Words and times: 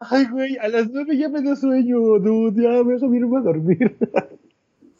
Ay, 0.00 0.24
güey, 0.30 0.56
a 0.56 0.68
las 0.68 0.88
nueve 0.88 1.16
ya 1.18 1.28
me 1.28 1.42
da 1.42 1.54
sueño, 1.54 1.98
dude. 2.18 2.62
Ya 2.62 2.82
me 2.82 2.94
dejo 2.94 3.14
irme 3.14 3.38
a 3.38 3.40
dormir. 3.40 3.96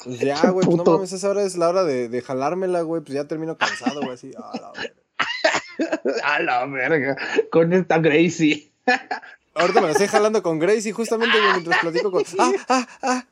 Pues 0.02 0.18
ya, 0.18 0.48
güey, 0.48 0.64
pues 0.64 0.78
no 0.78 0.84
mames, 0.84 1.12
esa 1.12 1.28
hora 1.28 1.42
es 1.42 1.58
la 1.58 1.68
hora 1.68 1.84
de, 1.84 2.08
de 2.08 2.22
jalármela, 2.22 2.80
güey. 2.80 3.02
Pues 3.02 3.12
ya 3.12 3.28
termino 3.28 3.58
cansado, 3.58 4.00
güey, 4.00 4.14
así. 4.14 4.30
A 4.34 4.58
la 4.58 4.72
verga. 4.72 6.22
a 6.24 6.40
la 6.40 6.64
verga. 6.64 7.16
Con 7.50 7.74
esta 7.74 7.98
Gracie. 7.98 8.72
Ahorita 9.54 9.82
me 9.82 9.88
la 9.88 9.92
estoy 9.92 10.06
jalando 10.06 10.42
con 10.42 10.58
Gracie, 10.58 10.93
justamente 10.93 11.39
güey, 11.39 11.53
mientras 11.53 11.80
platico 11.80 12.11
con. 12.11 12.25
¡Ah, 12.39 12.53
ah, 12.71 12.87
ah! 13.03 13.25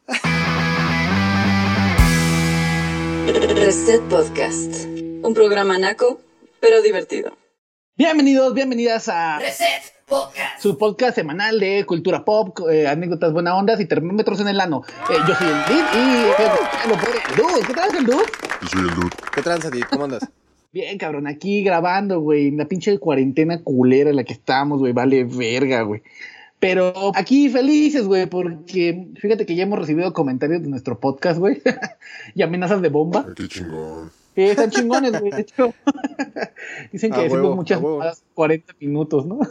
Reset 3.55 4.03
Podcast. 4.03 4.85
Un 5.23 5.33
programa 5.33 5.79
naco, 5.79 6.21
pero 6.61 6.83
divertido. 6.83 7.35
Bienvenidos, 7.97 8.53
bienvenidas 8.53 9.09
a 9.09 9.39
Reset 9.39 9.98
Podcast. 10.09 10.63
su 10.63 10.79
podcast 10.79 11.15
semanal 11.15 11.61
de 11.61 11.85
cultura 11.85 12.25
pop, 12.25 12.59
eh, 12.71 12.89
anécdotas 12.89 13.33
buena 13.33 13.55
ondas 13.57 13.79
y 13.81 13.85
termómetros 13.85 14.41
en 14.41 14.49
el 14.49 14.61
ano. 14.61 14.83
Eh, 15.11 15.15
yo 15.29 15.35
soy 15.35 15.49
el 15.49 15.55
Did 15.69 15.85
y 15.95 16.89
lo 16.89 16.95
por 16.97 17.09
el 17.11 17.37
Dude. 17.37 17.67
¿Qué 17.67 17.75
tal, 17.75 17.97
el 17.97 18.07
Dude? 18.07 18.25
Yo 18.63 18.69
soy 18.69 18.81
el 18.89 18.95
dude. 18.95 19.11
¿Qué 19.35 19.43
tranza, 19.43 19.71
Dit? 19.71 19.85
¿Cómo 19.87 20.05
andas? 20.05 20.27
Bien, 20.73 20.99
cabrón, 20.99 21.27
aquí 21.27 21.63
grabando, 21.63 22.21
güey, 22.21 22.49
en 22.49 22.57
la 22.57 22.67
pinche 22.67 22.99
cuarentena 22.99 23.63
culera 23.63 24.11
en 24.11 24.17
la 24.17 24.25
que 24.25 24.35
estamos, 24.35 24.81
güey, 24.81 24.93
vale 24.93 25.25
verga, 25.25 25.83
güey. 25.83 26.03
Pero 26.61 27.13
aquí 27.15 27.49
felices, 27.49 28.05
güey, 28.05 28.27
porque 28.27 29.09
fíjate 29.17 29.47
que 29.47 29.55
ya 29.55 29.63
hemos 29.63 29.79
recibido 29.79 30.13
comentarios 30.13 30.63
de 30.63 30.69
nuestro 30.69 30.99
podcast, 30.99 31.39
güey, 31.39 31.63
y 32.35 32.43
amenazas 32.43 32.83
de 32.83 32.89
bomba. 32.89 33.25
Ay, 33.27 33.35
qué 33.37 33.49
chingón. 33.49 34.11
Sí, 34.39 34.45
están 34.45 34.71
chingones, 34.71 35.19
güey, 35.19 35.33
de 35.33 35.41
hecho. 35.41 35.75
Dicen 36.93 37.11
que 37.13 37.27
huevo, 37.27 37.57
muchas 37.57 37.83
más 37.83 38.23
40 38.35 38.73
minutos, 38.79 39.27
¿no? 39.27 39.41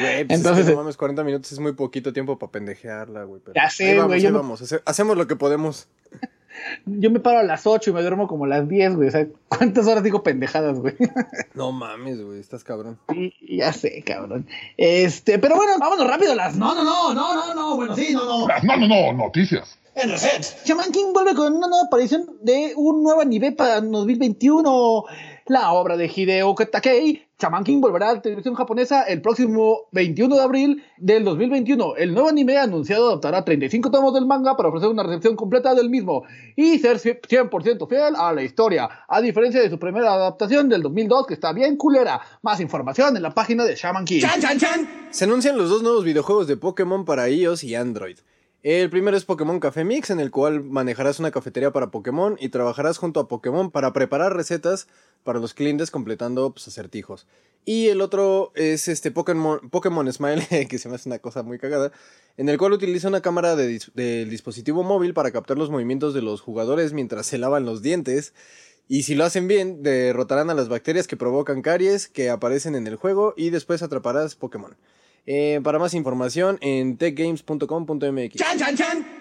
Güey, 0.00 0.24
pues 0.26 0.38
Entonces, 0.38 0.64
es 0.64 0.70
que 0.70 0.72
no 0.72 0.78
mames, 0.82 0.96
40 0.96 1.22
minutos 1.24 1.52
es 1.52 1.58
muy 1.58 1.72
poquito 1.72 2.12
tiempo 2.12 2.38
para 2.38 2.52
pendejearla, 2.52 3.24
güey. 3.24 3.40
pero 3.42 3.54
Ya 3.54 3.70
sé, 3.70 3.90
ahí 3.90 3.96
vamos, 3.96 4.08
güey, 4.08 4.22
me- 4.22 4.30
vamos. 4.30 4.60
Hace- 4.62 4.82
Hacemos 4.84 5.16
lo 5.16 5.26
que 5.26 5.36
podemos. 5.36 5.88
Yo 6.86 7.10
me 7.10 7.20
paro 7.20 7.38
a 7.38 7.42
las 7.42 7.66
8 7.66 7.90
y 7.90 7.92
me 7.94 8.00
duermo 8.02 8.26
como 8.28 8.44
a 8.44 8.48
las 8.48 8.68
10, 8.68 8.96
güey. 8.96 9.08
O 9.08 9.10
sea, 9.10 9.26
¿cuántas 9.48 9.86
horas 9.86 10.02
digo 10.02 10.22
pendejadas, 10.22 10.78
güey? 10.78 10.94
No 11.54 11.72
mames, 11.72 12.22
güey, 12.22 12.40
estás 12.40 12.64
cabrón. 12.64 12.98
Sí, 13.10 13.32
ya 13.48 13.72
sé, 13.72 14.02
cabrón. 14.04 14.46
Este, 14.78 15.38
pero 15.38 15.56
bueno, 15.56 15.72
vámonos 15.78 16.06
rápido 16.06 16.34
las. 16.34 16.56
No, 16.56 16.74
no, 16.74 16.82
no, 16.84 17.14
no, 17.14 17.34
no, 17.34 17.54
no. 17.54 17.76
Bueno, 17.76 17.94
sí, 17.96 18.12
no, 18.14 18.24
no. 18.26 18.48
Las 18.48 18.62
no, 18.64 18.76
no, 18.78 18.88
no, 18.88 19.12
noticias. 19.12 19.78
En 19.96 20.10
Reset. 20.10 20.44
Shaman 20.66 20.92
King 20.92 21.14
vuelve 21.14 21.34
con 21.34 21.54
una 21.54 21.68
nueva 21.68 21.86
aparición 21.86 22.26
de 22.42 22.74
un 22.76 23.02
nuevo 23.02 23.22
anime 23.22 23.52
para 23.52 23.80
2021. 23.80 25.04
La 25.46 25.72
obra 25.72 25.96
de 25.96 26.12
Hideo 26.14 26.54
Takei, 26.54 27.26
Shaman 27.38 27.64
King 27.64 27.80
volverá 27.80 28.10
a 28.10 28.14
la 28.16 28.20
televisión 28.20 28.54
japonesa 28.54 29.04
el 29.04 29.22
próximo 29.22 29.88
21 29.92 30.36
de 30.36 30.42
abril 30.42 30.84
del 30.98 31.24
2021. 31.24 31.96
El 31.96 32.12
nuevo 32.12 32.28
anime 32.28 32.58
anunciado 32.58 33.08
adaptará 33.08 33.42
35 33.42 33.90
tomos 33.90 34.12
del 34.12 34.26
manga 34.26 34.54
para 34.54 34.68
ofrecer 34.68 34.90
una 34.90 35.02
recepción 35.02 35.34
completa 35.34 35.74
del 35.74 35.88
mismo 35.88 36.24
y 36.56 36.78
ser 36.78 36.98
100% 36.98 37.88
fiel 37.88 38.16
a 38.18 38.34
la 38.34 38.42
historia, 38.42 38.90
a 39.08 39.22
diferencia 39.22 39.62
de 39.62 39.70
su 39.70 39.78
primera 39.78 40.12
adaptación 40.12 40.68
del 40.68 40.82
2002 40.82 41.26
que 41.26 41.32
está 41.32 41.54
bien 41.54 41.78
culera. 41.78 42.20
Más 42.42 42.60
información 42.60 43.16
en 43.16 43.22
la 43.22 43.30
página 43.30 43.64
de 43.64 43.74
Shaman 43.74 44.04
King. 44.04 44.20
Se 45.10 45.24
anuncian 45.24 45.56
los 45.56 45.70
dos 45.70 45.82
nuevos 45.82 46.04
videojuegos 46.04 46.46
de 46.48 46.58
Pokémon 46.58 47.06
para 47.06 47.30
iOS 47.30 47.64
y 47.64 47.74
Android. 47.74 48.18
El 48.68 48.90
primero 48.90 49.16
es 49.16 49.24
Pokémon 49.24 49.60
Café 49.60 49.84
Mix, 49.84 50.10
en 50.10 50.18
el 50.18 50.32
cual 50.32 50.64
manejarás 50.64 51.20
una 51.20 51.30
cafetería 51.30 51.72
para 51.72 51.92
Pokémon 51.92 52.36
y 52.40 52.48
trabajarás 52.48 52.98
junto 52.98 53.20
a 53.20 53.28
Pokémon 53.28 53.70
para 53.70 53.92
preparar 53.92 54.34
recetas 54.34 54.88
para 55.22 55.38
los 55.38 55.54
clientes 55.54 55.92
completando 55.92 56.50
pues, 56.50 56.66
acertijos. 56.66 57.28
Y 57.64 57.86
el 57.90 58.00
otro 58.00 58.50
es 58.56 58.88
este 58.88 59.12
Pokémon, 59.12 59.70
Pokémon 59.70 60.12
Smile, 60.12 60.66
que 60.68 60.78
se 60.78 60.88
me 60.88 60.96
hace 60.96 61.08
una 61.08 61.20
cosa 61.20 61.44
muy 61.44 61.60
cagada, 61.60 61.92
en 62.36 62.48
el 62.48 62.58
cual 62.58 62.72
utiliza 62.72 63.06
una 63.06 63.20
cámara 63.20 63.54
del 63.54 64.28
dispositivo 64.28 64.82
móvil 64.82 65.14
para 65.14 65.30
captar 65.30 65.56
los 65.56 65.70
movimientos 65.70 66.12
de 66.12 66.22
los 66.22 66.40
jugadores 66.40 66.92
mientras 66.92 67.26
se 67.26 67.38
lavan 67.38 67.66
los 67.66 67.82
dientes. 67.82 68.34
Y 68.88 69.04
si 69.04 69.14
lo 69.14 69.24
hacen 69.24 69.46
bien, 69.46 69.84
derrotarán 69.84 70.50
a 70.50 70.54
las 70.54 70.68
bacterias 70.68 71.06
que 71.06 71.16
provocan 71.16 71.62
caries 71.62 72.08
que 72.08 72.30
aparecen 72.30 72.74
en 72.74 72.88
el 72.88 72.96
juego 72.96 73.32
y 73.36 73.50
después 73.50 73.84
atraparás 73.84 74.34
Pokémon. 74.34 74.76
Eh, 75.28 75.60
para 75.64 75.80
más 75.80 75.92
información 75.94 76.56
en 76.60 76.96
techgames.com.mx. 76.98 78.36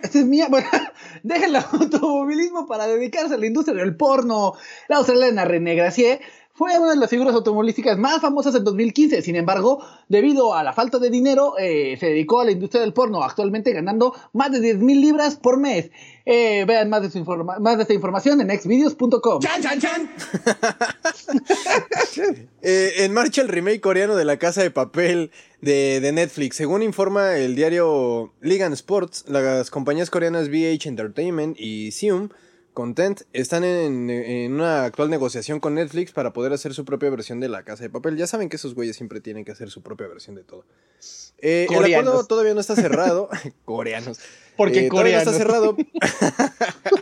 Esta 0.03 0.19
es 0.19 0.25
mía. 0.25 0.47
Bueno, 0.49 0.67
deja 1.23 1.47
el 1.47 1.55
automovilismo 1.55 2.67
para 2.67 2.85
dedicarse 2.85 3.33
a 3.33 3.37
la 3.37 3.47
industria 3.47 3.83
del 3.83 3.97
porno. 3.97 4.53
La 4.87 4.97
australiana 4.97 5.45
René 5.45 5.73
Gracier 5.73 6.21
fue 6.57 6.79
una 6.79 6.91
de 6.91 6.95
las 6.97 7.09
figuras 7.09 7.35
automovilísticas 7.35 7.97
más 7.97 8.21
famosas 8.21 8.55
en 8.55 8.63
2015. 8.63 9.21
Sin 9.21 9.35
embargo, 9.35 9.83
debido 10.07 10.53
a 10.53 10.63
la 10.63 10.71
falta 10.71 10.99
de 10.99 11.09
dinero, 11.09 11.55
eh, 11.59 11.97
se 11.99 12.05
dedicó 12.07 12.39
a 12.39 12.45
la 12.45 12.51
industria 12.51 12.81
del 12.81 12.93
porno, 12.93 13.21
actualmente 13.21 13.73
ganando 13.73 14.13
más 14.31 14.51
de 14.53 14.61
10 14.61 14.77
mil 14.77 15.01
libras 15.01 15.35
por 15.35 15.59
mes. 15.59 15.91
Eh, 16.25 16.63
vean 16.65 16.89
más 16.89 17.01
de, 17.01 17.11
su 17.11 17.17
informa- 17.19 17.59
más 17.59 17.75
de 17.75 17.81
esta 17.83 17.93
información 17.93 18.39
en 18.41 18.49
xvideos.com. 18.57 19.41
Eh, 22.61 22.93
en 23.05 23.13
marcha 23.13 23.41
el 23.41 23.47
remake 23.49 23.81
coreano 23.81 24.15
de 24.15 24.25
La 24.25 24.37
Casa 24.37 24.63
de 24.63 24.71
Papel 24.71 25.31
de, 25.61 25.99
de 25.99 26.11
Netflix. 26.11 26.55
Según 26.55 26.81
informa 26.81 27.35
el 27.37 27.55
diario 27.55 28.33
Ligan 28.41 28.73
Sports, 28.73 29.25
las 29.27 29.69
compañías 29.69 30.09
coreanas 30.09 30.47
VH 30.49 30.87
Entertainment 30.89 31.59
y 31.59 31.91
Sium 31.91 32.29
Content 32.75 33.21
están 33.33 33.63
en, 33.63 34.11
en 34.11 34.53
una 34.53 34.83
actual 34.83 35.09
negociación 35.09 35.59
con 35.59 35.73
Netflix 35.73 36.11
para 36.11 36.33
poder 36.33 36.53
hacer 36.53 36.75
su 36.75 36.85
propia 36.85 37.09
versión 37.09 37.39
de 37.39 37.49
La 37.49 37.63
Casa 37.63 37.81
de 37.81 37.89
Papel. 37.89 38.17
Ya 38.17 38.27
saben 38.27 38.49
que 38.49 38.57
esos 38.57 38.75
güeyes 38.75 38.95
siempre 38.95 39.19
tienen 39.21 39.43
que 39.43 39.51
hacer 39.51 39.71
su 39.71 39.81
propia 39.81 40.07
versión 40.07 40.35
de 40.35 40.43
todo. 40.43 40.65
Eh, 41.39 41.65
el 41.69 41.83
acuerdo 41.83 42.25
todavía 42.25 42.53
no 42.53 42.59
está 42.59 42.75
cerrado. 42.75 43.29
coreanos. 43.65 44.19
Porque 44.57 44.85
Eh, 44.85 44.89
todavía 44.89 45.13
no 45.13 45.19
está 45.19 45.33
cerrado. 45.33 45.75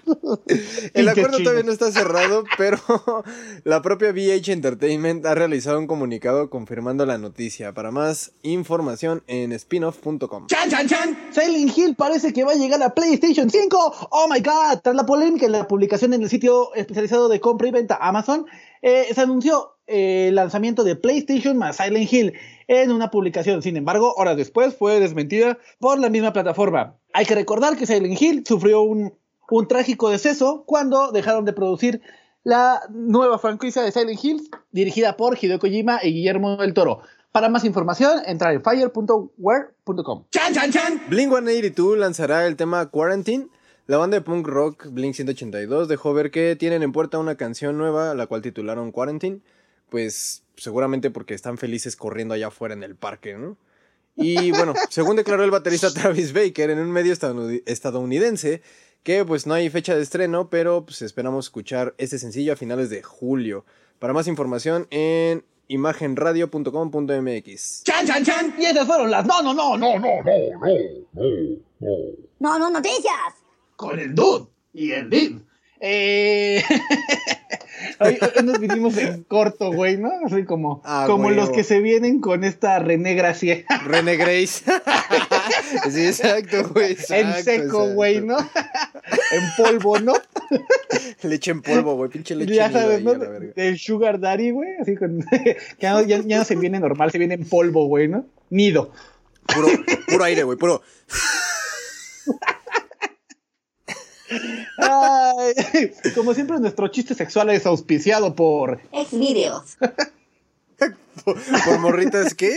el 0.94 1.10
acuerdo 1.10 1.38
todavía 1.40 1.64
no 1.64 1.72
está 1.72 1.92
cerrado, 1.92 2.44
pero 2.58 2.78
la 3.64 3.82
propia 3.82 4.12
VH 4.12 4.52
Entertainment 4.52 5.26
ha 5.26 5.36
realizado 5.36 5.80
un 5.80 5.88
comunicado 5.88 6.50
confirmando 6.50 7.06
la 7.06 7.18
noticia. 7.18 7.74
Para 7.74 7.92
más 7.92 8.34
información 8.42 9.24
en 9.28 9.58
spinoff.com. 9.58 10.48
Silent 11.32 11.78
Hill 11.78 11.96
parece 11.96 12.34
que 12.34 12.44
va 12.44 12.54
a 12.54 12.56
llegar 12.56 12.82
a 12.84 12.94
PlayStation 12.94 13.50
5. 13.50 14.08
Oh 14.10 14.28
my 14.32 14.40
god. 14.40 14.80
Tras 14.82 14.96
la 14.96 15.06
polémica 15.06 15.46
en 15.46 15.52
la 15.52 15.68
publicación 15.68 16.14
en 16.14 16.24
el 16.24 16.30
sitio 16.30 16.74
especializado 16.76 17.30
de 17.30 17.40
compra 17.40 17.68
y 17.68 17.72
venta 17.72 17.98
Amazon, 18.02 18.46
eh, 18.82 19.08
se 19.14 19.22
anunció 19.22 19.78
eh, 19.88 20.28
el 20.30 20.36
lanzamiento 20.36 20.84
de 20.84 20.96
PlayStation 20.96 21.58
más 21.58 21.78
Silent 21.78 22.12
Hill 22.12 22.34
en 22.68 22.92
una 22.92 23.12
publicación. 23.12 23.62
Sin 23.62 23.78
embargo, 23.78 24.14
horas 24.16 24.38
después 24.38 24.76
fue 24.76 25.00
desmentida 25.00 25.58
por 25.80 26.00
la 26.00 26.10
misma 26.10 26.34
plataforma. 26.34 26.98
Hay 27.14 27.26
que 27.26 27.36
recordar 27.36 27.78
que 27.78 27.86
Silent 27.86 28.20
Hill 28.20 28.44
sufrió 28.46 28.82
un, 28.82 29.14
un 29.50 29.68
trágico 29.68 30.10
deceso 30.10 30.64
cuando 30.66 31.12
dejaron 31.12 31.46
de 31.46 31.54
producir 31.54 32.02
la 32.44 32.82
nueva 32.90 33.40
franquicia 33.40 33.82
de 33.84 33.92
Silent 33.92 34.24
Hill 34.24 34.50
dirigida 34.72 35.16
por 35.16 35.38
Hideo 35.42 35.60
Kojima 35.60 36.00
y 36.04 36.12
Guillermo 36.12 36.58
del 36.58 36.74
Toro. 36.74 37.02
Para 37.32 37.50
más 37.50 37.64
información, 37.66 38.22
entrar 38.26 38.54
en 38.54 38.62
fire.ware.com. 38.62 40.26
Blink 41.10 41.32
182 41.32 41.98
lanzará 41.98 42.46
el 42.46 42.56
tema 42.56 42.86
Quarantine. 42.90 43.48
La 43.88 43.98
banda 43.98 44.18
de 44.18 44.22
punk 44.22 44.48
rock 44.48 44.88
Blink 44.92 45.16
182 45.16 45.88
dejó 45.88 46.14
ver 46.14 46.32
que 46.32 46.56
tienen 46.56 46.84
en 46.84 46.92
puerta 46.92 47.18
una 47.20 47.36
canción 47.36 47.78
nueva, 47.78 48.14
la 48.14 48.28
cual 48.28 48.42
titularon 48.42 48.92
Quarantine. 48.92 49.40
Pues 49.90 50.44
seguramente 50.58 51.10
porque 51.12 51.34
están 51.34 51.58
felices 51.58 51.96
corriendo 51.96 52.34
allá 52.34 52.48
afuera 52.48 52.74
en 52.74 52.84
el 52.84 52.96
parque, 52.96 53.36
¿no? 53.36 53.58
Y 54.16 54.52
bueno, 54.52 54.74
según 54.90 55.16
declaró 55.16 55.44
el 55.44 55.50
baterista 55.52 55.90
Travis 55.94 56.34
Baker 56.34 56.70
en 56.70 56.80
un 56.80 56.92
medio 56.92 57.14
estadounid- 57.14 57.64
estadounidense, 57.66 58.62
que 59.04 59.26
pues 59.26 59.48
no 59.48 59.54
hay 59.54 59.70
fecha 59.70 59.96
de 59.96 60.02
estreno, 60.04 60.50
pero 60.50 60.86
pues 60.86 61.02
esperamos 61.02 61.46
escuchar 61.46 61.94
este 61.98 62.20
sencillo 62.20 62.54
a 62.54 62.56
finales 62.56 62.90
de 62.90 63.02
julio. 63.04 63.66
Para 64.00 64.14
más 64.14 64.28
información 64.28 64.88
en 64.92 65.44
imagenradio.com.mx. 65.68 67.84
Y 68.58 68.66
esas 68.66 68.88
fueron 68.88 69.12
las 69.12 69.26
no, 69.26 69.42
no, 69.42 69.54
no, 69.54 69.78
no, 69.78 70.00
No, 70.00 70.00
no, 70.00 70.24
no, 70.24 70.24
no, 70.24 70.32
no, 71.14 71.24
no. 71.80 71.90
No, 72.40 72.60
no, 72.60 72.70
noticias. 72.70 73.14
con 73.76 74.00
el 74.00 74.14
dude 74.14 74.48
y 74.74 74.92
el 74.92 75.10
did. 75.10 75.38
Eh... 75.86 76.64
hoy, 78.00 78.18
hoy 78.22 78.44
nos 78.46 78.58
vinimos 78.60 78.96
en 78.98 79.24
corto, 79.24 79.70
güey, 79.74 79.98
¿no? 79.98 80.10
Así 80.26 80.46
como, 80.46 80.82
Ah, 80.86 81.04
como 81.08 81.30
los 81.30 81.50
que 81.50 81.66
se 81.66 81.80
vienen 81.80 82.22
con 82.22 82.46
esta 82.46 82.80
René 82.80 83.16
Gracie 83.16 83.66
René 83.86 84.16
Grace. 84.16 84.64
sí, 85.92 86.06
exacto, 86.08 86.70
güey. 86.70 86.92
en 86.92 86.92
exacto, 86.92 87.44
seco, 87.44 87.64
exacto. 87.64 87.94
güey, 87.96 88.22
¿no? 88.22 88.38
en 88.40 89.44
polvo, 89.58 90.00
¿no? 90.00 90.14
Leche 91.24 91.52
en 91.52 91.62
polvo, 91.62 91.96
güey. 91.96 92.10
Pinche 92.10 92.36
leche 92.36 92.56
ya 92.56 92.72
sabes, 92.72 93.04
¿no? 93.04 93.14
El 93.58 93.78
Sugar 93.78 94.22
Daddy, 94.22 94.52
güey, 94.52 94.70
así 94.80 94.96
con. 94.96 95.20
que 95.44 95.58
ya, 95.82 95.92
no- 95.94 96.04
ya- 96.04 96.22
ya 96.26 96.38
no 96.38 96.46
se 96.46 96.56
viene 96.56 96.80
normal, 96.80 97.12
se 97.12 97.18
viene 97.18 97.34
en 97.34 97.44
polvo, 97.44 97.88
güey, 97.88 98.08
¿no? 98.08 98.26
Nido. 98.50 98.92
Puro, 99.54 99.68
puro 100.08 100.24
aire, 100.24 100.44
güey. 100.44 100.58
Puro. 100.58 100.82
Ay, 104.78 105.92
como 106.16 106.34
siempre, 106.34 106.60
nuestro 106.60 106.88
chiste 106.88 107.16
sexual 107.16 107.50
es 107.50 107.66
auspiciado 107.66 108.36
por. 108.36 108.80
Xvideos. 108.92 109.78
¿Por, 111.24 111.38
por 111.66 111.80
morritas 111.80 112.34
qué? 112.34 112.52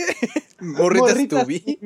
¿Morritas, 0.59 1.09
Morritas 1.13 1.45
tubí. 1.45 1.77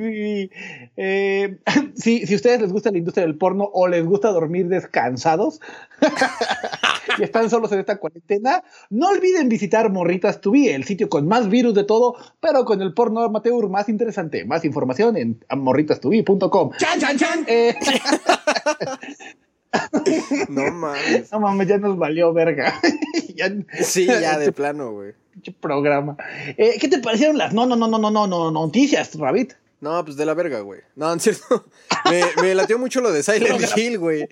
Eh, 0.95 1.57
si, 1.95 2.25
si 2.25 2.33
a 2.33 2.35
ustedes 2.35 2.61
les 2.61 2.71
gusta 2.71 2.91
la 2.91 2.97
industria 2.97 3.25
del 3.25 3.37
porno 3.37 3.69
o 3.73 3.87
les 3.87 4.05
gusta 4.05 4.29
dormir 4.31 4.67
descansados 4.69 5.59
y 7.19 7.23
están 7.23 7.49
solos 7.49 7.71
en 7.73 7.79
esta 7.79 7.97
cuarentena, 7.97 8.63
no 8.89 9.09
olviden 9.09 9.49
visitar 9.49 9.91
Morritas 9.91 10.39
Tubi, 10.39 10.69
el 10.69 10.85
sitio 10.85 11.09
con 11.09 11.27
más 11.27 11.49
virus 11.49 11.73
de 11.73 11.83
todo, 11.83 12.15
pero 12.39 12.63
con 12.63 12.81
el 12.81 12.93
porno 12.93 13.21
amateur 13.21 13.67
más 13.69 13.89
interesante. 13.89 14.45
Más 14.45 14.63
información 14.63 15.17
en 15.17 15.39
morritastubi.com. 15.55 16.71
¡Chan, 16.77 16.99
chan, 16.99 17.17
chan! 17.17 17.45
Eh, 17.47 17.75
No 20.49 20.71
mames. 20.71 21.31
no 21.31 21.39
mames, 21.39 21.67
ya 21.67 21.77
nos 21.77 21.97
valió 21.97 22.33
verga. 22.33 22.79
ya, 23.35 23.51
Sí, 23.83 24.05
ya 24.05 24.37
de 24.39 24.51
plano, 24.51 24.91
güey. 24.91 25.13
programa. 25.59 26.17
Eh, 26.57 26.77
¿Qué 26.79 26.87
te 26.87 26.99
parecieron 26.99 27.37
las 27.37 27.53
no, 27.53 27.65
no, 27.65 27.75
no, 27.75 27.87
no, 27.87 27.97
no, 27.99 28.11
no, 28.11 28.27
no, 28.27 28.51
noticias, 28.51 29.15
Rabbit? 29.17 29.53
No, 29.79 30.03
pues 30.05 30.15
de 30.17 30.25
la 30.25 30.33
verga, 30.35 30.59
güey. 30.59 30.81
No, 30.95 31.11
en 31.11 31.19
cierto. 31.19 31.65
Me, 32.09 32.21
me 32.41 32.53
latió 32.53 32.77
mucho 32.77 33.01
lo 33.01 33.11
de 33.11 33.23
Silent 33.23 33.65
Hill, 33.75 33.97
güey. 33.97 34.27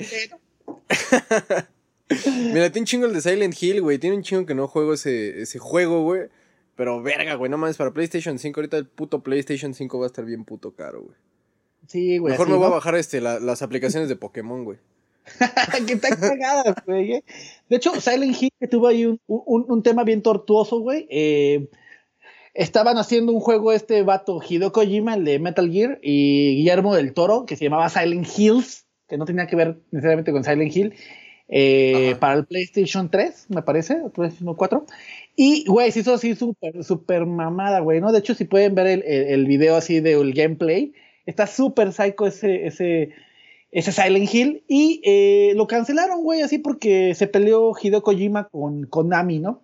Me 2.53 2.59
latió 2.59 2.81
un 2.81 2.85
chingo 2.85 3.05
el 3.05 3.13
de 3.13 3.21
Silent 3.21 3.55
Hill, 3.61 3.81
güey. 3.81 3.97
Tiene 3.99 4.15
un 4.15 4.23
chingo 4.23 4.45
que 4.45 4.55
no 4.55 4.67
juego 4.67 4.93
ese, 4.93 5.41
ese 5.41 5.59
juego, 5.59 6.03
güey. 6.03 6.23
Pero 6.75 7.01
verga, 7.01 7.35
güey. 7.35 7.49
No 7.51 7.57
mames, 7.57 7.77
para 7.77 7.91
PlayStation 7.91 8.37
5. 8.39 8.59
Ahorita 8.59 8.77
el 8.77 8.87
puto 8.87 9.21
PlayStation 9.23 9.73
5 9.73 9.99
va 9.99 10.05
a 10.05 10.07
estar 10.07 10.25
bien 10.25 10.43
puto 10.45 10.71
caro, 10.75 11.01
güey. 11.03 11.15
Sí, 11.87 12.17
güey. 12.19 12.31
Mejor 12.33 12.45
así, 12.45 12.51
me 12.51 12.57
voy 12.57 12.67
a 12.67 12.71
bajar 12.71 12.95
este, 12.95 13.19
la- 13.21 13.39
las 13.39 13.61
aplicaciones 13.61 14.09
de 14.09 14.15
Pokémon, 14.15 14.63
güey. 14.63 14.77
que 15.87 15.93
están 15.93 16.19
cagadas, 16.19 16.75
güey. 16.85 17.13
eh. 17.13 17.23
De 17.69 17.77
hecho, 17.77 17.99
Silent 17.99 18.41
Hill 18.41 18.51
que 18.59 18.67
tuvo 18.67 18.87
ahí 18.87 19.05
un, 19.05 19.19
un- 19.27 19.65
un 19.67 19.83
tema 19.83 20.03
bien 20.03 20.21
tortuoso, 20.21 20.79
güey. 20.79 21.07
Eh, 21.09 21.67
estaban 22.53 22.97
haciendo 22.97 23.31
un 23.33 23.39
juego 23.39 23.71
este 23.71 24.03
vato 24.03 24.41
Hideo 24.47 24.71
Kojima, 24.71 25.15
el 25.15 25.25
de 25.25 25.39
Metal 25.39 25.69
Gear, 25.71 25.99
y 26.01 26.55
Guillermo 26.57 26.95
del 26.95 27.13
Toro, 27.13 27.45
que 27.45 27.55
se 27.55 27.65
llamaba 27.65 27.89
Silent 27.89 28.27
Hills, 28.37 28.85
que 29.07 29.17
no 29.17 29.25
tenía 29.25 29.47
que 29.47 29.55
ver 29.55 29.79
necesariamente 29.91 30.31
con 30.31 30.43
Silent 30.43 30.75
Hill, 30.75 30.93
eh, 31.47 32.15
para 32.19 32.35
el 32.35 32.45
PlayStation 32.45 33.09
3, 33.09 33.47
me 33.49 33.61
parece, 33.63 34.01
o 34.01 34.09
PlayStation 34.11 34.53
4. 34.55 34.85
Y, 35.35 35.65
güey, 35.67 35.91
se 35.91 36.01
hizo 36.01 36.13
así 36.13 36.35
súper, 36.35 36.83
súper 36.83 37.25
mamada, 37.25 37.79
güey, 37.79 38.01
¿no? 38.01 38.11
De 38.11 38.19
hecho, 38.19 38.35
si 38.35 38.45
pueden 38.45 38.75
ver 38.75 38.87
el, 38.87 39.03
el, 39.03 39.23
el 39.27 39.45
video 39.47 39.75
así 39.75 39.99
del 39.99 40.33
gameplay, 40.33 40.93
está 41.25 41.47
súper 41.47 41.91
psycho 41.93 42.27
ese, 42.27 42.67
ese, 42.67 43.09
ese 43.71 43.91
Silent 43.91 44.33
Hill 44.33 44.63
y 44.67 45.01
eh, 45.03 45.53
lo 45.55 45.67
cancelaron, 45.67 46.23
güey, 46.23 46.41
así 46.41 46.57
porque 46.57 47.13
se 47.15 47.27
peleó 47.27 47.71
Hideo 47.79 48.01
Kojima 48.01 48.47
con 48.49 48.85
Konami, 48.85 49.39
¿no? 49.39 49.61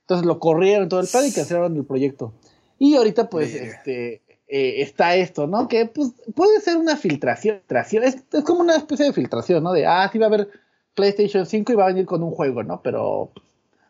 Entonces 0.00 0.26
lo 0.26 0.38
corrieron 0.38 0.88
todo 0.88 1.00
el 1.00 1.06
pedo 1.06 1.26
y 1.26 1.32
cancelaron 1.32 1.76
el 1.76 1.84
proyecto. 1.84 2.32
Y 2.78 2.94
ahorita, 2.94 3.28
pues, 3.28 3.54
este, 3.54 4.22
eh, 4.46 4.82
está 4.82 5.16
esto, 5.16 5.46
¿no? 5.46 5.68
Que 5.68 5.86
pues 5.86 6.12
puede 6.34 6.60
ser 6.60 6.76
una 6.76 6.96
filtración. 6.96 7.60
Es, 8.02 8.16
es 8.32 8.44
como 8.44 8.60
una 8.60 8.76
especie 8.76 9.06
de 9.06 9.12
filtración, 9.12 9.62
¿no? 9.62 9.72
De, 9.72 9.86
ah, 9.86 10.08
sí 10.12 10.18
va 10.18 10.26
a 10.26 10.28
haber 10.28 10.48
PlayStation 10.94 11.44
5 11.44 11.72
y 11.72 11.74
va 11.74 11.84
a 11.84 11.88
venir 11.88 12.06
con 12.06 12.22
un 12.22 12.30
juego, 12.30 12.62
¿no? 12.62 12.80
Pero 12.82 13.30
pues, 13.34 13.46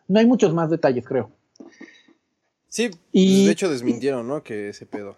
no 0.08 0.18
hay 0.18 0.26
muchos 0.26 0.52
más 0.54 0.70
detalles, 0.70 1.04
creo. 1.06 1.30
Sí, 2.68 2.90
Y- 3.12 3.46
de 3.46 3.52
hecho 3.52 3.70
desmintieron, 3.70 4.26
¿no? 4.26 4.42
Que 4.42 4.70
ese 4.70 4.86
pedo. 4.86 5.16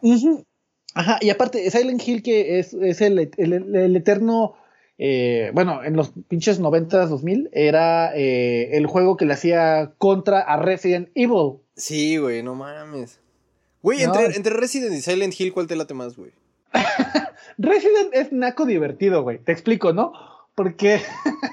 Ajá, 0.95 1.19
y 1.21 1.31
aparte, 1.31 1.71
Silent 1.71 2.07
Hill, 2.07 2.23
que 2.23 2.59
es, 2.59 2.75
es 2.75 3.01
el, 3.01 3.31
el- 3.37 3.77
el 3.77 3.97
eterno. 3.97 4.55
eh, 4.99 5.51
bueno, 5.55 5.83
en 5.85 5.97
los 5.97 6.13
pinches 6.29 6.61
90s, 6.61 7.09
2000, 7.09 7.49
era 7.53 8.15
eh, 8.17 8.77
el 8.77 8.87
juego 8.87 9.17
que 9.17 9.25
le 9.25 9.33
hacía 9.35 9.93
contra 9.99 10.41
a 10.41 10.57
Resident 10.59 11.09
Evil. 11.15 11.59
Sí, 11.77 12.17
güey, 12.19 12.43
no 12.43 12.55
mames. 12.55 13.19
Güey, 13.83 14.05
No, 14.05 14.15
entre, 14.15 14.37
entre 14.37 14.53
Resident 14.55 14.93
y 14.93 15.01
Silent 15.01 15.33
Hill, 15.41 15.53
¿cuál 15.55 15.67
te 15.69 15.77
late 15.77 15.95
más, 15.95 16.17
güey? 16.17 16.33
Resident 17.59 18.11
es 18.13 18.33
naco 18.33 18.67
divertido, 18.67 19.23
güey. 19.23 19.39
Te 19.39 19.53
explico, 19.53 19.93
¿no? 19.93 20.13
Porque 20.55 21.01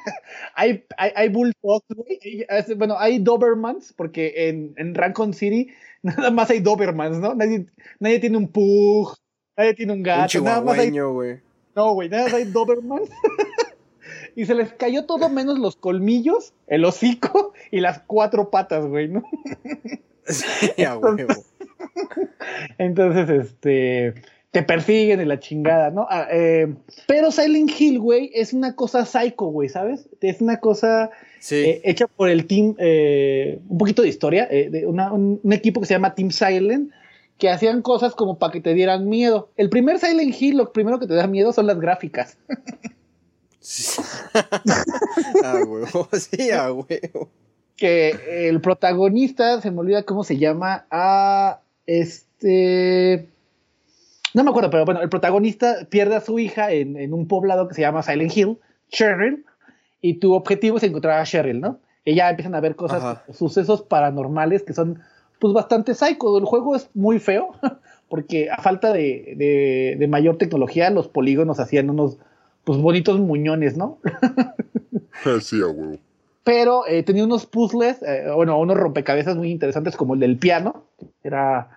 hay, 0.55 0.83
hay, 0.97 1.11
hay 1.15 1.29
Bulldogs, 1.29 1.85
güey. 1.95 2.45
Bueno, 2.75 2.97
hay 2.99 3.19
Dobermans, 3.19 3.93
porque 3.95 4.49
en, 4.49 4.73
en 4.77 4.95
Rancon 4.95 5.33
City 5.33 5.69
nada 6.01 6.31
más 6.31 6.49
hay 6.49 6.59
Dobermans, 6.59 7.17
¿no? 7.19 7.33
Nadie, 7.35 7.67
nadie 7.99 8.19
tiene 8.19 8.37
un 8.37 8.49
Pug, 8.49 9.15
nadie 9.57 9.73
tiene 9.73 9.93
un 9.93 9.99
Un 9.99 10.03
gato, 10.03 10.41
nada 10.41 10.61
más 10.61 10.77
hay 10.77 10.91
güey. 11.13 11.39
No, 11.75 11.93
güey, 11.93 12.09
nada 12.09 12.23
más 12.25 12.33
hay 12.33 12.45
Dobermans. 12.45 13.09
y 14.35 14.45
se 14.45 14.55
les 14.55 14.71
cayó 14.73 15.05
todo 15.05 15.29
menos 15.29 15.59
los 15.59 15.75
colmillos, 15.75 16.53
el 16.67 16.85
hocico 16.85 17.53
y 17.71 17.79
las 17.81 17.99
cuatro 17.99 18.49
patas, 18.49 18.85
güey, 18.85 19.07
¿no? 19.09 19.23
Sí, 20.25 20.83
huevo. 20.97 21.33
Entonces, 22.77 23.29
este, 23.29 24.13
te 24.51 24.63
persiguen 24.63 25.19
en 25.19 25.27
la 25.29 25.39
chingada, 25.39 25.89
¿no? 25.91 26.07
Ah, 26.09 26.27
eh, 26.31 26.73
pero 27.07 27.31
Silent 27.31 27.71
Hill, 27.79 27.99
güey, 27.99 28.31
es 28.33 28.53
una 28.53 28.75
cosa 28.75 29.05
psycho, 29.05 29.45
güey, 29.45 29.69
¿sabes? 29.69 30.07
Es 30.21 30.41
una 30.41 30.59
cosa 30.59 31.09
Sí. 31.39 31.55
eh, 31.55 31.81
hecha 31.83 32.07
por 32.07 32.29
el 32.29 32.45
team, 32.47 32.75
eh, 32.79 33.59
un 33.69 33.77
poquito 33.77 34.01
de 34.01 34.07
historia, 34.09 34.47
eh, 34.49 34.69
de 34.69 34.85
una- 34.87 35.11
un, 35.13 35.39
un 35.43 35.53
equipo 35.53 35.79
que 35.79 35.85
se 35.87 35.93
llama 35.93 36.15
Team 36.15 36.31
Silent, 36.31 36.91
que 37.37 37.49
hacían 37.49 37.81
cosas 37.81 38.15
como 38.15 38.37
para 38.37 38.51
que 38.51 38.61
te 38.61 38.73
dieran 38.73 39.07
miedo. 39.07 39.49
El 39.57 39.69
primer 39.69 39.99
Silent 39.99 40.35
Hill, 40.39 40.57
lo 40.57 40.71
primero 40.73 40.99
que 40.99 41.07
te 41.07 41.13
da 41.13 41.27
miedo 41.27 41.53
son 41.53 41.67
las 41.67 41.79
gráficas. 41.79 42.37
Sí. 43.59 44.01
a 45.43 45.55
huevo, 45.65 46.07
sí, 46.13 46.51
a 46.51 46.71
huevo. 46.71 47.29
que 47.75 48.47
el 48.47 48.61
protagonista, 48.61 49.59
se 49.59 49.71
me 49.71 49.79
olvida 49.79 50.03
cómo 50.03 50.23
se 50.23 50.37
llama, 50.37 50.85
a 50.89 51.59
este... 51.85 53.27
No 54.33 54.45
me 54.45 54.51
acuerdo, 54.51 54.69
pero 54.69 54.85
bueno, 54.85 55.01
el 55.01 55.09
protagonista 55.09 55.85
pierde 55.89 56.15
a 56.15 56.21
su 56.21 56.39
hija 56.39 56.71
en, 56.71 56.95
en 56.95 57.13
un 57.13 57.27
poblado 57.27 57.67
que 57.67 57.73
se 57.73 57.81
llama 57.81 58.03
Silent 58.03 58.37
Hill, 58.37 58.57
Cheryl, 58.87 59.43
y 59.99 60.19
tu 60.19 60.33
objetivo 60.33 60.77
es 60.77 60.83
encontrar 60.83 61.19
a 61.19 61.25
Cheryl, 61.25 61.59
¿no? 61.59 61.81
Y 62.05 62.15
ya 62.15 62.29
empiezan 62.29 62.55
a 62.55 62.61
ver 62.61 62.77
cosas, 62.77 63.03
Ajá. 63.03 63.23
sucesos 63.33 63.81
paranormales 63.81 64.63
que 64.63 64.71
son 64.71 65.01
pues 65.39 65.53
bastante 65.53 65.93
psycho. 65.93 66.37
El 66.37 66.45
juego 66.45 66.75
es 66.75 66.89
muy 66.93 67.19
feo, 67.19 67.51
porque 68.09 68.49
a 68.49 68.61
falta 68.61 68.93
de, 68.93 69.33
de- 69.37 69.95
de 69.99 70.07
mayor 70.07 70.37
tecnología, 70.37 70.89
los 70.89 71.07
polígonos 71.07 71.59
hacían 71.59 71.89
unos 71.89 72.17
pues 72.63 72.79
bonitos 72.79 73.19
muñones, 73.19 73.77
¿no? 73.77 73.99
sí, 75.41 75.61
pero 76.43 76.87
eh, 76.87 77.03
tenía 77.03 77.25
unos 77.25 77.45
puzzles, 77.45 78.01
eh, 78.03 78.25
bueno, 78.35 78.57
unos 78.59 78.77
rompecabezas 78.77 79.35
muy 79.35 79.51
interesantes 79.51 79.95
como 79.97 80.13
el 80.13 80.19
del 80.21 80.37
piano, 80.37 80.83
que 81.21 81.27
era 81.27 81.69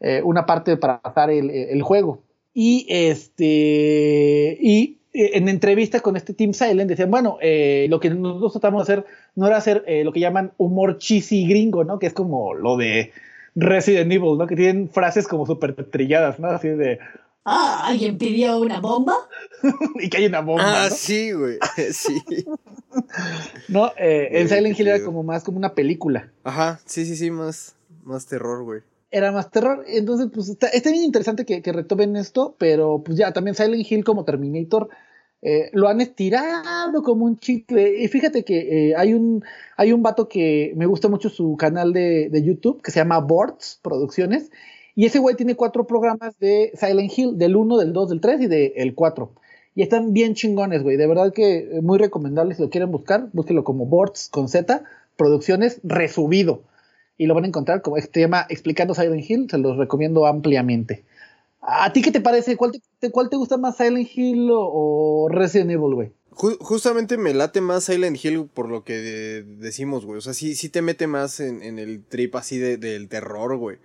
eh, 0.00 0.22
una 0.24 0.46
parte 0.46 0.76
para 0.76 1.00
pasar 1.00 1.30
el, 1.30 1.50
el 1.50 1.82
juego. 1.82 2.20
Y 2.54 2.86
este, 2.88 4.56
y 4.60 4.98
en 5.14 5.48
entrevista 5.48 6.00
con 6.00 6.16
este 6.16 6.34
Team 6.34 6.52
Silent 6.52 6.88
decían, 6.90 7.10
bueno, 7.10 7.38
eh, 7.40 7.86
lo 7.88 8.00
que 8.00 8.10
nosotros 8.10 8.52
tratamos 8.52 8.86
de 8.86 8.92
hacer 8.92 9.06
no 9.36 9.46
era 9.46 9.56
hacer 9.56 9.84
eh, 9.86 10.02
lo 10.04 10.12
que 10.12 10.20
llaman 10.20 10.52
humor 10.58 10.98
cheesy 10.98 11.46
gringo, 11.46 11.84
¿no? 11.84 11.98
Que 12.00 12.06
es 12.08 12.12
como 12.12 12.52
lo 12.52 12.76
de 12.76 13.12
Resident 13.54 14.10
Evil, 14.12 14.36
¿no? 14.36 14.46
Que 14.48 14.56
tienen 14.56 14.88
frases 14.90 15.28
como 15.28 15.46
súper 15.46 15.74
trilladas, 15.90 16.40
¿no? 16.40 16.48
Así 16.48 16.68
de, 16.68 16.98
Ah, 17.46 17.82
¿alguien 17.84 18.16
pidió 18.18 18.58
una 18.58 18.80
bomba? 18.80 19.14
y 20.00 20.08
que 20.08 20.16
hay 20.16 20.26
una 20.26 20.40
bomba, 20.40 20.64
Ah, 20.84 20.88
¿no? 20.88 20.96
sí, 20.96 21.30
güey. 21.32 21.58
Sí. 21.92 22.22
¿No? 23.68 23.92
Eh, 23.98 24.28
en 24.32 24.48
Silent 24.48 24.78
Hill 24.78 24.88
era 24.88 25.04
como 25.04 25.22
más 25.22 25.44
como 25.44 25.58
una 25.58 25.74
película. 25.74 26.30
Ajá, 26.42 26.80
sí, 26.86 27.04
sí, 27.04 27.16
sí, 27.16 27.30
más, 27.30 27.76
más 28.02 28.26
terror, 28.26 28.64
güey. 28.64 28.80
Era 29.14 29.30
más 29.30 29.50
terror. 29.50 29.84
Entonces, 29.86 30.28
pues 30.34 30.48
está, 30.48 30.68
bien 30.90 31.04
interesante 31.04 31.44
que, 31.46 31.72
retomen 31.72 32.16
esto, 32.16 32.56
pero 32.58 33.02
pues 33.04 33.16
ya, 33.16 33.32
también 33.32 33.54
Silent 33.54 33.90
Hill 33.90 34.04
como 34.04 34.24
Terminator 34.24 34.88
eh, 35.40 35.70
lo 35.72 35.88
han 35.88 36.00
estirado 36.00 37.02
como 37.04 37.24
un 37.24 37.38
chicle. 37.38 38.02
Y 38.02 38.08
fíjate 38.08 38.44
que 38.44 38.88
eh, 38.88 38.96
hay, 38.96 39.14
un, 39.14 39.44
hay 39.76 39.92
un 39.92 40.02
vato 40.02 40.28
que 40.28 40.72
me 40.76 40.86
gusta 40.86 41.08
mucho 41.08 41.28
su 41.28 41.56
canal 41.56 41.92
de, 41.92 42.28
de 42.28 42.42
YouTube 42.42 42.82
que 42.82 42.90
se 42.90 42.98
llama 42.98 43.20
Boards 43.20 43.78
Producciones. 43.82 44.50
Y 44.96 45.06
ese 45.06 45.20
güey 45.20 45.36
tiene 45.36 45.54
cuatro 45.54 45.86
programas 45.86 46.36
de 46.40 46.72
Silent 46.74 47.16
Hill, 47.16 47.38
del 47.38 47.54
1, 47.54 47.78
del 47.78 47.92
2, 47.92 48.08
del 48.10 48.20
3 48.20 48.40
y 48.42 48.46
del 48.48 48.94
4. 48.96 49.32
Y 49.76 49.82
están 49.82 50.12
bien 50.12 50.34
chingones, 50.34 50.82
güey. 50.82 50.96
De 50.96 51.06
verdad 51.06 51.32
que 51.32 51.58
eh, 51.58 51.82
muy 51.82 51.98
recomendable 51.98 52.56
si 52.56 52.62
lo 52.62 52.70
quieren 52.70 52.90
buscar. 52.90 53.28
Búsquelo 53.32 53.62
como 53.62 53.86
Boards 53.86 54.28
con 54.28 54.48
Z, 54.48 54.82
Producciones 55.16 55.80
resubido 55.84 56.64
y 57.16 57.26
lo 57.26 57.34
van 57.34 57.44
a 57.44 57.48
encontrar 57.48 57.82
como 57.82 57.96
este 57.96 58.20
llama 58.20 58.46
Explicando 58.48 58.94
Silent 58.94 59.28
Hill, 59.28 59.46
se 59.50 59.58
los 59.58 59.76
recomiendo 59.76 60.26
ampliamente. 60.26 61.04
¿A 61.60 61.92
ti 61.92 62.02
qué 62.02 62.10
te 62.10 62.20
parece? 62.20 62.56
¿Cuál 62.56 62.72
te, 63.00 63.10
cuál 63.10 63.30
te 63.30 63.36
gusta 63.36 63.56
más, 63.56 63.76
Silent 63.76 64.08
Hill 64.14 64.48
o, 64.52 65.28
Resident 65.30 65.70
Evil, 65.70 65.94
güey? 65.94 66.12
Ju- 66.32 66.58
justamente 66.60 67.16
me 67.16 67.32
late 67.32 67.60
más 67.60 67.84
Silent 67.84 68.22
Hill 68.22 68.48
por 68.52 68.68
lo 68.68 68.84
que 68.84 68.94
de- 68.94 69.42
decimos, 69.44 70.04
güey. 70.04 70.18
O 70.18 70.20
sea, 70.20 70.34
sí, 70.34 70.54
sí 70.56 70.68
te 70.68 70.82
mete 70.82 71.06
más 71.06 71.40
en, 71.40 71.62
en 71.62 71.78
el 71.78 72.04
trip 72.04 72.34
así 72.36 72.58
de- 72.58 72.76
del 72.76 73.08
terror, 73.08 73.56
güey. 73.56 73.78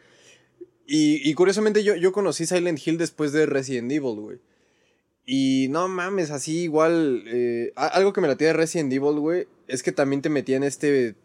Y, 0.88 1.30
y 1.30 1.34
curiosamente 1.36 1.84
yo, 1.84 1.96
yo 1.96 2.12
conocí 2.12 2.46
Silent 2.48 2.80
Hill 2.86 2.98
después 2.98 3.32
de 3.32 3.46
Resident 3.46 3.92
Evil, 3.92 4.20
güey. 4.20 4.40
Y 5.26 5.68
no 5.70 5.88
mames, 5.88 6.32
así 6.32 6.64
igual. 6.64 7.24
eh, 7.28 7.72
algo 7.76 8.12
que 8.14 8.22
me 8.22 8.28
latía 8.28 8.48
de 8.48 8.54
Resident 8.54 8.92
Evil, 8.92 9.20
güey, 9.20 9.48
es 9.68 9.84
que 9.84 9.92
también 9.92 10.22
te 10.24 10.30
metía 10.30 10.58
en 10.58 10.64
este. 10.64 11.16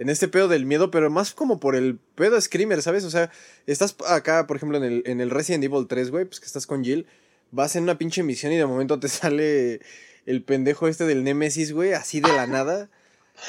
En 0.00 0.08
este 0.08 0.28
pedo 0.28 0.48
del 0.48 0.64
miedo, 0.64 0.90
pero 0.90 1.10
más 1.10 1.34
como 1.34 1.60
por 1.60 1.76
el 1.76 1.98
pedo 2.14 2.40
Screamer, 2.40 2.80
¿sabes? 2.80 3.04
O 3.04 3.10
sea, 3.10 3.30
estás 3.66 3.94
acá, 4.08 4.46
por 4.46 4.56
ejemplo, 4.56 4.78
en 4.78 4.84
el, 4.84 5.02
en 5.04 5.20
el 5.20 5.28
Resident 5.28 5.62
Evil 5.62 5.86
3, 5.86 6.10
güey, 6.10 6.24
pues 6.24 6.40
que 6.40 6.46
estás 6.46 6.66
con 6.66 6.82
Jill, 6.82 7.06
vas 7.50 7.76
en 7.76 7.82
una 7.82 7.98
pinche 7.98 8.22
misión 8.22 8.50
y 8.50 8.56
de 8.56 8.64
momento 8.64 8.98
te 8.98 9.08
sale 9.10 9.80
el 10.24 10.42
pendejo 10.42 10.88
este 10.88 11.04
del 11.04 11.22
Nemesis, 11.22 11.74
güey, 11.74 11.92
así 11.92 12.20
de 12.20 12.32
la 12.32 12.46
nada. 12.46 12.88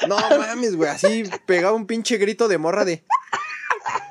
No 0.06 0.16
mames, 0.18 0.76
güey, 0.76 0.90
así 0.90 1.24
pegaba 1.46 1.74
un 1.74 1.86
pinche 1.86 2.18
grito 2.18 2.48
de 2.48 2.58
morra 2.58 2.84
de... 2.84 3.02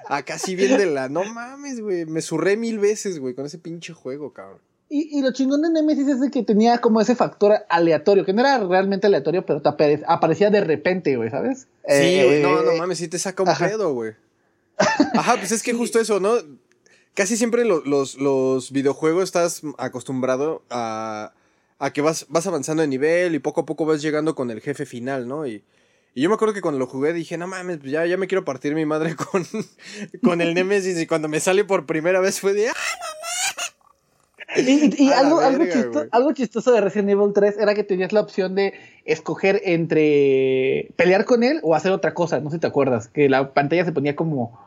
Acá 0.09 0.39
sí 0.39 0.55
bien 0.55 0.79
de 0.79 0.87
la... 0.87 1.09
No 1.09 1.23
mames, 1.23 1.79
güey, 1.79 2.07
me 2.07 2.21
surré 2.21 2.57
mil 2.57 2.79
veces, 2.79 3.19
güey, 3.19 3.35
con 3.35 3.45
ese 3.45 3.59
pinche 3.59 3.93
juego, 3.93 4.33
cabrón. 4.33 4.61
Y, 4.93 5.17
y 5.17 5.21
lo 5.21 5.31
chingón 5.31 5.61
de 5.61 5.69
Nemesis 5.69 6.07
es 6.09 6.19
de 6.19 6.29
que 6.29 6.43
tenía 6.43 6.79
como 6.79 6.99
ese 6.99 7.15
factor 7.15 7.53
aleatorio, 7.69 8.25
que 8.25 8.33
no 8.33 8.41
era 8.41 8.57
realmente 8.59 9.07
aleatorio, 9.07 9.45
pero 9.45 9.61
te 9.61 9.69
apare- 9.69 10.03
aparecía 10.05 10.49
de 10.49 10.59
repente, 10.61 11.15
güey, 11.15 11.29
¿sabes? 11.29 11.59
Sí, 11.59 11.67
Eh, 11.85 12.23
güey, 12.25 12.41
no, 12.41 12.61
no 12.61 12.73
mames, 12.75 12.97
sí 12.97 13.07
te 13.07 13.17
saca 13.17 13.41
un 13.43 13.47
ajá. 13.49 13.69
pedo, 13.69 13.93
güey. 13.93 14.13
Ajá, 15.13 15.37
pues 15.37 15.51
es 15.53 15.63
que 15.63 15.71
justo 15.73 15.99
eso, 15.99 16.19
¿no? 16.19 16.33
Casi 17.13 17.37
siempre 17.37 17.63
lo- 17.63 17.81
los, 17.85 18.15
los 18.15 18.71
videojuegos 18.71 19.23
estás 19.23 19.61
acostumbrado 19.77 20.63
a, 20.69 21.31
a 21.79 21.93
que 21.93 22.01
vas, 22.01 22.25
vas 22.27 22.45
avanzando 22.47 22.81
de 22.81 22.87
nivel 22.89 23.33
y 23.33 23.39
poco 23.39 23.61
a 23.61 23.65
poco 23.65 23.85
vas 23.85 24.01
llegando 24.01 24.35
con 24.35 24.51
el 24.51 24.59
jefe 24.59 24.85
final, 24.85 25.25
¿no? 25.27 25.47
Y, 25.47 25.63
y 26.15 26.21
yo 26.21 26.27
me 26.29 26.35
acuerdo 26.35 26.53
que 26.53 26.61
cuando 26.61 26.79
lo 26.79 26.87
jugué 26.87 27.13
dije, 27.13 27.37
no 27.37 27.47
mames, 27.47 27.77
pues 27.77 27.91
ya, 27.93 28.05
ya 28.05 28.17
me 28.17 28.27
quiero 28.27 28.43
partir 28.43 28.75
mi 28.75 28.85
madre 28.85 29.15
con, 29.15 29.45
con 30.23 30.41
el 30.41 30.53
Nemesis 30.53 30.99
y 30.99 31.07
cuando 31.07 31.29
me 31.29 31.39
sale 31.39 31.63
por 31.63 31.85
primera 31.85 32.19
vez 32.19 32.41
fue 32.41 32.53
de, 32.53 32.67
¡ah! 32.69 32.73
Y, 32.73 33.20
y- 34.57 35.11
algo, 35.13 35.39
algo, 35.39 35.59
verga, 35.65 36.33
chistoso 36.33 36.71
de 36.71 36.81
Resident 36.81 37.09
Evil 37.09 37.31
3 37.33 37.57
era 37.57 37.73
que 37.73 37.83
tenías 37.83 38.11
la 38.13 38.21
opción 38.21 38.55
de 38.55 38.73
escoger 39.05 39.61
entre 39.65 40.91
pelear 40.95 41.25
con 41.25 41.43
él 41.43 41.59
o 41.63 41.75
hacer 41.75 41.91
otra 41.91 42.13
cosa. 42.13 42.39
No 42.39 42.49
sé 42.49 42.57
si 42.57 42.61
te 42.61 42.67
acuerdas, 42.67 43.07
que 43.07 43.29
la 43.29 43.53
pantalla 43.53 43.85
se 43.85 43.91
ponía 43.91 44.15
como, 44.15 44.59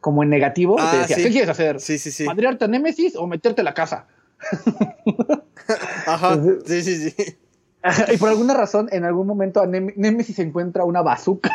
como 0.00 0.22
en 0.22 0.30
negativo. 0.30 0.74
y 0.74 0.76
te 0.78 0.82
Ah, 0.96 0.98
decía, 1.02 1.16
sí. 1.16 1.22
¿qué 1.24 1.30
quieres 1.30 1.48
hacer? 1.50 1.80
Sí, 1.80 1.98
sí, 1.98 2.10
sí. 2.10 2.24
¿Madrearte 2.24 2.64
a 2.64 2.68
Nemesis 2.68 3.16
o 3.16 3.26
meterte 3.26 3.60
a 3.60 3.64
la 3.64 3.74
casa? 3.74 4.06
Ajá, 6.06 6.40
sí, 6.66 6.82
sí, 6.82 7.10
sí. 7.10 7.36
y 8.12 8.16
por 8.18 8.28
alguna 8.28 8.54
razón, 8.54 8.88
en 8.92 9.04
algún 9.04 9.26
momento 9.26 9.60
a 9.60 9.66
Nem- 9.66 9.94
Nemesis 9.96 10.38
encuentra 10.38 10.84
una 10.84 11.02
bazooka. 11.02 11.54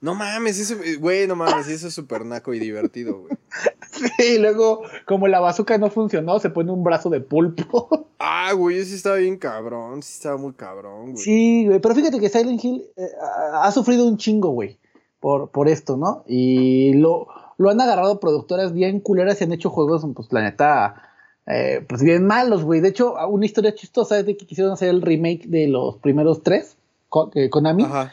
No 0.00 0.14
mames, 0.14 0.58
eso, 0.58 0.76
güey, 0.98 1.26
no 1.26 1.36
mames, 1.36 1.68
eso 1.68 1.88
es 1.88 1.94
súper 1.94 2.24
naco 2.24 2.54
y 2.54 2.58
divertido, 2.58 3.20
güey. 3.20 3.36
y 4.18 4.38
luego, 4.38 4.82
como 5.06 5.28
la 5.28 5.40
bazooka 5.40 5.76
no 5.76 5.90
funcionó, 5.90 6.38
se 6.38 6.48
pone 6.48 6.72
un 6.72 6.82
brazo 6.82 7.10
de 7.10 7.20
pulpo. 7.20 8.06
Ah, 8.22 8.52
güey, 8.52 8.76
ese 8.76 8.96
estaba 8.96 9.16
bien 9.16 9.38
cabrón, 9.38 10.02
sí 10.02 10.12
estaba 10.12 10.36
muy 10.36 10.52
cabrón, 10.52 11.12
güey. 11.12 11.16
Sí, 11.16 11.64
güey, 11.66 11.80
pero 11.80 11.94
fíjate 11.94 12.20
que 12.20 12.28
Silent 12.28 12.62
Hill 12.62 12.84
eh, 12.94 13.08
ha 13.18 13.64
ha 13.64 13.72
sufrido 13.72 14.06
un 14.06 14.18
chingo, 14.18 14.50
güey, 14.50 14.78
por, 15.20 15.48
por 15.50 15.68
esto, 15.68 15.96
¿no? 15.96 16.22
Y 16.26 16.92
lo, 16.92 17.28
lo 17.56 17.70
han 17.70 17.80
agarrado 17.80 18.20
productoras 18.20 18.74
bien 18.74 19.00
culeras 19.00 19.40
y 19.40 19.44
han 19.44 19.52
hecho 19.52 19.70
juegos, 19.70 20.06
pues 20.14 20.30
la 20.32 20.42
neta, 20.42 21.02
eh, 21.46 21.82
pues 21.88 22.02
bien 22.02 22.26
malos, 22.26 22.62
güey. 22.62 22.82
De 22.82 22.88
hecho, 22.88 23.14
una 23.26 23.46
historia 23.46 23.74
chistosa 23.74 24.18
es 24.18 24.26
de 24.26 24.36
que 24.36 24.46
quisieron 24.46 24.74
hacer 24.74 24.90
el 24.90 25.00
remake 25.00 25.46
de 25.46 25.68
los 25.68 25.96
primeros 25.96 26.42
tres, 26.42 26.76
con, 27.08 27.30
eh, 27.34 27.48
Konami, 27.48 27.84
Ajá. 27.84 28.12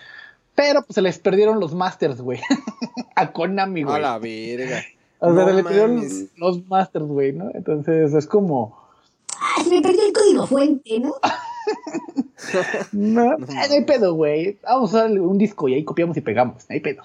Pero 0.57 0.81
pues 0.81 0.95
se 0.95 1.03
les 1.03 1.19
perdieron 1.19 1.59
los 1.59 1.75
masters, 1.75 2.19
güey, 2.19 2.41
a 3.15 3.31
Konami, 3.31 3.83
A 3.83 3.85
güey. 3.85 4.01
la 4.01 4.17
verga. 4.19 4.81
O 5.19 5.33
sea, 5.33 5.45
No 5.45 5.49
se 5.49 5.55
le 5.55 5.63
perdieron 5.63 6.03
los 6.35 6.67
masters, 6.67 7.05
güey, 7.05 7.31
¿no? 7.31 7.49
Entonces 7.55 8.13
es 8.13 8.27
como... 8.27 8.77
Ah, 9.33 9.63
se 9.63 9.69
me 9.71 9.81
perdió 9.81 10.05
el 10.05 10.13
código 10.13 10.45
fuente, 10.45 10.99
¿no? 10.99 11.15
No, 12.91 13.37
no 13.37 13.47
hay 13.57 13.83
pedo, 13.83 14.13
güey. 14.13 14.59
Vamos 14.61 14.93
a 14.93 14.97
usar 15.05 15.11
un 15.19 15.39
disco 15.39 15.67
y 15.69 15.73
ahí 15.73 15.83
copiamos 15.83 16.15
y 16.17 16.21
pegamos. 16.21 16.65
No 16.69 16.73
hay 16.73 16.81
pedo. 16.81 17.01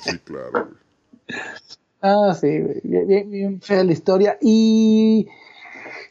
Sí, 0.00 0.18
claro, 0.24 0.50
güey. 0.50 0.64
Ah, 2.02 2.34
sí, 2.34 2.58
güey, 2.58 2.80
bien, 2.82 3.06
bien, 3.06 3.30
bien 3.30 3.60
fea 3.60 3.84
la 3.84 3.92
historia. 3.92 4.36
Y 4.40 5.28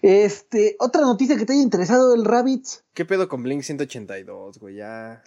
este, 0.01 0.77
otra 0.79 1.01
noticia 1.01 1.35
que 1.35 1.45
te 1.45 1.51
haya 1.51 1.61
interesado 1.61 2.15
el 2.15 2.23
Rabbits. 2.23 2.85
¿Qué 2.93 3.03
pedo 3.03 3.27
con 3.27 3.43
Blink 3.43 3.63
182, 3.63 4.59
güey? 4.59 4.75
Ya. 4.75 5.23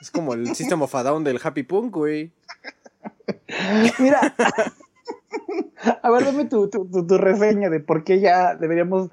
Es 0.00 0.10
como 0.10 0.34
el 0.34 0.54
System 0.54 0.82
of 0.82 0.94
a 0.94 1.02
Down 1.02 1.24
del 1.24 1.40
Happy 1.42 1.62
Punk, 1.62 1.94
güey. 1.94 2.30
Mira, 3.98 4.34
a 6.02 6.10
ver, 6.10 6.24
dame 6.24 6.44
tu, 6.46 6.68
tu, 6.68 6.86
tu- 6.86 7.06
tu 7.06 7.18
reseña 7.18 7.70
de 7.70 7.80
por 7.80 8.04
qué 8.04 8.20
ya 8.20 8.54
deberíamos 8.54 9.10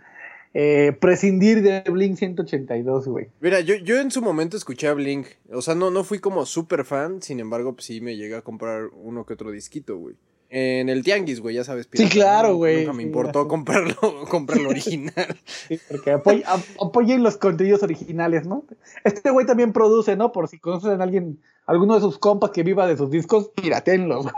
eh, 0.54 0.96
prescindir 1.00 1.62
de 1.62 1.82
Blink 1.90 2.18
182, 2.18 3.08
güey. 3.08 3.28
Mira, 3.42 3.60
yo, 3.62 3.76
yo 3.76 4.00
en 4.00 4.12
su 4.12 4.22
momento 4.22 4.56
escuché 4.58 4.88
a 4.88 4.94
Blink. 4.94 5.28
O 5.52 5.62
sea, 5.62 5.76
no, 5.76 5.90
no 5.92 6.04
fui 6.04 6.20
como 6.20 6.46
súper 6.46 6.86
fan. 6.86 7.22
Sin 7.22 7.40
embargo, 7.40 7.74
pues 7.74 7.86
sí 7.86 8.02
me 8.02 8.16
llegué 8.16 8.36
a 8.36 8.42
comprar 8.42 8.88
uno 8.94 9.26
que 9.26 9.34
otro 9.34 9.52
disquito, 9.52 9.98
güey. 9.98 10.16
En 10.58 10.88
el 10.88 11.04
Tianguis, 11.04 11.42
güey, 11.42 11.54
ya 11.56 11.66
sabes. 11.66 11.86
pirata, 11.86 12.10
claro, 12.14 12.48
¿no? 12.50 12.56
güey, 12.56 12.78
Nunca 12.82 12.94
me 12.94 13.04
sí, 13.04 13.08
importó 13.08 13.46
comprarlo, 13.48 13.96
comprarlo 14.30 14.70
original. 14.70 15.38
Sí, 15.68 15.78
porque 15.90 16.14
apoy- 16.14 16.44
ap- 16.46 16.64
apoyen 16.82 17.24
los 17.24 17.36
contenidos 17.36 17.84
originales, 17.84 18.46
¿no? 18.48 18.64
Este 19.04 19.32
güey 19.32 19.46
también 19.46 19.74
produce, 19.74 20.16
¿no? 20.16 20.32
Por 20.32 20.48
si 20.48 20.58
conocen 20.60 21.02
a 21.02 21.04
alguien, 21.04 21.40
alguno 21.66 21.96
de 21.96 22.00
sus 22.02 22.18
compas 22.20 22.52
que 22.52 22.64
viva 22.64 22.88
de 22.88 22.96
sus 22.96 23.12
discos, 23.12 23.50
piratenlos, 23.50 24.24
güey. 24.24 24.36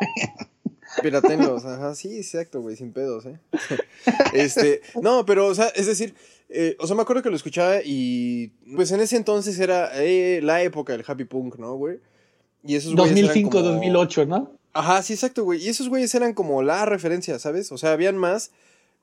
Piratenlos, 1.03 1.65
ajá, 1.65 1.93
sí, 1.93 2.17
exacto, 2.17 2.61
güey, 2.61 2.75
sin 2.75 2.93
pedos, 2.93 3.25
¿eh? 3.27 3.37
Este, 4.33 4.81
no, 5.01 5.25
pero, 5.25 5.45
o 5.47 5.53
sea, 5.53 5.67
es 5.67 5.85
decir, 5.85 6.15
eh, 6.49 6.75
o 6.79 6.87
sea, 6.87 6.95
me 6.95 7.03
acuerdo 7.03 7.21
que 7.21 7.29
lo 7.29 7.35
escuchaba 7.35 7.77
y, 7.85 8.47
pues 8.75 8.91
en 8.91 9.01
ese 9.01 9.17
entonces 9.17 9.59
era 9.59 9.91
eh, 10.01 10.39
la 10.41 10.63
época 10.63 10.93
del 10.93 11.03
happy 11.07 11.25
punk, 11.25 11.57
¿no, 11.57 11.75
güey? 11.75 11.99
Y 12.63 12.75
esos 12.75 12.95
güeyes 12.95 13.11
eran 13.17 13.27
2005, 13.27 13.49
como- 13.51 13.63
2008, 13.63 14.25
¿no? 14.25 14.56
Ajá, 14.77 15.01
sí, 15.01 15.13
exacto, 15.13 15.43
güey. 15.43 15.63
Y 15.63 15.69
esos 15.69 15.89
güeyes 15.89 16.13
eran 16.15 16.33
como 16.33 16.61
la 16.61 16.85
referencia, 16.85 17.39
¿sabes? 17.39 17.71
O 17.71 17.77
sea, 17.77 17.93
habían 17.93 18.17
más, 18.17 18.51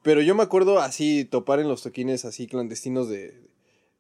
pero 0.02 0.20
yo 0.22 0.34
me 0.34 0.42
acuerdo 0.42 0.78
así 0.80 1.24
topar 1.24 1.58
en 1.60 1.68
los 1.68 1.82
toquines 1.82 2.24
así 2.24 2.46
clandestinos 2.46 3.08
de, 3.08 3.34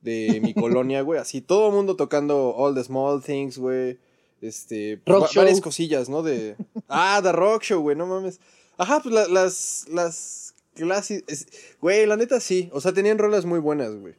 de 0.00 0.40
mi 0.42 0.54
colonia, 0.54 1.02
güey. 1.02 1.18
Así 1.20 1.40
todo 1.40 1.68
el 1.68 1.74
mundo 1.74 1.96
tocando 1.96 2.54
All 2.56 2.74
the 2.74 2.84
Small 2.84 3.22
Things, 3.22 3.58
güey. 3.58 3.98
Este, 4.40 5.00
Rock 5.06 5.30
Show. 5.30 5.42
varias 5.42 5.60
cosillas, 5.60 6.08
¿no? 6.08 6.22
De, 6.22 6.56
ah, 6.88 7.20
The 7.22 7.32
Rock 7.32 7.62
Show, 7.62 7.80
güey, 7.82 7.96
no 7.96 8.06
mames. 8.06 8.40
Ajá, 8.76 9.00
pues 9.02 9.14
la- 9.14 9.28
las, 9.28 9.86
las 9.90 10.54
clases, 10.74 11.24
es- 11.28 11.46
güey, 11.80 12.04
la 12.06 12.16
neta 12.16 12.40
sí. 12.40 12.68
O 12.72 12.80
sea, 12.80 12.92
tenían 12.92 13.18
rolas 13.18 13.44
muy 13.46 13.58
buenas, 13.58 13.94
güey. 13.94 14.14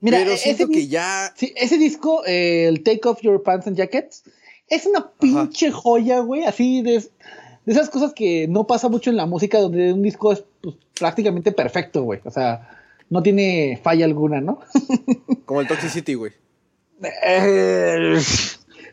Mira, 0.00 0.18
pero 0.18 0.32
e- 0.32 0.36
siento 0.38 0.64
ese, 0.64 0.72
que 0.72 0.86
ya... 0.88 1.32
sí, 1.36 1.52
ese 1.56 1.76
disco, 1.78 2.24
eh, 2.26 2.66
el 2.68 2.82
Take 2.82 3.00
Off 3.08 3.20
Your 3.22 3.42
Pants 3.42 3.66
and 3.66 3.76
Jackets, 3.76 4.22
es 4.68 4.86
una 4.86 5.10
pinche 5.12 5.70
joya, 5.70 6.20
güey, 6.20 6.44
así 6.44 6.82
de, 6.82 7.00
de 7.64 7.72
esas 7.72 7.90
cosas 7.90 8.12
que 8.14 8.46
no 8.48 8.66
pasa 8.66 8.88
mucho 8.88 9.10
en 9.10 9.16
la 9.16 9.26
música, 9.26 9.58
donde 9.58 9.92
un 9.92 10.02
disco 10.02 10.32
es 10.32 10.44
pues, 10.60 10.76
prácticamente 10.98 11.52
perfecto, 11.52 12.02
güey. 12.02 12.20
O 12.24 12.30
sea, 12.30 12.68
no 13.10 13.22
tiene 13.22 13.80
falla 13.82 14.04
alguna, 14.04 14.40
¿no? 14.40 14.60
Como 15.46 15.60
el 15.60 15.68
Toxicity, 15.68 16.14
güey. 16.14 16.32
Eh, 17.24 18.16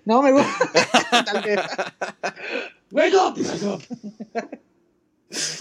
no 0.05 0.21
me 0.21 0.31
gusta. 0.31 0.71
Tal 1.25 1.43
vez. 1.43 1.59
Wake 2.91 3.15
up, 3.15 3.37
wake 3.37 3.63
up. 3.63 3.81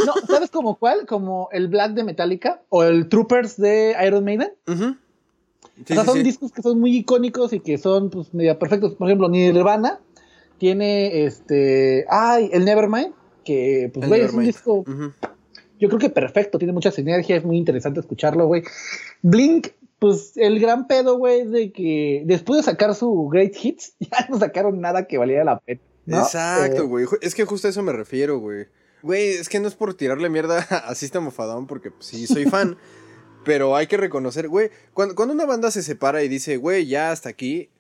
No, 0.04 0.14
¿sabes 0.26 0.50
como 0.50 0.78
cuál? 0.78 1.06
Como 1.06 1.48
el 1.52 1.68
Black 1.68 1.92
de 1.92 2.02
Metallica 2.02 2.60
o 2.70 2.82
el 2.82 3.08
Troopers 3.08 3.56
de 3.56 3.94
Iron 4.04 4.24
Maiden. 4.24 4.52
Ujú. 4.66 4.96
Sí, 5.86 5.92
o 5.92 5.94
sea, 5.94 6.04
sí, 6.04 6.06
son 6.06 6.16
sí. 6.18 6.22
discos 6.22 6.52
que 6.52 6.62
son 6.62 6.80
muy 6.80 6.96
icónicos 6.96 7.52
y 7.52 7.60
que 7.60 7.78
son 7.78 8.10
pues 8.10 8.32
media 8.34 8.58
perfectos. 8.58 8.94
Por 8.94 9.08
ejemplo, 9.08 9.28
Nirvana 9.28 10.00
tiene 10.58 11.24
este, 11.24 12.04
ay, 12.08 12.50
el 12.52 12.64
Nevermind, 12.64 13.14
que 13.44 13.90
pues 13.92 14.08
güey, 14.08 14.20
es 14.22 14.32
un 14.32 14.44
disco 14.44 14.84
yo 15.80 15.88
creo 15.88 15.98
que 15.98 16.10
perfecto, 16.10 16.58
tiene 16.58 16.74
mucha 16.74 16.90
sinergia, 16.90 17.36
es 17.36 17.44
muy 17.44 17.56
interesante 17.56 18.00
escucharlo, 18.00 18.46
güey. 18.46 18.62
Blink, 19.22 19.68
pues 19.98 20.32
el 20.36 20.60
gran 20.60 20.86
pedo, 20.86 21.16
güey, 21.16 21.40
es 21.40 21.50
de 21.50 21.72
que 21.72 22.22
después 22.26 22.58
de 22.58 22.70
sacar 22.70 22.94
su 22.94 23.28
Great 23.28 23.54
Hits, 23.60 23.94
ya 23.98 24.26
no 24.28 24.38
sacaron 24.38 24.80
nada 24.80 25.06
que 25.06 25.18
valiera 25.18 25.42
la 25.42 25.58
pena. 25.58 25.80
¿no? 26.04 26.18
Exacto, 26.18 26.82
Eh, 26.82 26.86
güey. 26.86 27.06
Es 27.22 27.34
que 27.34 27.44
justo 27.44 27.66
a 27.66 27.70
eso 27.70 27.82
me 27.82 27.92
refiero, 27.92 28.38
güey. 28.38 28.66
Güey, 29.02 29.28
es 29.30 29.48
que 29.48 29.58
no 29.60 29.68
es 29.68 29.74
por 29.74 29.94
tirarle 29.94 30.28
mierda 30.28 30.58
a 30.86 30.94
System 30.94 31.26
of 31.26 31.40
a 31.40 31.46
Down, 31.46 31.66
porque 31.66 31.90
pues, 31.90 32.06
sí, 32.06 32.26
soy 32.26 32.44
fan. 32.44 32.76
pero 33.44 33.76
hay 33.76 33.86
que 33.86 33.96
reconocer, 33.96 34.48
güey, 34.48 34.70
cuando, 34.92 35.14
cuando 35.14 35.34
una 35.34 35.46
banda 35.46 35.70
se 35.70 35.82
separa 35.82 36.22
y 36.22 36.28
dice, 36.28 36.56
güey, 36.56 36.86
ya 36.86 37.10
hasta 37.10 37.28
aquí, 37.28 37.70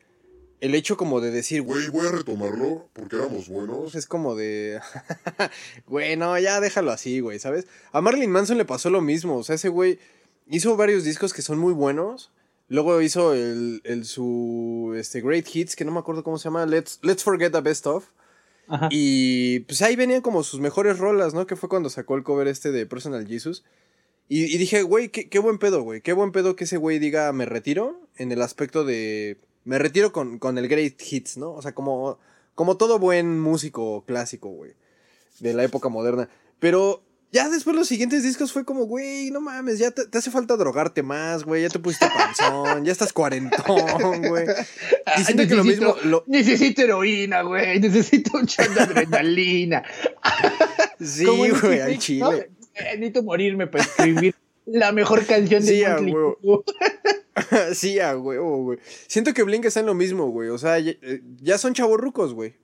el 0.60 0.74
hecho 0.74 0.96
como 0.96 1.20
de 1.20 1.30
decir, 1.30 1.62
güey, 1.62 1.88
voy 1.88 2.06
a 2.06 2.12
retomarlo 2.12 2.88
porque 2.92 3.16
éramos 3.16 3.48
buenos. 3.48 3.94
es 3.94 4.06
como 4.06 4.36
de, 4.36 4.80
güey, 5.86 6.16
no, 6.16 6.38
ya 6.38 6.60
déjalo 6.60 6.92
así, 6.92 7.20
güey, 7.20 7.38
¿sabes? 7.38 7.66
A 7.92 8.00
Marilyn 8.00 8.30
Manson 8.30 8.58
le 8.58 8.64
pasó 8.64 8.90
lo 8.90 9.00
mismo, 9.00 9.36
o 9.38 9.42
sea, 9.42 9.54
ese 9.54 9.68
güey 9.68 9.98
hizo 10.48 10.76
varios 10.76 11.04
discos 11.04 11.32
que 11.32 11.42
son 11.42 11.58
muy 11.58 11.72
buenos. 11.72 12.32
Luego 12.68 13.02
hizo 13.02 13.34
el, 13.34 13.80
el 13.84 14.04
su 14.04 14.94
este 14.96 15.20
Great 15.20 15.46
Hits, 15.52 15.74
que 15.74 15.84
no 15.84 15.90
me 15.90 15.98
acuerdo 15.98 16.22
cómo 16.22 16.38
se 16.38 16.44
llama, 16.44 16.66
Let's, 16.66 17.00
Let's 17.02 17.24
Forget 17.24 17.52
the 17.52 17.60
Best 17.60 17.86
of. 17.86 18.04
Ajá. 18.68 18.88
Y 18.92 19.60
pues 19.60 19.82
ahí 19.82 19.96
venían 19.96 20.20
como 20.20 20.44
sus 20.44 20.60
mejores 20.60 20.98
rolas, 21.00 21.34
¿no? 21.34 21.48
Que 21.48 21.56
fue 21.56 21.68
cuando 21.68 21.90
sacó 21.90 22.14
el 22.14 22.22
cover 22.22 22.46
este 22.46 22.70
de 22.70 22.86
Personal 22.86 23.26
Jesus. 23.26 23.64
Y, 24.32 24.44
y 24.44 24.58
dije, 24.58 24.82
güey, 24.82 25.08
qué, 25.08 25.28
qué 25.28 25.40
buen 25.40 25.58
pedo, 25.58 25.82
güey. 25.82 26.00
Qué 26.02 26.12
buen 26.12 26.30
pedo 26.30 26.54
que 26.54 26.64
ese 26.64 26.76
güey 26.76 27.00
diga, 27.00 27.32
me 27.32 27.46
retiro. 27.46 28.00
En 28.16 28.30
el 28.30 28.40
aspecto 28.42 28.84
de. 28.84 29.38
Me 29.64 29.78
retiro 29.78 30.12
con, 30.12 30.38
con 30.38 30.56
el 30.56 30.68
Great 30.68 30.94
Hits, 31.02 31.36
¿no? 31.36 31.50
O 31.52 31.60
sea, 31.62 31.72
como, 31.74 32.18
como 32.54 32.76
todo 32.76 32.98
buen 33.00 33.40
músico 33.40 34.04
clásico, 34.06 34.48
güey, 34.50 34.72
de 35.40 35.52
la 35.52 35.64
época 35.64 35.88
moderna. 35.88 36.28
Pero 36.60 37.02
ya 37.32 37.48
después 37.48 37.74
los 37.76 37.88
siguientes 37.88 38.22
discos 38.22 38.52
fue 38.52 38.64
como, 38.64 38.84
güey, 38.84 39.30
no 39.32 39.40
mames, 39.40 39.78
ya 39.78 39.90
te, 39.90 40.06
te 40.06 40.18
hace 40.18 40.30
falta 40.30 40.56
drogarte 40.56 41.02
más, 41.02 41.44
güey, 41.44 41.62
ya 41.62 41.68
te 41.68 41.78
pusiste 41.78 42.06
panzón, 42.08 42.84
ya 42.84 42.92
estás 42.92 43.12
cuarentón, 43.12 44.22
güey. 44.28 44.46
Y 45.18 45.24
siento 45.24 45.46
que 45.48 45.54
lo 45.56 45.64
mismo, 45.64 45.96
lo- 46.04 46.22
Necesito 46.28 46.82
heroína, 46.82 47.42
güey. 47.42 47.80
Necesito 47.80 48.38
un 48.38 48.46
shot 48.46 48.68
de 48.68 48.80
adrenalina. 48.80 49.82
sí, 51.00 51.26
güey, 51.26 51.80
al 51.80 51.98
chile. 51.98 52.20
¿no? 52.50 52.59
Eh, 52.74 52.96
Necesito 52.96 53.22
morirme 53.22 53.66
para 53.66 53.84
escribir 53.84 54.34
la 54.66 54.92
mejor 54.92 55.26
canción 55.26 55.62
de 55.62 55.68
Sí, 55.68 55.84
a 55.84 55.94
Motley 55.94 56.12
huevo. 56.14 56.64
Sí, 57.74 57.98
a 58.00 58.16
huevo, 58.16 58.62
güey. 58.64 58.78
Siento 59.06 59.32
que 59.32 59.42
Blink 59.42 59.64
está 59.64 59.80
en 59.80 59.86
lo 59.86 59.94
mismo, 59.94 60.30
güey. 60.30 60.50
O 60.50 60.58
sea, 60.58 60.78
ya, 60.78 60.92
eh, 61.02 61.22
ya 61.40 61.58
son 61.58 61.74
chavorrucos, 61.74 62.34
güey. 62.34 62.54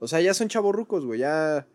O 0.00 0.08
sea, 0.08 0.20
ya 0.20 0.34
son 0.34 0.48
chavorrucos, 0.48 1.06
güey. 1.06 1.20
Ya. 1.20 1.66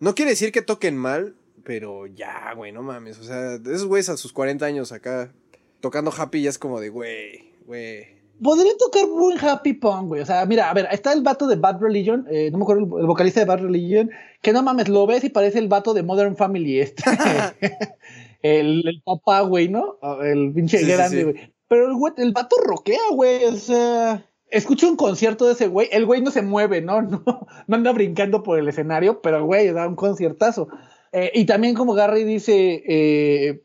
No 0.00 0.14
quiere 0.14 0.32
decir 0.32 0.50
que 0.52 0.62
toquen 0.62 0.96
mal, 0.96 1.36
pero 1.64 2.06
ya, 2.06 2.52
güey, 2.54 2.72
no 2.72 2.82
mames. 2.82 3.18
O 3.18 3.24
sea, 3.24 3.54
esos 3.54 3.86
güeyes 3.86 4.08
a 4.08 4.16
sus 4.16 4.32
40 4.32 4.66
años 4.66 4.90
acá 4.92 5.32
tocando 5.80 6.12
happy 6.16 6.42
ya 6.42 6.50
es 6.50 6.58
como 6.58 6.80
de, 6.80 6.88
güey, 6.88 7.52
güey. 7.66 8.21
Podrían 8.42 8.76
tocar 8.78 9.06
buen 9.06 9.38
happy 9.38 9.74
punk, 9.74 10.08
güey. 10.08 10.22
O 10.22 10.26
sea, 10.26 10.44
mira, 10.46 10.68
a 10.70 10.74
ver, 10.74 10.88
está 10.90 11.12
el 11.12 11.22
vato 11.22 11.46
de 11.46 11.56
Bad 11.56 11.80
Religion, 11.80 12.26
eh, 12.30 12.50
no 12.50 12.58
me 12.58 12.64
acuerdo, 12.64 12.96
el, 12.96 13.02
el 13.02 13.06
vocalista 13.06 13.40
de 13.40 13.46
Bad 13.46 13.60
Religion, 13.60 14.10
que 14.40 14.52
no 14.52 14.62
mames, 14.62 14.88
lo 14.88 15.06
ves 15.06 15.24
y 15.24 15.28
parece 15.28 15.58
el 15.58 15.68
vato 15.68 15.94
de 15.94 16.02
Modern 16.02 16.36
Family, 16.36 16.80
este. 16.80 17.04
el, 18.42 18.86
el 18.86 19.02
papá, 19.04 19.40
güey, 19.42 19.68
¿no? 19.68 19.98
El 20.22 20.52
pinche 20.52 20.78
Sí, 20.78 20.84
sí, 20.84 20.90
grande, 20.92 21.16
sí. 21.18 21.22
güey. 21.24 21.52
Pero 21.68 21.86
el, 21.88 21.94
güey, 21.94 22.12
el 22.18 22.32
vato 22.32 22.56
roquea, 22.62 23.00
güey. 23.12 23.44
O 23.44 23.56
sea, 23.56 24.24
escucho 24.50 24.88
un 24.88 24.96
concierto 24.96 25.46
de 25.46 25.52
ese 25.52 25.68
güey. 25.68 25.88
El 25.92 26.04
güey 26.04 26.20
no 26.20 26.30
se 26.30 26.42
mueve, 26.42 26.80
¿no? 26.80 27.00
No, 27.26 27.46
no 27.66 27.76
anda 27.76 27.92
brincando 27.92 28.42
por 28.42 28.58
el 28.58 28.68
escenario, 28.68 29.22
pero 29.22 29.44
güey, 29.46 29.72
da 29.72 29.86
un 29.88 29.96
conciertazo. 29.96 30.68
Eh, 31.12 31.30
y 31.34 31.44
también 31.46 31.74
como 31.74 31.94
Gary 31.94 32.24
dice, 32.24 32.82
eh, 32.86 33.62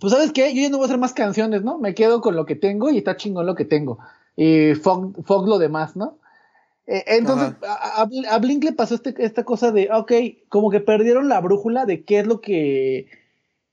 pues 0.00 0.12
sabes 0.12 0.32
qué, 0.32 0.54
yo 0.54 0.62
ya 0.62 0.68
no 0.68 0.76
voy 0.78 0.84
a 0.84 0.86
hacer 0.88 0.98
más 0.98 1.12
canciones, 1.14 1.62
¿no? 1.62 1.78
Me 1.78 1.94
quedo 1.94 2.20
con 2.20 2.36
lo 2.36 2.44
que 2.46 2.54
tengo 2.56 2.90
y 2.90 2.98
está 2.98 3.16
chingón 3.16 3.46
lo 3.46 3.54
que 3.54 3.64
tengo. 3.64 3.98
Y 4.36 4.74
fuck, 4.74 5.24
fuck 5.24 5.46
lo 5.46 5.58
demás, 5.58 5.96
¿no? 5.96 6.18
Eh, 6.86 7.02
entonces, 7.06 7.54
a, 7.66 8.02
a- 8.02 8.34
a 8.34 8.38
Blink 8.38 8.62
le 8.64 8.72
pasó 8.72 8.94
este- 8.96 9.14
esta 9.24 9.44
cosa 9.44 9.72
de, 9.72 9.88
ok, 9.92 10.12
como 10.48 10.70
que 10.70 10.80
perdieron 10.80 11.28
la 11.28 11.40
brújula 11.40 11.84
de 11.86 12.04
qué 12.04 12.20
es 12.20 12.26
lo 12.26 12.40
que... 12.40 13.06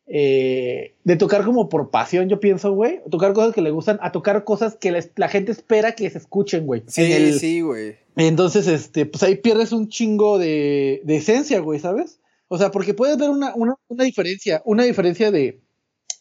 eh, 0.07 0.95
de 1.03 1.15
tocar 1.15 1.45
como 1.45 1.69
por 1.69 1.89
pasión, 1.89 2.27
yo 2.29 2.39
pienso, 2.39 2.73
güey. 2.73 2.99
Tocar 3.09 3.33
cosas 3.33 3.53
que 3.53 3.61
le 3.61 3.71
gustan, 3.71 3.99
a 4.01 4.11
tocar 4.11 4.43
cosas 4.43 4.75
que 4.75 4.91
les- 4.91 5.11
la 5.15 5.27
gente 5.29 5.51
espera 5.51 5.93
que 5.93 6.09
se 6.09 6.17
escuchen, 6.17 6.65
güey. 6.65 6.83
Sí, 6.87 7.11
el- 7.11 7.39
sí, 7.39 7.61
güey. 7.61 7.95
entonces, 8.15 8.67
este, 8.67 9.05
pues 9.05 9.23
ahí 9.23 9.35
pierdes 9.37 9.71
un 9.71 9.89
chingo 9.89 10.37
de, 10.39 11.01
de 11.03 11.15
esencia, 11.17 11.59
güey, 11.59 11.79
¿sabes? 11.79 12.19
O 12.47 12.57
sea, 12.57 12.69
porque 12.71 12.93
puedes 12.93 13.17
ver 13.17 13.29
una, 13.29 13.53
una, 13.55 13.75
una 13.87 14.03
diferencia, 14.03 14.61
una 14.65 14.83
diferencia 14.83 15.31
de 15.31 15.61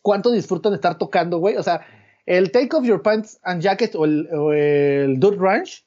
cuánto 0.02 0.30
disfrutan 0.30 0.72
de 0.72 0.76
estar 0.76 0.98
tocando, 0.98 1.38
güey. 1.38 1.56
O 1.56 1.62
sea, 1.62 1.86
el 2.26 2.52
Take 2.52 2.76
Off 2.76 2.84
Your 2.84 3.02
Pants 3.02 3.38
and 3.42 3.62
Jacket 3.62 3.94
o 3.94 4.04
el, 4.04 4.28
o 4.32 4.52
el 4.52 5.18
Dude 5.18 5.38
Ranch, 5.38 5.84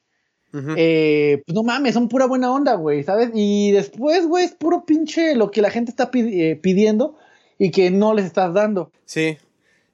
eh, 0.77 1.43
pues 1.45 1.53
no 1.53 1.63
mames, 1.63 1.95
son 1.95 2.07
pura 2.07 2.27
buena 2.27 2.49
onda, 2.49 2.75
güey, 2.75 3.03
¿sabes? 3.03 3.29
Y 3.33 3.71
después, 3.71 4.25
güey, 4.25 4.45
es 4.45 4.53
puro 4.53 4.85
pinche 4.85 5.35
lo 5.35 5.51
que 5.51 5.61
la 5.61 5.69
gente 5.69 5.91
está 5.91 6.09
eh, 6.13 6.57
pidiendo 6.61 7.17
y 7.57 7.71
que 7.71 7.91
no 7.91 8.13
les 8.13 8.25
estás 8.25 8.53
dando. 8.53 8.89
Sí, 9.03 9.37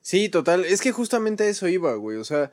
sí, 0.01 0.29
total. 0.29 0.65
Es 0.65 0.81
que 0.81 0.91
justamente 0.91 1.49
eso 1.49 1.67
iba, 1.67 1.95
güey. 1.95 2.17
O 2.17 2.23
sea, 2.23 2.51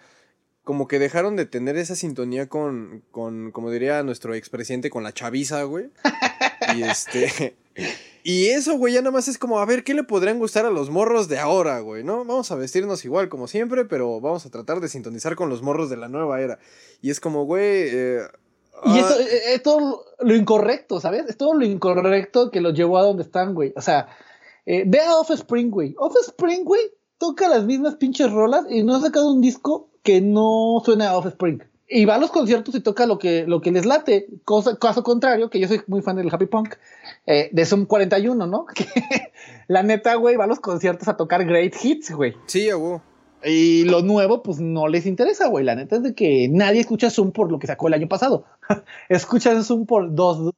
como 0.65 0.89
que 0.89 0.99
dejaron 0.99 1.37
de 1.37 1.45
tener 1.45 1.77
esa 1.77 1.97
sintonía 1.97 2.49
con, 2.49 3.03
con 3.11 3.53
como 3.53 3.71
diría 3.71 4.03
nuestro 4.03 4.35
expresidente, 4.35 4.89
con 4.89 5.03
la 5.03 5.13
chaviza, 5.13 5.63
güey. 5.65 5.91
Y 6.77 6.83
este... 6.83 7.57
Y 8.31 8.49
eso, 8.49 8.77
güey, 8.77 8.93
ya 8.93 9.01
nada 9.01 9.13
más 9.13 9.27
es 9.27 9.39
como, 9.39 9.59
a 9.59 9.65
ver, 9.65 9.85
¿qué 9.85 9.95
le 9.95 10.03
podrían 10.03 10.39
gustar 10.39 10.67
a 10.67 10.71
los 10.71 10.91
morros 10.91 11.29
de 11.29 11.39
ahora, 11.39 11.81
güey? 11.81 12.05
¿No? 12.05 12.27
Vamos 12.27 12.51
a 12.51 12.57
vestirnos 12.57 13.03
igual 13.07 13.31
como 13.31 13.49
siempre, 13.49 13.87
pero 13.87 14.21
vamos 14.21 14.45
a 14.45 14.51
tratar 14.51 14.81
de 14.81 14.89
sintonizar 14.89 15.35
con 15.35 15.49
los 15.49 15.63
morros 15.63 15.89
de 15.89 15.97
la 15.97 16.11
nueva 16.11 16.39
era. 16.43 16.59
Y 17.01 17.09
es 17.09 17.21
como, 17.21 17.47
güey... 17.47 17.89
eh, 17.91 18.21
Y 18.85 18.91
ah, 18.91 18.99
esto, 18.99 19.21
eh, 19.21 19.55
es 19.55 19.63
todo 19.63 20.05
lo 20.19 20.35
incorrecto, 20.35 21.01
¿sabes? 21.01 21.25
Es 21.27 21.39
todo 21.39 21.55
lo 21.55 21.65
incorrecto 21.65 22.51
que 22.51 22.61
los 22.61 22.75
llevó 22.75 22.99
a 22.99 23.03
donde 23.03 23.23
están, 23.23 23.55
güey. 23.55 23.73
O 23.77 23.81
sea, 23.81 24.09
eh, 24.67 24.85
ve 24.87 25.01
a 25.01 25.17
Offspring, 25.17 25.71
güey. 25.71 25.95
Offspring, 25.97 26.65
güey, 26.65 26.83
toca 27.17 27.49
las 27.49 27.65
mismas 27.65 27.97
pinches 27.97 28.31
rolas 28.31 28.67
y 28.69 28.83
no 28.83 28.97
ha 28.97 29.01
sacado 29.01 29.33
un 29.33 29.41
disco 29.41 29.89
que 30.03 30.21
no 30.21 30.83
suene 30.85 31.07
a 31.07 31.17
Offspring. 31.17 31.63
Y 31.91 32.05
va 32.05 32.17
a 32.17 32.19
los 32.19 32.31
conciertos 32.31 32.75
y 32.75 32.81
toca 32.81 33.07
lo 33.07 33.19
que, 33.19 33.47
lo 33.47 33.61
que 33.63 33.71
les 33.73 33.87
late. 33.87 34.27
Cosa, 34.45 34.77
caso 34.77 35.03
contrario, 35.03 35.49
que 35.49 35.59
yo 35.59 35.69
soy 35.69 35.81
muy 35.87 36.03
fan 36.03 36.17
del 36.17 36.29
Happy 36.31 36.45
Punk, 36.47 36.75
eh, 37.27 37.49
de 37.51 37.65
Zoom 37.65 37.87
41, 37.87 38.47
¿no? 38.47 38.67
Que 38.75 38.85
la 39.69 39.83
neta, 39.83 40.15
güey, 40.17 40.37
va 40.37 40.45
a 40.45 40.49
los 40.49 40.61
conciertos 40.61 41.09
a 41.09 41.17
tocar 41.17 41.47
great 41.47 41.75
hits, 41.83 42.11
güey. 42.11 42.35
Sí, 42.47 42.67
huevo. 42.67 43.03
Y 43.45 43.85
lo 43.85 44.03
nuevo, 44.03 44.43
pues 44.43 44.59
no 44.61 44.89
les 44.89 45.07
interesa, 45.07 45.47
güey. 45.47 45.65
La 45.65 45.77
neta 45.77 45.97
es 45.97 46.03
de 46.03 46.15
que 46.15 46.49
nadie 46.51 46.81
escucha 46.81 47.09
Zoom 47.09 47.33
por 47.33 47.51
lo 47.51 47.59
que 47.59 47.67
sacó 47.69 47.89
el 47.89 47.95
año 47.95 48.09
pasado. 48.09 48.45
Escuchan 49.09 49.63
Zoom 49.65 49.87
por 49.87 50.15
dos, 50.15 50.53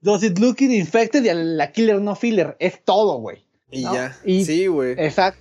Does 0.00 0.22
It 0.22 0.38
Looking 0.38 0.72
Infected 0.72 1.24
y 1.24 1.28
a 1.28 1.34
la 1.34 1.72
Killer 1.72 2.00
No 2.00 2.14
Filler. 2.14 2.56
Es 2.58 2.82
todo, 2.84 3.18
güey. 3.18 3.44
Y 3.70 3.82
¿no? 3.84 3.94
ya. 3.94 4.16
Y- 4.24 4.44
Sí, 4.44 4.66
güey. 4.66 4.92
Exacto. 4.92 5.40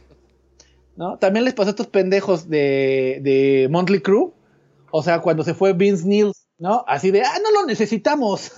¿No? 0.98 1.18
También 1.18 1.46
les 1.46 1.54
pasó 1.54 1.70
a 1.70 1.72
estos 1.72 1.88
pendejos 1.88 2.50
de, 2.50 3.20
de 3.22 3.68
Monthly 3.72 4.02
Crew. 4.02 4.34
O 4.92 5.04
sea, 5.04 5.20
cuando 5.20 5.44
se 5.44 5.54
fue 5.54 5.74
Vince 5.74 6.08
Neil, 6.08 6.32
¿no? 6.58 6.84
Así 6.88 7.12
de, 7.12 7.22
ah, 7.22 7.40
no 7.44 7.52
lo 7.52 7.66
necesitamos. 7.66 8.52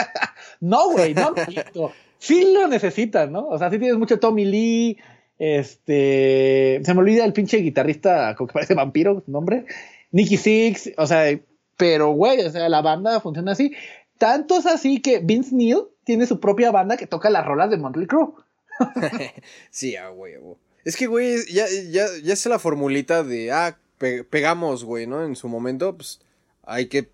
no, 0.60 0.90
güey, 0.90 1.14
no, 1.14 1.28
amiguito. 1.28 1.92
Sí 2.18 2.52
lo 2.52 2.66
necesitan, 2.68 3.32
¿no? 3.32 3.48
O 3.48 3.58
sea, 3.58 3.70
sí 3.70 3.78
tienes 3.78 3.98
mucho 3.98 4.18
Tommy 4.18 4.44
Lee. 4.44 4.98
Este. 5.38 6.80
Se 6.84 6.94
me 6.94 7.00
olvida 7.00 7.24
el 7.24 7.32
pinche 7.32 7.58
guitarrista, 7.58 8.34
como 8.34 8.48
que 8.48 8.54
parece 8.54 8.74
vampiro, 8.74 9.22
nombre. 9.26 9.66
Nicky 10.10 10.36
Six. 10.36 10.92
O 10.96 11.06
sea, 11.06 11.38
pero, 11.76 12.12
güey, 12.12 12.40
o 12.40 12.50
sea, 12.50 12.68
la 12.68 12.82
banda 12.82 13.20
funciona 13.20 13.52
así. 13.52 13.72
Tanto 14.18 14.58
es 14.58 14.66
así 14.66 15.00
que 15.00 15.18
Vince 15.18 15.54
Neil 15.54 15.82
tiene 16.04 16.26
su 16.26 16.40
propia 16.40 16.70
banda 16.70 16.96
que 16.96 17.06
toca 17.06 17.30
las 17.30 17.44
rolas 17.44 17.70
de 17.70 17.78
Monthly 17.78 18.06
Crew. 18.06 18.34
Sí, 19.70 19.96
a 19.96 20.10
huevo. 20.10 20.58
Es 20.84 20.96
que, 20.96 21.06
güey, 21.06 21.38
ya, 21.52 21.66
ya, 21.90 22.06
ya 22.22 22.32
es 22.32 22.46
la 22.46 22.58
formulita 22.58 23.22
de, 23.22 23.52
ah, 23.52 23.78
pe- 23.98 24.24
pegamos, 24.24 24.84
güey, 24.84 25.06
¿no? 25.06 25.24
En 25.24 25.36
su 25.36 25.48
momento, 25.48 25.96
pues, 25.96 26.20
hay 26.64 26.86
que 26.86 27.08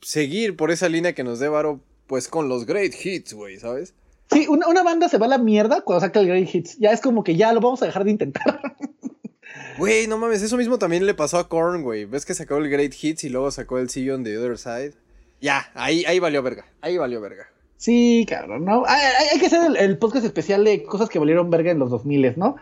seguir 0.00 0.56
por 0.56 0.70
esa 0.70 0.88
línea 0.88 1.14
que 1.14 1.24
nos 1.24 1.38
dé 1.38 1.48
varo, 1.48 1.80
pues, 2.06 2.28
con 2.28 2.48
los 2.48 2.66
great 2.66 2.92
hits, 3.04 3.32
güey, 3.34 3.58
¿sabes? 3.58 3.94
Sí, 4.32 4.46
una, 4.48 4.68
una 4.68 4.82
banda 4.82 5.08
se 5.08 5.18
va 5.18 5.26
a 5.26 5.30
la 5.30 5.38
mierda 5.38 5.80
cuando 5.80 6.00
saca 6.06 6.20
el 6.20 6.28
Great 6.28 6.54
Hits. 6.54 6.78
Ya 6.78 6.92
es 6.92 7.00
como 7.00 7.24
que 7.24 7.34
ya 7.34 7.52
lo 7.52 7.60
vamos 7.60 7.82
a 7.82 7.86
dejar 7.86 8.04
de 8.04 8.12
intentar. 8.12 8.60
Güey, 9.78 10.06
no 10.06 10.18
mames, 10.18 10.42
eso 10.42 10.56
mismo 10.56 10.78
también 10.78 11.06
le 11.06 11.14
pasó 11.14 11.38
a 11.38 11.48
Korn, 11.48 11.82
güey. 11.82 12.04
¿Ves 12.04 12.26
que 12.26 12.34
sacó 12.34 12.58
el 12.58 12.68
great 12.68 12.92
hits 13.00 13.24
y 13.24 13.28
luego 13.30 13.50
sacó 13.50 13.78
el 13.78 13.88
See 13.88 14.04
You 14.04 14.14
on 14.14 14.24
the 14.24 14.36
Other 14.36 14.58
Side? 14.58 14.92
Ya, 15.40 15.70
ahí, 15.74 16.04
ahí 16.06 16.18
valió 16.18 16.42
verga, 16.42 16.66
ahí 16.82 16.98
valió 16.98 17.20
verga. 17.20 17.48
Sí, 17.78 18.26
cabrón, 18.28 18.66
¿no? 18.66 18.84
Hay, 18.86 19.00
hay- 19.00 19.28
hay 19.32 19.40
que 19.40 19.46
hacer 19.46 19.62
el, 19.64 19.76
el 19.76 19.96
podcast 19.98 20.26
especial 20.26 20.64
de 20.64 20.82
cosas 20.82 21.08
que 21.08 21.18
valieron 21.18 21.48
verga 21.50 21.70
en 21.70 21.78
los 21.78 21.90
2000, 21.90 22.34
¿no? 22.36 22.56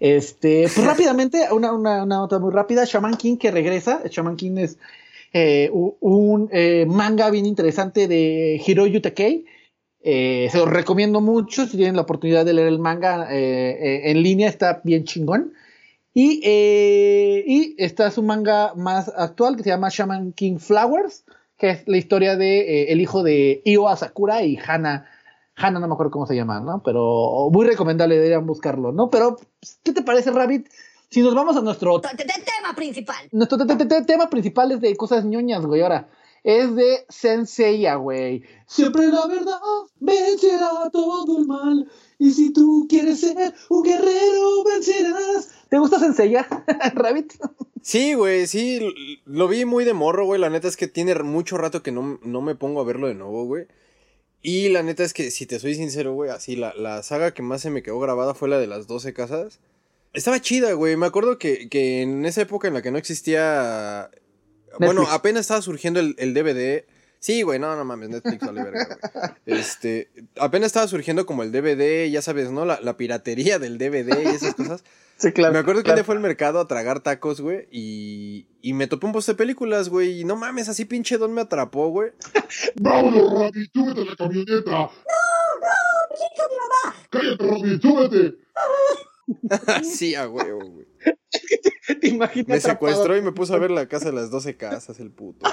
Este, 0.00 0.62
pues 0.62 0.84
rápidamente, 0.84 1.46
una, 1.52 1.72
una, 1.72 2.02
una 2.02 2.16
nota 2.16 2.38
muy 2.38 2.52
rápida. 2.52 2.84
Shaman 2.84 3.16
King 3.16 3.36
que 3.36 3.50
regresa. 3.50 4.02
Shaman 4.10 4.36
King 4.36 4.56
es 4.56 4.78
eh, 5.32 5.70
un 5.72 6.48
eh, 6.52 6.86
manga 6.88 7.30
bien 7.30 7.46
interesante 7.46 8.08
de 8.08 8.60
Hiroyu 8.66 9.00
Takei. 9.00 9.44
Eh, 10.02 10.48
se 10.50 10.56
los 10.56 10.68
recomiendo 10.68 11.20
mucho 11.20 11.66
si 11.66 11.76
tienen 11.76 11.94
la 11.94 12.02
oportunidad 12.02 12.46
de 12.46 12.54
leer 12.54 12.68
el 12.68 12.78
manga 12.78 13.28
eh, 13.30 14.10
en 14.10 14.22
línea, 14.22 14.48
está 14.48 14.80
bien 14.82 15.04
chingón. 15.04 15.52
Y, 16.12 16.40
y 16.44 17.76
está 17.78 18.10
su 18.10 18.24
manga 18.24 18.74
más 18.74 19.12
actual 19.14 19.56
que 19.56 19.62
se 19.62 19.68
llama 19.68 19.90
Shaman 19.90 20.32
King 20.32 20.58
Flowers, 20.58 21.24
que 21.56 21.70
es 21.70 21.82
la 21.86 21.98
historia 21.98 22.34
de 22.34 22.84
el 22.90 23.00
hijo 23.00 23.22
de 23.22 23.62
Io 23.64 23.88
Asakura 23.88 24.42
y 24.42 24.58
Hana. 24.58 25.06
Hana 25.60 25.78
no 25.80 25.86
me 25.88 25.94
acuerdo 25.94 26.10
cómo 26.12 26.26
se 26.26 26.34
llama, 26.36 26.60
¿no? 26.60 26.82
Pero 26.82 27.48
muy 27.52 27.66
recomendable, 27.66 28.14
deberían 28.16 28.46
buscarlo, 28.46 28.92
¿no? 28.92 29.10
Pero, 29.10 29.36
¿qué 29.82 29.92
te 29.92 30.02
parece, 30.02 30.30
Rabbit? 30.30 30.68
Si 31.10 31.22
nos 31.22 31.34
vamos 31.34 31.56
a 31.56 31.60
nuestro 31.60 32.00
Te- 32.00 32.16
te- 32.16 32.24
Tema 32.24 32.74
principal. 32.76 33.16
nuestro 33.32 33.58
te- 33.58 33.76
te- 33.76 33.86
te- 33.86 34.02
tema 34.04 34.30
principal 34.30 34.70
es 34.72 34.80
de 34.80 34.96
cosas 34.96 35.24
ñoñas, 35.24 35.66
güey. 35.66 35.82
Ahora, 35.82 36.08
es 36.44 36.74
de 36.76 37.04
Senseiya, 37.08 37.96
güey. 37.96 38.42
Siempre 38.66 39.08
la 39.08 39.26
verdad 39.26 39.58
vencerá 39.98 40.88
todo 40.92 41.38
el 41.38 41.46
mal. 41.46 41.90
Y 42.18 42.30
si 42.32 42.52
tú 42.52 42.86
quieres 42.88 43.20
ser 43.20 43.54
un 43.68 43.82
guerrero, 43.82 44.64
vencerás. 44.64 45.50
¿Te 45.68 45.78
gusta 45.78 45.98
Senseiya, 45.98 46.46
Rabbit? 46.94 47.34
Sí, 47.82 48.14
güey, 48.14 48.46
sí, 48.46 48.80
lo 49.24 49.48
vi 49.48 49.64
muy 49.64 49.84
de 49.84 49.94
morro, 49.94 50.24
güey. 50.26 50.40
La 50.40 50.50
neta 50.50 50.68
es 50.68 50.76
que 50.76 50.86
tiene 50.86 51.14
mucho 51.22 51.56
rato 51.58 51.82
que 51.82 51.92
no, 51.92 52.18
no 52.22 52.40
me 52.40 52.54
pongo 52.54 52.80
a 52.80 52.84
verlo 52.84 53.06
de 53.08 53.14
nuevo, 53.14 53.44
güey. 53.46 53.66
Y 54.42 54.70
la 54.70 54.82
neta 54.82 55.04
es 55.04 55.12
que, 55.12 55.30
si 55.30 55.46
te 55.46 55.58
soy 55.58 55.74
sincero, 55.74 56.14
güey, 56.14 56.30
así, 56.30 56.56
la, 56.56 56.74
la 56.74 57.02
saga 57.02 57.34
que 57.34 57.42
más 57.42 57.60
se 57.60 57.70
me 57.70 57.82
quedó 57.82 58.00
grabada 58.00 58.34
fue 58.34 58.48
la 58.48 58.58
de 58.58 58.66
las 58.66 58.86
12 58.86 59.12
casas. 59.12 59.60
Estaba 60.12 60.40
chida, 60.40 60.72
güey. 60.72 60.96
Me 60.96 61.06
acuerdo 61.06 61.38
que, 61.38 61.68
que 61.68 62.02
en 62.02 62.24
esa 62.24 62.42
época 62.42 62.68
en 62.68 62.74
la 62.74 62.82
que 62.82 62.90
no 62.90 62.98
existía... 62.98 64.10
Bueno, 64.78 65.06
apenas 65.10 65.42
estaba 65.42 65.62
surgiendo 65.62 66.00
el, 66.00 66.14
el 66.18 66.32
DVD. 66.32 66.84
Sí, 67.20 67.42
güey, 67.42 67.58
no, 67.58 67.76
no 67.76 67.84
mames, 67.84 68.08
Netflix 68.08 68.44
vale 68.44 68.64
verga, 68.64 68.98
güey. 69.44 69.58
Este, 69.60 70.10
apenas 70.38 70.68
estaba 70.68 70.88
surgiendo 70.88 71.26
como 71.26 71.42
el 71.42 71.52
DVD, 71.52 72.10
ya 72.10 72.22
sabes, 72.22 72.50
¿no? 72.50 72.64
La, 72.64 72.80
la 72.80 72.96
piratería 72.96 73.58
del 73.58 73.76
DVD 73.76 74.24
y 74.24 74.28
esas 74.28 74.54
cosas. 74.54 74.82
Sí, 75.20 75.32
claro. 75.32 75.52
me 75.52 75.58
acuerdo 75.58 75.80
que 75.80 75.84
claro. 75.84 75.96
día 75.98 76.04
fue 76.04 76.14
al 76.14 76.22
mercado 76.22 76.60
a 76.60 76.66
tragar 76.66 77.00
tacos, 77.00 77.42
güey, 77.42 77.68
y, 77.70 78.46
y 78.62 78.72
me 78.72 78.86
topé 78.86 79.04
un 79.04 79.12
post 79.12 79.28
de 79.28 79.34
películas, 79.34 79.90
güey, 79.90 80.20
y 80.20 80.24
no 80.24 80.34
mames, 80.34 80.70
así 80.70 80.86
pinche 80.86 81.18
don 81.18 81.34
me 81.34 81.42
atrapó, 81.42 81.88
güey. 81.88 82.12
¡Vámonos, 82.80 83.30
Robin! 83.30 83.68
¡Súbete 83.70 84.00
a 84.00 84.04
la 84.06 84.16
camioneta! 84.16 84.70
¡No, 84.70 84.86
no! 84.86 84.90
¡Cállate, 87.10 87.44
Robin! 87.46 87.80
¡Súbete! 87.82 88.38
Así 89.66 90.14
a 90.14 90.26
huevo, 90.26 90.70
güey. 90.70 90.86
Te 92.00 92.08
imaginas 92.08 92.48
Me 92.48 92.54
atrapado 92.56 92.60
secuestró 92.60 93.16
y 93.16 93.20
me 93.20 93.32
puso 93.32 93.54
a 93.54 93.58
ver 93.58 93.70
la 93.70 93.88
casa 93.88 94.06
de 94.06 94.12
las 94.12 94.30
12 94.30 94.56
casas, 94.56 95.00
el 95.00 95.10
puto. 95.10 95.46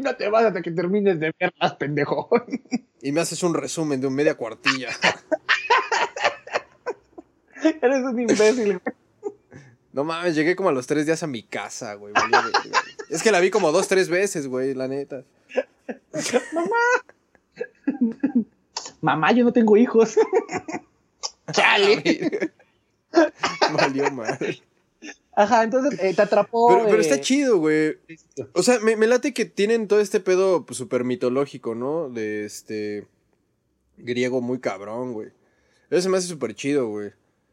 Y 0.00 0.02
no 0.02 0.16
te 0.16 0.28
vas 0.28 0.44
hasta 0.44 0.62
que 0.62 0.70
termines 0.70 1.20
de 1.20 1.32
verlas, 1.38 1.74
pendejo. 1.74 2.28
Y 3.02 3.12
me 3.12 3.20
haces 3.20 3.42
un 3.42 3.54
resumen 3.54 4.00
de 4.00 4.06
un 4.06 4.14
media 4.14 4.34
cuartilla. 4.34 4.88
Eres 7.82 8.02
un 8.02 8.20
imbécil, 8.20 8.78
güey. 8.78 8.94
No 9.92 10.04
mames, 10.04 10.34
llegué 10.34 10.54
como 10.56 10.68
a 10.68 10.72
los 10.72 10.86
tres 10.86 11.04
días 11.04 11.22
a 11.22 11.26
mi 11.26 11.42
casa, 11.42 11.94
güey. 11.94 12.14
Es 13.08 13.22
que 13.22 13.32
la 13.32 13.40
vi 13.40 13.50
como 13.50 13.72
dos, 13.72 13.88
tres 13.88 14.08
veces, 14.08 14.46
güey, 14.46 14.72
la 14.74 14.86
neta. 14.86 15.24
Mamá, 19.00 19.32
yo 19.32 19.44
no 19.44 19.52
tengo 19.52 19.76
hijos. 19.76 20.16
Chale. 21.52 22.52
Valió 23.72 24.10
mal. 24.12 24.62
Ajá, 25.32 25.62
entonces 25.62 25.98
eh, 26.00 26.12
te 26.14 26.22
atrapó. 26.22 26.68
Pero, 26.68 26.84
pero 26.84 26.98
eh, 26.98 27.00
está 27.00 27.20
chido, 27.20 27.58
güey. 27.58 27.96
O 28.54 28.62
sea, 28.62 28.80
me, 28.80 28.96
me 28.96 29.06
late 29.06 29.32
que 29.32 29.44
tienen 29.44 29.88
todo 29.88 30.00
este 30.00 30.20
pedo 30.20 30.66
pues, 30.66 30.76
súper 30.76 31.04
mitológico, 31.04 31.74
¿no? 31.74 32.08
De 32.08 32.44
este. 32.44 33.06
griego 33.96 34.40
muy 34.40 34.60
cabrón, 34.60 35.12
güey. 35.12 35.28
Eso 35.90 36.02
se 36.02 36.08
me 36.08 36.18
hace 36.18 36.28
súper 36.28 36.54
chido, 36.54 36.88
güey. 36.88 37.12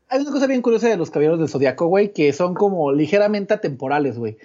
Hay 0.10 0.22
una 0.22 0.32
cosa 0.32 0.48
bien 0.48 0.62
curiosa 0.62 0.88
de 0.88 0.98
los 0.98 1.12
caballeros 1.12 1.40
del 1.40 1.50
zodiaco, 1.50 1.88
güey, 1.88 2.14
que 2.14 2.32
son 2.34 2.54
como 2.54 2.92
ligeramente 2.92 3.54
atemporales, 3.54 4.18
güey. 4.18 4.38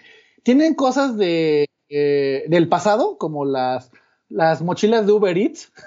Tienen 0.42 0.74
cosas 0.74 1.16
de 1.16 1.66
eh, 1.94 2.44
del 2.48 2.70
pasado, 2.70 3.18
como 3.18 3.44
las, 3.44 3.90
las 4.30 4.62
mochilas 4.62 5.06
de 5.06 5.12
Uber 5.12 5.36
Eats. 5.36 5.72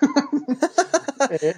Eh, 1.32 1.56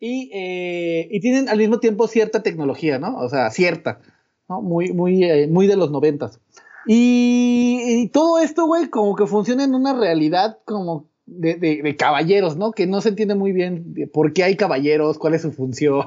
y, 0.00 0.30
eh, 0.32 1.08
y 1.10 1.20
tienen 1.20 1.48
al 1.48 1.58
mismo 1.58 1.78
tiempo 1.80 2.06
cierta 2.08 2.42
tecnología, 2.42 2.98
¿no? 2.98 3.16
O 3.18 3.28
sea, 3.28 3.50
cierta, 3.50 4.00
¿no? 4.48 4.62
Muy, 4.62 4.92
muy, 4.92 5.24
eh, 5.24 5.46
muy 5.48 5.66
de 5.66 5.76
los 5.76 5.90
noventas. 5.90 6.40
Y, 6.86 7.80
y 8.02 8.08
todo 8.08 8.38
esto, 8.38 8.66
güey, 8.66 8.88
como 8.88 9.14
que 9.14 9.26
funciona 9.26 9.64
en 9.64 9.74
una 9.74 9.92
realidad 9.98 10.58
como 10.64 11.06
de, 11.26 11.56
de- 11.56 11.82
de 11.82 11.96
caballeros, 11.96 12.56
¿no? 12.56 12.72
Que 12.72 12.86
no 12.86 13.00
se 13.02 13.10
entiende 13.10 13.34
muy 13.34 13.52
bien 13.52 13.92
de 13.92 14.06
por 14.06 14.32
qué 14.32 14.44
hay 14.44 14.56
caballeros, 14.56 15.18
cuál 15.18 15.34
es 15.34 15.42
su 15.42 15.52
función, 15.52 16.06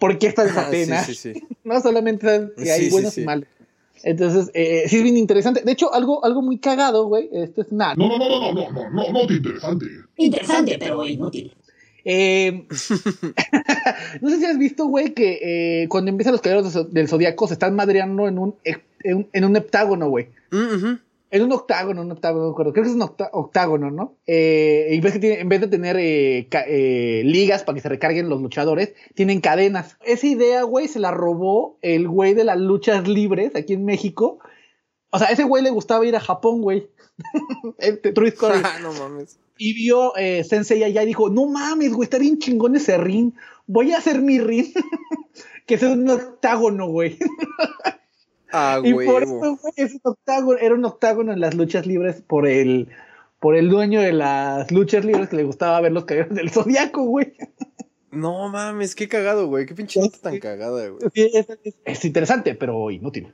por 0.00 0.18
qué 0.18 0.26
están 0.26 0.48
Ah, 0.48 0.52
sí, 0.70 0.82
Atenas. 0.82 1.06
sí, 1.06 1.14
sí. 1.14 1.32
No 1.64 1.80
solamente 1.80 2.26
saben 2.26 2.52
que 2.60 2.72
hay 2.72 2.90
buenos 2.90 3.14
sí. 3.14 3.20
y 3.20 3.24
malos. 3.24 3.46
Entonces, 4.04 4.50
eh, 4.54 4.82
sí 4.88 4.96
es 4.96 5.02
bien 5.04 5.16
interesante. 5.16 5.62
De 5.64 5.70
hecho, 5.70 5.94
algo, 5.94 6.24
algo 6.24 6.42
muy 6.42 6.58
cagado, 6.58 7.06
güey. 7.06 7.28
Esto 7.32 7.60
es 7.60 7.70
nada. 7.70 7.94
No, 7.94 8.08
no, 8.08 8.18
no, 8.18 8.28
no, 8.28 8.52
no, 8.52 8.70
no, 8.72 8.90
no, 8.90 9.12
no 9.12 9.26
te 9.28 9.34
interesante. 9.34 9.86
Interesante, 10.16 10.76
pero 10.80 11.06
inútil. 11.06 11.52
Eh, 12.04 12.66
no 14.20 14.30
sé 14.30 14.38
si 14.38 14.44
has 14.44 14.58
visto, 14.58 14.86
güey, 14.86 15.12
que 15.14 15.82
eh, 15.82 15.88
cuando 15.88 16.10
empiezan 16.10 16.32
los 16.32 16.40
caballeros 16.40 16.72
del 16.72 16.84
zo- 16.84 16.88
del 16.88 17.08
zodiaco 17.08 17.46
se 17.46 17.54
están 17.54 17.74
madreando 17.74 18.28
en 18.28 18.38
un, 18.38 18.54
en, 19.04 19.28
en 19.32 19.44
un 19.44 19.56
heptágono, 19.56 20.08
güey. 20.08 20.28
Mm. 20.50 20.94
En 21.34 21.42
un 21.44 21.52
octágono, 21.52 22.02
un 22.02 22.10
octágono, 22.12 22.42
no 22.42 22.48
me 22.48 22.52
acuerdo. 22.52 22.72
Creo 22.74 22.84
que 22.84 22.90
es 22.90 22.94
un 22.96 23.02
octágono, 23.32 23.90
¿no? 23.90 24.16
Eh, 24.26 24.88
y 24.92 25.00
ves 25.00 25.14
que 25.14 25.18
tiene- 25.18 25.40
en 25.40 25.48
vez 25.48 25.62
de 25.62 25.68
tener 25.68 25.96
eh, 25.98 27.22
ligas 27.24 27.62
para 27.64 27.74
que 27.76 27.80
se 27.80 27.88
recarguen 27.88 28.28
los 28.28 28.42
luchadores, 28.42 28.92
tienen 29.14 29.40
cadenas. 29.40 29.96
Esa 30.04 30.26
idea, 30.26 30.62
güey, 30.64 30.88
se 30.88 30.98
la 30.98 31.10
robó 31.10 31.78
el 31.80 32.06
güey 32.06 32.34
de 32.34 32.44
las 32.44 32.58
luchas 32.58 33.08
libres 33.08 33.56
aquí 33.56 33.72
en 33.72 33.86
México. 33.86 34.40
O 35.10 35.18
sea, 35.18 35.28
a 35.28 35.32
ese 35.32 35.44
güey 35.44 35.62
le 35.62 35.70
gustaba 35.70 36.04
ir 36.04 36.16
a 36.16 36.20
Japón, 36.20 36.60
güey. 36.60 36.88
Este. 37.78 38.12
Ah, 38.42 38.78
no 38.82 38.92
mames. 38.92 39.38
y 39.58 39.74
vio 39.74 40.16
eh, 40.16 40.44
Sensei 40.44 40.82
allá 40.84 41.02
y 41.02 41.06
dijo, 41.06 41.28
no 41.30 41.46
mames, 41.46 41.92
güey, 41.92 42.04
está 42.04 42.18
bien 42.18 42.38
chingón 42.38 42.76
ese 42.76 42.96
ring. 42.98 43.32
Voy 43.66 43.92
a 43.92 43.98
hacer 43.98 44.20
mi 44.22 44.38
ring. 44.40 44.66
que 45.66 45.74
es 45.74 45.82
un 45.82 46.08
octágono, 46.10 46.88
güey. 46.88 47.18
Ah, 48.52 48.80
y 48.84 48.92
por 48.92 49.22
eso, 49.22 49.38
güey, 49.60 49.72
es 49.76 49.94
un 49.94 50.00
octágono, 50.04 50.58
era 50.58 50.74
un 50.74 50.84
octágono 50.84 51.32
en 51.32 51.40
las 51.40 51.54
luchas 51.54 51.86
libres 51.86 52.20
por 52.20 52.46
el, 52.46 52.88
por 53.40 53.56
el 53.56 53.70
dueño 53.70 54.00
de 54.00 54.12
las 54.12 54.70
luchas 54.70 55.04
libres 55.04 55.28
que 55.30 55.36
le 55.36 55.44
gustaba 55.44 55.80
ver 55.80 55.92
los 55.92 56.04
caballeros 56.04 56.34
del 56.36 56.50
zodiaco, 56.50 57.02
güey. 57.04 57.32
No 58.10 58.48
mames, 58.50 58.94
qué 58.94 59.08
cagado, 59.08 59.46
güey. 59.46 59.64
Qué 59.64 59.74
pinche 59.74 60.00
nota 60.00 60.18
tan 60.18 60.38
cagada, 60.38 60.86
güey. 60.88 61.02
Sí, 61.14 61.30
es, 61.32 61.46
es- 61.64 61.74
es 61.84 62.04
interesante, 62.04 62.54
pero 62.54 62.90
inútil. 62.90 63.32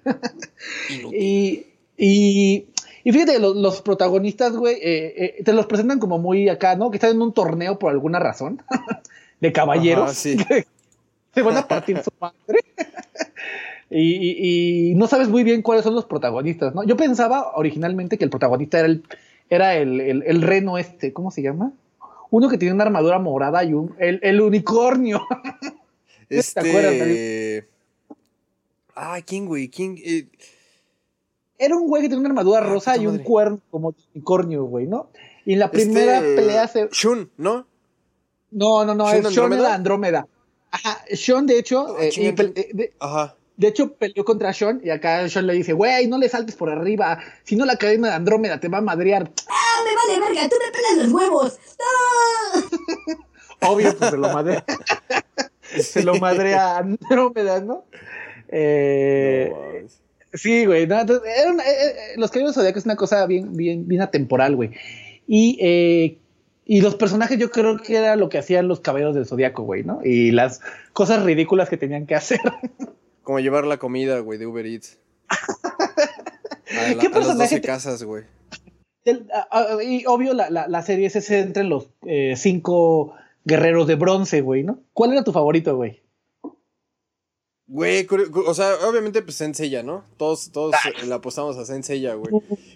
Inútil. 0.89 1.19
Y, 1.21 1.67
y, 1.97 2.67
y 3.09 3.13
fíjate, 3.13 3.39
los, 3.39 3.57
los 3.57 3.81
protagonistas, 3.81 4.53
güey, 4.55 4.75
eh, 4.77 5.37
eh, 5.39 5.43
te 5.43 5.55
los 5.55 5.65
presentan 5.65 5.99
como 5.99 6.19
muy 6.19 6.49
acá, 6.51 6.77
¿no? 6.77 6.91
Que 6.91 6.99
están 6.99 7.13
en 7.13 7.23
un 7.23 7.33
torneo 7.33 7.79
por 7.79 7.91
alguna 7.91 8.19
razón 8.19 8.61
de 9.41 9.53
caballeros. 9.53 10.05
Ajá, 10.05 10.15
sí. 10.15 10.37
Se 11.35 11.43
van 11.43 11.57
a 11.57 11.67
partir 11.67 11.99
su 12.03 12.11
madre. 12.21 12.61
Y, 13.91 14.03
y- 14.17 14.91
y 14.91 14.95
no 14.97 15.07
sabes 15.07 15.31
muy 15.31 15.45
bien 15.45 15.63
cuáles 15.63 15.83
son 15.83 15.95
los 15.95 16.05
protagonistas, 16.05 16.75
¿no? 16.75 16.85
Yo 16.85 16.95
pensaba 16.99 17.53
originalmente 17.57 18.19
que 18.19 18.25
el 18.25 18.29
protagonista 18.31 18.79
era 18.81 18.87
el, 18.89 19.03
era 19.49 19.77
el, 19.77 20.03
el- 20.03 20.23
el 20.27 20.43
reno 20.43 20.77
este, 20.77 21.15
¿cómo 21.15 21.31
se 21.31 21.41
llama? 21.41 21.73
Uno 22.29 22.51
que 22.51 22.59
tiene 22.59 22.75
una 22.75 22.85
armadura 22.85 23.19
morada 23.19 23.65
y 23.65 23.73
un, 23.73 23.95
el, 23.99 24.21
el 24.23 24.43
unicornio. 24.43 25.23
Este. 26.29 26.61
acuerdas, 26.61 27.65
Ah, 28.95 29.21
¿quién, 29.25 29.47
güey? 29.47 29.69
¿Quién? 29.71 29.97
Eh, 30.05 30.27
Era 31.59 31.77
un 31.77 31.89
güey 31.89 32.03
que 32.03 32.09
tenía 32.09 32.21
una 32.21 32.29
armadura 32.31 32.61
Ah, 32.61 32.69
rosa 32.69 32.97
y 32.97 33.07
un 33.07 33.15
madre. 33.15 33.25
cuerno 33.25 33.61
como 33.71 33.95
unicornio, 34.15 34.65
güey, 34.65 34.87
¿no? 34.87 35.11
Y 35.45 35.55
en 35.55 35.59
la 35.59 35.71
primera 35.71 36.19
este, 36.19 36.35
pelea 36.37 36.69
se... 36.69 36.89
Shun, 36.93 37.31
¿no? 37.37 37.67
No, 38.51 38.85
no, 38.85 38.95
no, 38.95 39.07
¿Sean 39.07 39.17
es 39.27 39.35
Sean 39.35 39.45
Andrómeda? 39.45 39.67
era 39.67 39.75
Andrómeda. 39.75 40.27
Ajá, 40.71 41.05
Sean, 41.15 41.47
de 41.47 41.59
hecho, 41.59 41.97
Ah, 41.99 42.05
eh, 42.05 42.11
y 42.17 42.27
eh, 42.27 42.33
de, 42.73 42.93
Ajá. 43.01 43.35
de 43.57 43.69
hecho, 43.69 43.93
peleó 43.95 44.25
contra 44.25 44.53
Sean 44.53 44.81
y 44.85 44.91
acá 44.91 45.29
Sean 45.29 45.47
le 45.47 45.55
dice, 45.55 45.73
güey, 45.73 46.07
no 46.07 46.19
le 46.19 46.29
saltes 46.29 46.55
por 46.55 46.71
arriba, 46.71 47.19
si 47.45 47.57
no 47.57 47.65
la 47.65 47.77
cadena 47.77 48.09
de 48.09 48.15
Andrómeda 48.15 48.61
te 48.61 48.69
va 48.69 48.79
a 48.79 48.83
madrear. 48.83 49.31
¡Ah, 49.49 49.83
me 49.85 49.95
vale 50.17 50.27
verga! 50.33 50.49
¡Tú 50.49 50.57
me 50.65 50.71
pelas 50.73 51.07
los 51.07 51.13
huevos! 51.13 51.59
¡No! 51.79 53.69
Obvio, 53.73 53.97
pues 53.97 54.11
se 54.11 54.17
lo 54.17 54.29
madrea. 54.33 54.65
se 55.83 56.03
lo 56.05 56.15
madrea 56.17 56.77
a 56.77 56.79
Andrómeda, 56.79 57.61
¿no? 57.61 57.85
Eh, 58.49 59.51
No. 59.83 60.08
Sí, 60.35 60.67
güey. 60.67 60.87
no, 60.87 61.01
entonces, 61.01 61.31
era 61.39 61.51
una- 61.53 61.65
eh, 61.65 61.77
eh, 61.89 61.95
los 62.17 62.31
Caballeros 62.31 62.55
Zodíacos 62.55 62.81
es 62.81 62.85
una 62.87 62.97
cosa 62.97 63.27
bien, 63.27 63.57
bien, 63.57 63.89
bien 63.89 64.03
atemporal, 64.03 64.57
güey. 64.57 64.71
Y, 65.27 65.59
eh, 65.61 66.19
y 66.67 66.81
los 66.83 66.95
personajes 66.97 67.39
yo 67.39 67.51
creo 67.51 67.79
que 67.79 67.97
era 67.97 68.15
lo 68.17 68.29
que 68.29 68.39
hacían 68.39 68.69
los 68.69 68.81
Caballeros 68.81 69.15
del 69.15 69.27
Zodíaco, 69.27 69.63
güey, 69.63 69.85
¿no? 69.85 70.01
Y 70.05 70.31
las 70.33 70.61
cosas 70.93 71.23
ridículas 71.25 71.69
que 71.71 71.77
tenían 71.79 72.07
que 72.07 72.15
hacer. 72.15 72.41
Como 73.23 73.41
llevar 73.41 73.67
la 73.67 73.79
comida, 73.79 74.19
güey, 74.21 74.39
de 74.39 74.47
Uber 74.47 74.67
Eats. 74.67 74.99
A, 76.71 76.93
la- 76.95 76.99
¿Qué 77.01 77.07
a 77.07 77.11
las 77.11 77.19
personaje 77.19 77.39
12 77.57 77.61
te- 77.61 77.67
casas, 77.67 78.03
güey. 78.05 78.25
El- 79.05 79.27
y 79.87 80.05
obvio, 80.07 80.35
la, 80.35 80.51
la, 80.51 80.69
la 80.69 80.83
serie 80.83 81.09
se 81.09 81.23
centra 81.23 81.63
en 81.63 81.71
los 81.71 81.89
eh, 82.07 82.35
cinco 82.37 83.15
guerreros 83.45 83.87
de 83.87 83.95
bronce, 83.95 84.43
güey, 84.43 84.63
¿no? 84.65 84.81
¿Cuál 84.93 85.13
era 85.13 85.25
tu 85.25 85.33
favorito, 85.33 85.75
güey? 85.77 86.03
Güey, 87.71 88.07
o 88.47 88.55
sea, 88.55 88.77
obviamente, 88.89 89.21
pues 89.21 89.37
Senseiya, 89.37 89.83
¿no? 89.83 90.03
Todos, 90.17 90.51
todos 90.53 90.75
eh, 90.87 91.05
le 91.07 91.13
apostamos 91.15 91.57
a 91.59 91.67
Senseiya, 91.67 92.15
güey. 92.15 92.33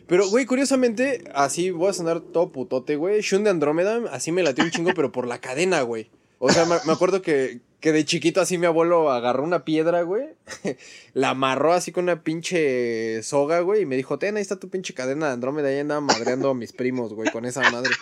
Pero, 0.07 0.29
güey, 0.29 0.45
curiosamente, 0.45 1.25
así 1.35 1.71
voy 1.71 1.89
a 1.89 1.93
sonar 1.95 2.21
todo 2.21 2.53
putote, 2.53 2.97
güey. 2.97 3.23
Shun 3.23 3.45
de 3.45 3.51
Andrómeda, 3.51 4.01
así 4.13 4.33
me 4.33 4.43
latió 4.43 4.63
un 4.65 4.71
chingo, 4.71 4.91
pero 4.95 5.11
por 5.11 5.27
la 5.27 5.41
cadena, 5.41 5.81
güey. 5.81 6.11
O 6.39 6.51
sea, 6.51 6.67
me, 6.67 6.77
me 6.85 6.93
acuerdo 6.93 7.23
que, 7.23 7.61
que 7.81 7.93
de 7.93 8.05
chiquito 8.05 8.43
así 8.43 8.59
mi 8.59 8.67
abuelo 8.67 9.11
agarró 9.11 9.45
una 9.45 9.65
piedra, 9.65 10.03
güey. 10.03 10.27
la 11.15 11.31
amarró 11.31 11.73
así 11.73 11.91
con 11.91 12.05
una 12.05 12.23
pinche 12.23 13.23
soga, 13.23 13.61
güey. 13.61 13.83
Y 13.83 13.87
me 13.87 13.97
dijo, 13.97 14.19
ten, 14.19 14.37
ahí 14.37 14.43
está 14.43 14.57
tu 14.61 14.69
pinche 14.69 14.93
cadena 14.93 15.29
de 15.29 15.33
Andrómeda. 15.33 15.73
Y 15.73 15.79
andaba 15.79 16.03
madreando 16.03 16.51
a 16.51 16.55
mis 16.55 16.73
primos, 16.73 17.15
güey, 17.15 17.31
con 17.31 17.47
esa 17.47 17.63
madre. 17.71 17.93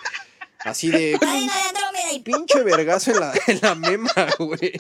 Así 0.65 0.91
de 0.91 1.17
¡Cadena 1.21 1.53
de 1.55 1.69
Andrómeda! 1.69 2.13
y- 2.15 2.21
pinche 2.21 2.63
vergazo 2.65 3.13
en 3.13 3.21
la, 3.21 3.33
en 3.47 3.61
la 3.63 3.75
mema, 3.77 4.11
güey. 4.41 4.73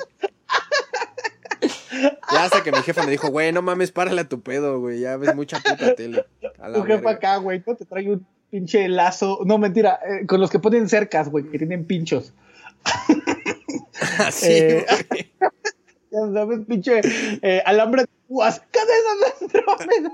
Ya 2.33 2.45
hasta 2.45 2.63
que 2.63 2.73
mi 2.73 2.79
jefa 2.79 3.03
me 3.05 3.11
dijo, 3.11 3.29
güey, 3.29 3.53
no 3.53 3.63
mames, 3.63 3.93
párale 3.93 4.23
a 4.23 4.29
tu 4.29 4.41
pedo, 4.41 4.81
güey. 4.81 5.01
Ya 5.01 5.17
ves 5.17 5.35
mucha 5.35 5.59
puta 5.61 5.95
tele. 5.95 6.25
A 6.59 6.73
Tu 6.73 6.83
jefa 6.85 7.11
acá, 7.11 7.37
güey, 7.37 7.63
¿no? 7.67 7.75
Te 7.77 7.85
trae 7.85 8.11
un 8.11 8.27
pinche 8.51 8.89
lazo. 8.89 9.41
No, 9.45 9.59
mentira, 9.59 9.99
eh, 10.05 10.27
con 10.27 10.41
los 10.41 10.51
que 10.51 10.59
ponen 10.59 10.89
cercas, 10.89 11.29
güey, 11.29 11.45
que 11.49 11.59
tienen 11.59 11.85
pinchos. 11.87 12.33
Así, 14.19 14.47
Eh. 14.53 14.87
Ya 16.13 16.19
sabes, 16.33 16.61
pinche 16.67 17.01
eh, 17.41 17.63
alambre 17.65 18.03
de 18.03 18.09
púas. 18.27 18.61
¡Cadena 18.73 19.15
de 19.21 19.47
Andrómeda! 19.47 20.13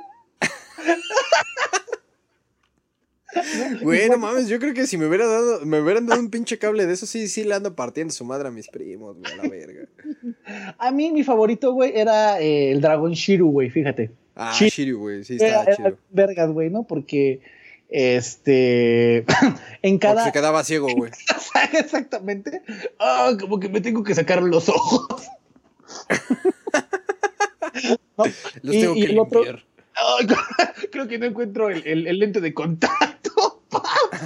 Güey, 3.83 4.09
no 4.09 4.19
mames, 4.19 4.49
yo 4.49 4.59
creo 4.59 4.73
que 4.75 4.87
si 4.87 4.97
me 4.99 5.07
hubiera 5.07 5.27
dado, 5.27 5.65
me 5.67 5.81
hubieran 5.81 6.07
dado 6.07 6.21
un 6.21 6.31
pinche 6.31 6.59
cable 6.59 6.87
de 6.87 6.93
eso, 6.95 7.07
sí, 7.07 7.29
sí 7.29 7.45
le 7.45 7.55
ando 7.55 7.75
partiendo 7.75 8.13
su 8.13 8.25
madre 8.25 8.49
a 8.49 8.51
mis 8.51 8.69
primos, 8.69 9.17
güey, 9.19 9.33
a 9.33 9.37
la 9.37 9.49
verga. 9.49 9.89
A 10.79 10.91
mí 10.93 11.11
mi 11.11 11.25
favorito, 11.25 11.73
güey, 11.73 11.93
era 11.99 12.41
eh, 12.41 12.71
el 12.71 12.81
dragón 12.81 13.13
Shiru, 13.13 13.51
güey, 13.51 13.71
fíjate. 13.71 14.11
Ah. 14.37 14.53
Shiryu, 14.55 14.99
güey, 14.99 15.25
sí 15.25 15.37
estaba 15.41 15.63
era 15.65 15.77
chido. 15.77 15.99
vergas, 16.11 16.51
güey, 16.51 16.69
¿no? 16.71 16.83
Porque, 16.85 17.41
este, 17.89 19.19
en 19.19 19.25
Porque 19.25 19.99
cada... 19.99 20.25
se 20.25 20.33
quedaba 20.33 20.63
ciego, 20.63 20.89
güey. 20.95 21.11
Exactamente. 21.73 22.63
Ah, 22.99 23.33
como 23.41 23.59
que 23.59 23.69
me 23.71 23.81
tengo 23.81 24.03
que 24.05 24.15
sacar 24.15 24.43
los 24.43 24.69
ojos. 24.69 25.07
¿No? 28.17 28.25
Los 28.63 28.75
Y- 28.75 28.81
tengo 28.81 28.97
y 28.97 29.07
que 29.07 29.19
otro- 29.19 29.43
limpiar. 29.45 29.65
Creo 30.93 31.09
que 31.09 31.19
no 31.19 31.27
encuentro 31.27 31.71
el, 31.71 31.83
el- 31.87 32.07
el 32.07 32.19
lente 32.19 32.41
de 32.41 32.53
contacto. 32.55 33.16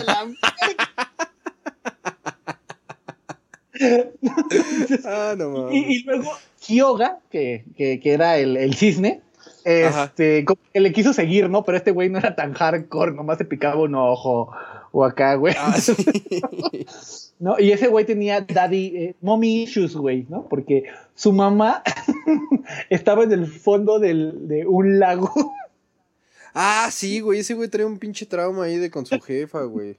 La 0.05 0.27
Ah, 5.05 5.35
no. 5.39 5.73
Y, 5.73 5.79
y 5.79 6.03
luego 6.05 6.31
Kyoga, 6.61 7.21
que, 7.31 7.65
que, 7.77 7.99
que 8.01 8.13
era 8.13 8.37
el, 8.37 8.57
el 8.57 8.75
cisne, 8.75 9.23
este, 9.65 10.45
como 10.45 10.61
que 10.73 10.81
le 10.81 10.93
quiso 10.93 11.13
seguir, 11.13 11.49
¿no? 11.49 11.65
Pero 11.65 11.79
este 11.79 11.91
güey 11.91 12.09
no 12.09 12.19
era 12.19 12.35
tan 12.35 12.53
hardcore, 12.53 13.13
nomás 13.13 13.39
se 13.39 13.45
picaba 13.45 13.83
un 13.83 13.95
ojo 13.95 14.51
o 14.93 15.05
acá, 15.05 15.35
güey. 15.35 15.55
Ah, 15.59 15.77
sí. 15.79 15.95
¿No? 17.39 17.59
Y 17.59 17.73
ese 17.73 17.89
güey 17.89 18.05
tenía 18.05 18.43
daddy, 18.43 18.97
eh, 18.97 19.15
mommy 19.23 19.63
issues, 19.63 19.97
güey, 19.97 20.27
¿no? 20.29 20.47
Porque 20.49 20.85
su 21.15 21.33
mamá 21.33 21.83
estaba 22.91 23.25
en 23.25 23.33
el 23.33 23.47
fondo 23.47 23.99
del, 23.99 24.47
de 24.49 24.67
un 24.67 24.99
lago. 24.99 25.33
Ah, 26.55 26.89
sí, 26.91 27.21
güey, 27.21 27.41
ese 27.41 27.55
güey 27.55 27.69
traía 27.69 27.87
un 27.87 27.99
pinche 27.99 28.27
trauma 28.27 28.65
ahí 28.65 28.79
de 28.79 28.91
con 28.91 29.07
su 29.07 29.21
jefa, 29.21 29.63
güey. 29.63 29.97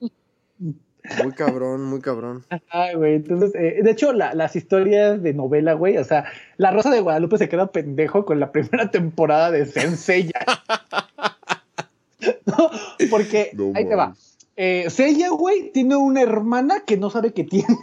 Muy 1.23 1.33
cabrón, 1.35 1.83
muy 1.85 1.99
cabrón. 1.99 2.45
Ay, 2.69 2.93
güey, 2.95 3.15
entonces, 3.15 3.53
eh, 3.55 3.79
de 3.81 3.91
hecho, 3.91 4.13
la- 4.13 4.35
las 4.35 4.55
historias 4.55 5.21
de 5.23 5.33
novela, 5.33 5.73
güey, 5.73 5.97
o 5.97 6.03
sea, 6.03 6.25
La 6.57 6.69
Rosa 6.71 6.91
de 6.91 6.99
Guadalupe 7.01 7.37
se 7.39 7.49
queda 7.49 7.71
pendejo 7.71 8.23
con 8.25 8.39
la 8.39 8.51
primera 8.51 8.91
temporada 8.91 9.49
de 9.49 9.65
Senseiya. 9.65 10.39
¿No? 12.45 12.69
Porque, 13.09 13.49
No 13.53 13.71
ahí 13.75 13.87
te 13.87 13.95
va. 13.95 14.15
Eh, 14.55 14.85
Seiya, 14.91 15.29
güey, 15.29 15.71
tiene 15.71 15.95
una 15.95 16.21
hermana 16.21 16.81
que 16.85 16.97
no 16.97 17.09
sabe 17.09 17.33
que 17.33 17.45
tiene 17.45 17.79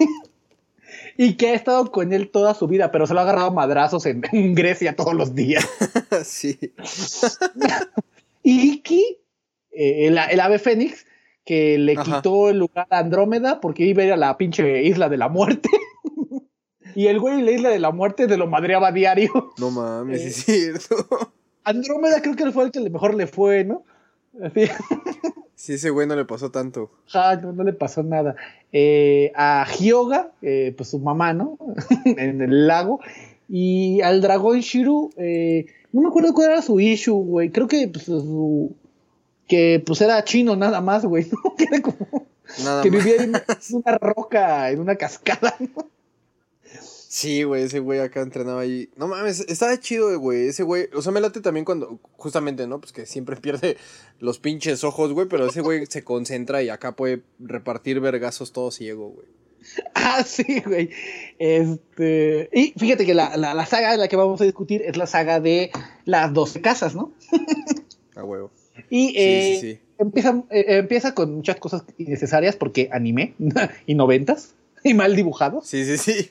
y 1.16 1.35
que 1.37 1.48
ha 1.48 1.54
estado 1.54 1.90
con 1.90 2.12
él 2.12 2.31
toda 2.31 2.54
su 2.54 2.68
vida, 2.68 2.92
pero 2.92 3.09
se 3.09 3.14
lo 3.14 3.20
ha 3.20 3.22
agarrado 3.24 3.48
a 3.48 3.52
madrazos 3.52 4.07
en, 4.07 4.22
en 4.31 4.54
Grecia 4.54 4.94
todos 4.94 5.14
los 5.14 5.35
días. 5.35 5.66
sí. 6.24 6.57
Y 8.49 8.73
Iki, 8.73 9.19
eh, 9.73 10.07
el, 10.07 10.19
el 10.19 10.41
ave 10.41 10.59
fénix, 10.59 11.05
que 11.45 11.77
le 11.79 11.93
Ajá. 11.93 12.05
quitó 12.17 12.49
el 12.51 12.59
lugar 12.59 12.87
a 12.91 12.99
Andrómeda 12.99 13.61
porque 13.61 13.85
iba 13.85 14.03
a 14.03 14.07
ir 14.07 14.13
a 14.13 14.17
la 14.17 14.37
pinche 14.39 14.83
isla 14.85 15.09
de 15.09 15.17
la 15.19 15.29
muerte. 15.29 15.69
y 16.95 17.07
el 17.07 17.21
güey 17.21 17.39
en 17.39 17.45
la 17.45 17.51
isla 17.53 17.69
de 17.71 17.79
la 17.79 17.91
muerte 17.91 18.29
se 18.29 18.37
lo 18.37 18.47
madreaba 18.47 18.89
a 18.89 18.93
diario. 18.93 19.53
No 19.59 19.71
mames, 19.71 20.23
Eh. 20.23 20.27
es 20.29 20.37
cierto. 20.45 21.33
Andrómeda 21.65 22.23
creo 22.23 22.37
que 22.37 22.51
fue 22.53 22.65
el 22.65 22.71
que 22.71 22.81
mejor 22.89 23.15
le 23.15 23.27
fue, 23.27 23.65
¿no? 23.65 23.85
Así, 24.43 24.63
Sí, 25.55 25.73
ese 25.75 25.91
güey 25.91 26.07
no 26.07 26.15
le 26.15 26.25
pasó 26.25 26.51
tanto. 26.53 26.91
ja, 27.07 27.35
no, 27.37 27.53
no 27.53 27.65
le 27.65 27.73
pasó 27.73 28.03
nada. 28.05 28.37
Eh, 28.73 29.33
a 29.35 29.67
Hyoga, 29.67 30.31
eh, 30.41 30.73
pues 30.77 30.91
su 30.91 31.01
mamá, 31.01 31.33
¿no? 31.35 31.59
en 32.05 32.41
el 32.41 32.67
lago. 32.69 33.01
Y 33.49 34.01
al 34.03 34.21
dragón 34.21 34.61
Shiru, 34.61 35.11
eh, 35.17 35.67
no 35.92 36.03
me 36.03 36.09
acuerdo 36.09 36.35
cuál 36.35 36.51
era 36.51 36.62
su 36.62 36.81
issue, 36.81 37.22
güey. 37.24 37.51
Creo 37.51 37.68
que 37.68 37.88
pues, 37.88 38.05
su. 38.05 38.74
Que 39.46 39.83
pues 39.85 40.01
era 40.01 40.22
chino 40.24 40.57
nada 40.57 40.81
más, 40.81 41.05
güey. 41.05 41.27
¿no? 41.31 41.55
Que 41.57 41.64
era 41.64 41.81
como. 41.83 42.27
Nada 42.64 42.83
que 42.83 42.90
más. 42.90 43.05
vivía 43.05 43.22
en 43.22 43.33
una 43.72 43.98
roca, 43.98 44.70
en 44.70 44.81
una 44.81 44.96
cascada. 44.96 45.55
¿no? 45.61 45.88
Sí, 47.18 47.42
güey, 47.42 47.62
ese 47.62 47.81
güey 47.81 48.01
acá 48.01 48.20
entrenaba 48.20 48.61
ahí. 48.61 48.90
No 48.96 49.09
mames, 49.09 49.40
estaba 49.48 49.81
chido, 49.81 50.20
güey. 50.20 50.48
Ese 50.48 50.62
güey, 50.62 50.90
o 50.94 51.01
sea, 51.01 51.11
me 51.11 51.22
late 51.22 51.40
también 51.40 51.64
cuando, 51.64 51.98
justamente, 52.12 52.66
¿no? 52.66 52.81
Pues 52.81 52.92
que 52.92 53.07
siempre 53.07 53.37
pierde 53.40 53.79
los 54.18 54.38
pinches 54.38 54.85
ojos, 54.85 55.14
güey, 55.14 55.27
pero 55.27 55.46
ese 55.46 55.62
güey 55.62 55.87
se 55.87 56.05
concentra 56.05 56.62
y 56.62 56.68
acá 56.68 56.94
puede 56.96 57.22
repartir 57.38 58.01
vergazos 58.01 58.53
todo 58.53 58.70
ciego, 58.70 59.09
güey. 59.09 59.27
Ah, 59.94 60.23
sí, 60.25 60.61
güey. 60.64 60.90
Este. 61.38 62.49
Y 62.53 62.73
fíjate 62.79 63.05
que 63.05 63.14
la, 63.14 63.37
la, 63.37 63.55
la 63.55 63.66
saga 63.66 63.92
de 63.92 63.99
la 63.99 64.09
que 64.09 64.16
vamos 64.16 64.40
a 64.40 64.44
discutir 64.44 64.83
es 64.83 64.97
la 64.97 65.07
saga 65.07 65.40
de 65.40 65.71
las 66.05 66.33
12 66.33 66.61
casas, 66.61 66.94
¿no? 66.94 67.12
A 68.16 68.25
huevo. 68.25 68.51
Y 68.90 69.09
Sí, 69.09 69.14
eh, 69.16 69.59
sí, 69.61 69.73
sí. 69.73 69.81
Empieza, 69.99 70.42
eh, 70.51 70.64
empieza 70.79 71.12
con 71.12 71.35
muchas 71.35 71.57
cosas 71.57 71.83
innecesarias 71.99 72.55
porque 72.57 72.88
anime 72.92 73.35
y 73.87 73.94
noventas 73.94 74.55
y 74.85 74.94
mal 74.94 75.16
dibujados, 75.16 75.66
Sí, 75.66 75.85
sí, 75.85 75.99
sí. 75.99 76.31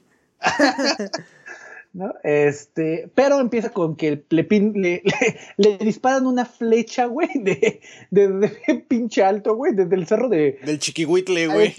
¿no? 1.94 2.14
Este, 2.24 3.10
pero 3.16 3.40
empieza 3.40 3.70
con 3.72 3.96
que 3.96 4.24
le, 4.30 4.48
pin- 4.48 4.74
le, 4.76 5.02
le- 5.04 5.38
le 5.58 5.78
disparan 5.80 6.28
una 6.28 6.46
flecha, 6.46 7.06
güey, 7.06 7.30
de, 7.36 7.82
de, 8.12 8.28
de 8.30 8.50
pinche 8.88 9.24
alto, 9.24 9.56
güey, 9.56 9.74
desde 9.74 9.96
el 9.96 10.06
cerro 10.08 10.30
de 10.30 10.60
Del 10.64 10.80
chiquihuitle, 10.80 11.48
güey. 11.48 11.76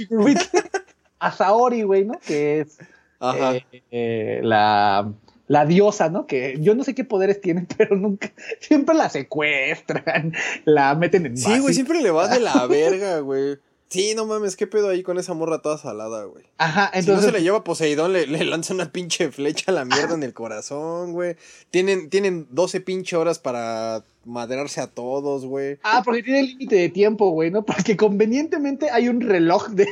A 1.19 1.33
Saori, 1.33 1.83
güey, 1.83 2.05
¿no? 2.05 2.19
Que 2.19 2.61
es 2.61 2.79
Ajá. 3.21 3.57
eh, 3.57 3.65
eh, 3.91 4.41
la, 4.43 5.13
la 5.47 5.67
diosa, 5.67 6.09
¿no? 6.09 6.27
Que 6.27 6.57
yo 6.61 6.75
no 6.75 6.85
sé 6.85 6.95
qué 6.95 7.05
poderes 7.05 7.41
tiene, 7.41 7.67
pero 7.77 7.97
nunca, 7.97 8.31
siempre 8.61 8.95
la 8.95 9.09
secuestran, 9.09 10.35
la 10.65 10.95
meten 10.95 11.27
en 11.27 11.37
Sí, 11.37 11.59
güey, 11.59 11.75
siempre 11.75 12.01
le 12.01 12.11
va 12.11 12.29
de 12.29 12.41
la 12.41 12.67
verga, 12.69 13.21
güey. 13.21 13.59
Sí, 13.89 14.15
no 14.15 14.27
mames, 14.27 14.57
qué 14.57 14.67
pedo 14.67 14.91
ahí 14.91 15.03
con 15.03 15.19
esa 15.19 15.33
morra 15.33 15.63
toda 15.63 15.79
salada, 15.79 16.25
güey. 16.25 16.45
Ajá, 16.59 16.91
si 16.93 16.97
no 16.97 17.01
entonces 17.01 17.25
se 17.27 17.33
le 17.33 17.43
lleva 17.43 17.65
Poseidón, 17.65 18.13
le, 18.13 18.27
le 18.27 18.45
lanza 18.45 18.75
una 18.75 18.93
pinche 18.93 19.31
flecha 19.31 19.71
a 19.73 19.75
la 19.75 19.87
mierda 19.87 20.15
en 20.15 20.23
el 20.23 20.35
corazón, 20.35 21.13
güey. 21.13 21.37
Tienen, 21.71 22.11
tienen 22.11 22.47
12 22.51 22.83
pinche 22.83 23.17
horas 23.17 23.39
para 23.39 24.05
maderarse 24.27 24.83
a 24.83 24.89
todos, 24.89 25.47
güey. 25.47 25.79
Ah, 25.83 26.03
porque 26.05 26.23
tiene 26.23 26.43
límite 26.43 26.77
de 26.77 26.89
tiempo, 26.91 27.31
güey, 27.31 27.51
¿no? 27.51 27.65
Porque 27.65 27.97
convenientemente 27.97 28.91
hay 28.91 29.09
un 29.09 29.23
reloj 29.23 29.69
de, 29.71 29.89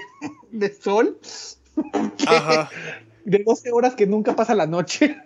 de 0.51 0.75
sol 0.75 1.19
Ajá. 2.27 2.71
de 3.25 3.43
12 3.45 3.73
horas 3.73 3.95
que 3.95 4.07
nunca 4.07 4.37
pasa 4.37 4.55
la 4.55 4.67
noche. 4.67 5.17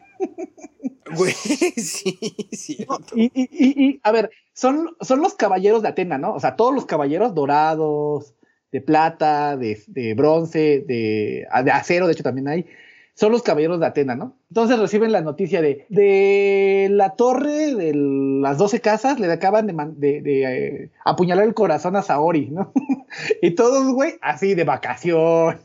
Güey, 1.16 1.32
sí, 1.76 2.18
cierto. 2.52 3.16
Y, 3.16 3.32
y, 3.34 3.48
y, 3.50 3.84
y, 3.84 4.00
a 4.04 4.12
ver, 4.12 4.30
son, 4.52 4.96
son 5.00 5.20
los 5.20 5.34
caballeros 5.34 5.82
de 5.82 5.88
Atena, 5.88 6.18
¿no? 6.18 6.34
O 6.34 6.40
sea, 6.40 6.54
todos 6.54 6.72
los 6.72 6.86
caballeros 6.86 7.34
dorados, 7.34 8.34
de 8.72 8.80
plata, 8.80 9.56
de, 9.56 9.82
de 9.88 10.14
bronce, 10.14 10.84
de, 10.86 11.46
ah, 11.50 11.62
de 11.62 11.70
acero, 11.70 12.06
de 12.06 12.12
hecho 12.12 12.22
también 12.22 12.48
hay, 12.48 12.66
son 13.14 13.32
los 13.32 13.42
caballeros 13.42 13.80
de 13.80 13.86
Atena, 13.86 14.16
¿no? 14.16 14.38
Entonces 14.48 14.78
reciben 14.78 15.12
la 15.12 15.20
noticia 15.20 15.60
de, 15.60 15.84
de 15.90 16.88
la 16.90 17.16
torre 17.16 17.74
de 17.74 17.92
las 17.94 18.56
12 18.56 18.80
casas, 18.80 19.20
le 19.20 19.30
acaban 19.30 19.66
de, 19.66 19.74
de, 19.96 20.22
de, 20.22 20.44
eh, 20.44 20.90
apuñalar 21.04 21.44
el 21.44 21.52
corazón 21.52 21.96
a 21.96 22.02
Saori, 22.02 22.50
¿no? 22.50 22.72
y 23.42 23.50
todos, 23.50 23.92
güey, 23.92 24.14
así 24.22 24.54
de 24.54 24.64
vacaciones. 24.64 25.62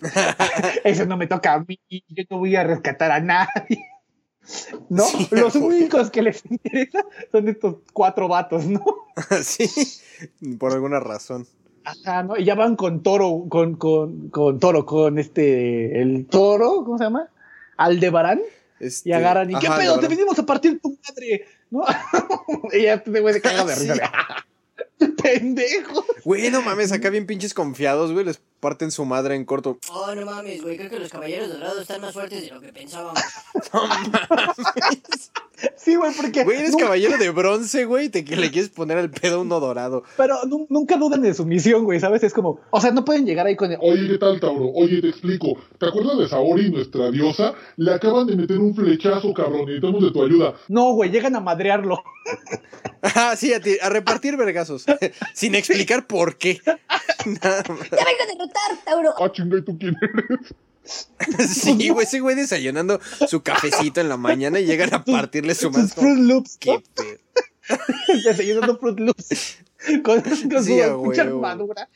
Eso 0.84 1.06
no 1.06 1.16
me 1.16 1.26
toca 1.26 1.54
a 1.54 1.64
mí, 1.66 1.78
yo 1.88 2.24
no 2.28 2.38
voy 2.38 2.56
a 2.56 2.64
rescatar 2.64 3.10
a 3.12 3.20
nadie. 3.20 3.86
¿No? 4.88 5.04
Sí, 5.04 5.28
Los 5.30 5.56
güey. 5.56 5.78
únicos 5.80 6.10
que 6.10 6.22
les 6.22 6.44
interesa 6.50 7.04
son 7.30 7.48
estos 7.48 7.76
cuatro 7.92 8.28
vatos, 8.28 8.66
¿no? 8.66 8.84
sí, 9.42 9.66
por 10.58 10.72
alguna 10.72 11.00
razón. 11.00 11.46
Ajá, 12.04 12.22
¿no? 12.22 12.36
Y 12.36 12.44
ya 12.44 12.54
van 12.54 12.76
con 12.76 13.02
toro, 13.02 13.44
con, 13.48 13.76
con, 13.76 14.28
con 14.30 14.58
toro, 14.58 14.86
con 14.86 15.18
este, 15.18 16.00
el 16.00 16.26
toro, 16.26 16.84
¿cómo 16.84 16.98
se 16.98 17.04
llama? 17.04 17.28
Aldebarán, 17.76 18.40
Este, 18.78 19.08
y 19.08 19.12
agarran, 19.12 19.50
¿y 19.50 19.54
qué 19.54 19.68
pedo? 19.70 19.98
Te 19.98 20.08
venimos 20.08 20.38
a 20.38 20.46
partir 20.46 20.80
tu 20.80 20.96
madre, 21.08 21.46
¿no? 21.70 21.84
y 22.72 22.82
ya 22.82 22.94
este 22.94 23.20
güey 23.20 23.34
se 23.34 23.40
caga 23.40 23.64
de 23.64 23.74
risa. 23.76 24.10
De, 25.00 25.08
Pendejo. 25.22 26.04
Güey, 26.24 26.50
no 26.50 26.62
mames, 26.62 26.92
acá 26.92 27.10
bien 27.10 27.26
pinches 27.26 27.54
confiados, 27.54 28.12
güey, 28.12 28.24
les 28.24 28.40
parten 28.60 28.90
su 28.90 29.04
madre 29.06 29.34
en 29.36 29.44
corto. 29.46 29.78
Oh, 29.90 30.14
no 30.14 30.26
mames, 30.26 30.62
güey. 30.62 30.76
Creo 30.76 30.90
que 30.90 30.98
los 30.98 31.10
caballeros 31.10 31.48
dorados 31.48 31.80
están 31.80 32.00
más 32.02 32.12
fuertes 32.12 32.42
de 32.42 32.50
lo 32.50 32.60
que 32.60 32.72
pensábamos. 32.72 33.20
No 33.72 33.86
mames. 33.86 35.30
Sí, 35.76 35.94
güey, 35.94 36.12
porque. 36.16 36.42
Güey, 36.44 36.58
eres 36.58 36.70
nunca- 36.72 36.84
caballero 36.86 37.18
de 37.18 37.30
bronce, 37.30 37.84
güey, 37.84 38.08
te 38.08 38.24
que 38.24 38.34
le 38.36 38.50
quieres 38.50 38.70
poner 38.70 38.96
al 38.96 39.10
pedo 39.10 39.36
a 39.36 39.40
uno 39.40 39.60
dorado. 39.60 40.04
Pero 40.16 40.44
nu- 40.46 40.66
nunca 40.70 40.96
dudan 40.96 41.20
de 41.20 41.34
su 41.34 41.44
misión, 41.44 41.84
güey, 41.84 42.00
¿sabes? 42.00 42.22
Es 42.22 42.32
como, 42.32 42.60
o 42.70 42.80
sea, 42.80 42.92
no 42.92 43.04
pueden 43.04 43.26
llegar 43.26 43.46
ahí 43.46 43.56
con 43.56 43.70
el, 43.70 43.78
Oye, 43.82 44.08
¿qué 44.08 44.18
tal, 44.18 44.40
Tauro? 44.40 44.70
Oye, 44.74 45.02
te 45.02 45.08
explico. 45.10 45.58
¿Te 45.78 45.86
acuerdas 45.86 46.16
de 46.18 46.28
Saori, 46.28 46.70
nuestra 46.70 47.10
diosa? 47.10 47.54
Le 47.76 47.92
acaban 47.92 48.26
de 48.26 48.36
meter 48.36 48.58
un 48.58 48.74
flechazo, 48.74 49.34
cabrón. 49.34 49.66
Necesitamos 49.66 50.02
de 50.02 50.10
tu 50.12 50.22
ayuda. 50.24 50.54
No, 50.68 50.92
güey, 50.94 51.10
llegan 51.10 51.36
a 51.36 51.40
madrearlo. 51.40 52.02
Ah, 53.02 53.34
sí, 53.34 53.54
a, 53.54 53.60
ti- 53.60 53.78
a 53.80 53.88
repartir 53.88 54.36
vergazos. 54.36 54.84
sin 55.34 55.54
explicar 55.54 56.06
por 56.06 56.38
qué. 56.38 56.60
Nada 57.42 57.64
más. 57.68 57.88
¡Te 57.90 57.96
vengo 57.96 58.22
a 58.22 58.26
derrotar, 58.26 58.84
Tauro! 58.84 59.14
Ah, 59.18 59.30
chinga, 59.32 59.58
¿y 59.58 59.62
tú 59.62 59.78
quién 59.78 59.94
eres? 60.02 60.54
Sí, 61.48 61.90
güey, 61.90 62.06
ese 62.06 62.20
güey 62.20 62.34
desayunando 62.34 63.00
su 63.28 63.42
cafecito 63.42 64.00
en 64.00 64.08
la 64.08 64.16
mañana 64.16 64.58
y 64.58 64.64
llegan 64.64 64.92
a 64.94 65.04
partirle 65.04 65.54
su 65.54 65.70
más. 65.70 65.94
Fruit 65.94 66.18
Loops. 66.18 66.56
¿Qué 66.58 66.72
¿no? 66.72 66.82
pedo? 66.94 67.18
Desayunando 68.24 68.78
Fruit 68.78 68.98
Loops. 68.98 69.58
con, 70.02 70.20
con 70.22 70.64
Sí, 70.64 70.78
su 70.80 70.82
a 70.82 71.02
pinche 71.02 71.22
huevo. 71.22 71.46
armadura. 71.46 71.88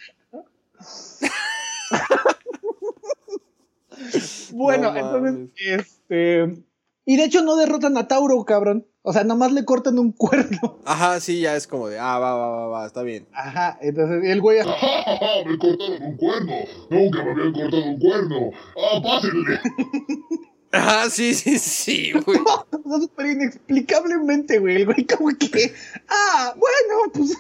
bueno, 4.53 4.93
No 4.93 4.99
entonces, 5.27 5.51
este. 5.57 6.63
Y 7.07 7.17
de 7.17 7.25
hecho 7.25 7.43
no 7.43 7.57
derrotan 7.57 7.97
a 7.99 8.09
Tauro, 8.09 8.45
cabrón. 8.45 8.87
O 9.03 9.13
sea, 9.13 9.25
nomás 9.25 9.53
le 9.53 9.65
cortan 9.65 9.99
un 9.99 10.13
cuerno. 10.17 10.79
Ajá, 10.85 11.21
sí, 11.21 11.41
ya 11.41 11.57
es 11.57 11.67
como 11.67 11.89
de, 11.89 11.99
ah, 11.99 12.19
va, 12.19 12.35
va, 12.35 12.49
va, 12.49 12.67
va, 12.69 12.87
está 12.87 13.03
bien. 13.03 13.29
Ajá, 13.33 13.79
entonces 13.83 14.23
el 14.25 14.41
güey. 14.41 14.61
¡Ja, 14.61 14.73
ja, 14.73 15.03
ja! 15.19 15.27
¡Me 15.47 15.59
cortaron 15.59 16.03
un 16.03 16.17
cuerno! 16.17 16.53
¡Nunca 16.91 17.25
me 17.25 17.31
habían 17.33 17.53
cortado 17.53 17.85
un 17.85 17.99
cuerno! 17.99 18.51
¡Ah, 18.77 19.01
pásenle! 19.03 19.61
Ah, 20.77 21.07
sí, 21.09 21.35
sí, 21.35 21.57
sí, 21.61 22.11
güey. 22.11 22.39
O 22.85 22.89
sea, 22.91 23.01
súper 23.01 23.27
inexplicablemente, 23.27 24.59
güey. 24.59 24.77
El 24.77 24.87
güey, 24.87 25.07
como 25.07 25.29
que. 25.39 25.73
Ah, 26.09 26.53
bueno, 26.57 27.13
pues. 27.13 27.37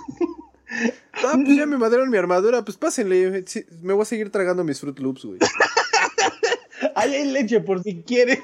Ah, 1.14 1.32
pues 1.34 1.56
ya 1.56 1.66
me 1.66 1.76
madrearon 1.76 2.10
mi 2.10 2.16
armadura, 2.16 2.64
pues 2.64 2.76
pásenle. 2.76 3.42
sí, 3.48 3.64
me 3.82 3.92
voy 3.92 4.02
a 4.02 4.06
seguir 4.06 4.30
tragando 4.30 4.62
mis 4.62 4.78
Fruit 4.78 4.98
Loops, 5.00 5.24
güey. 5.24 5.38
Ahí 6.94 7.12
hay 7.12 7.32
leche 7.32 7.60
por 7.60 7.82
si 7.82 8.02
quieren. 8.02 8.38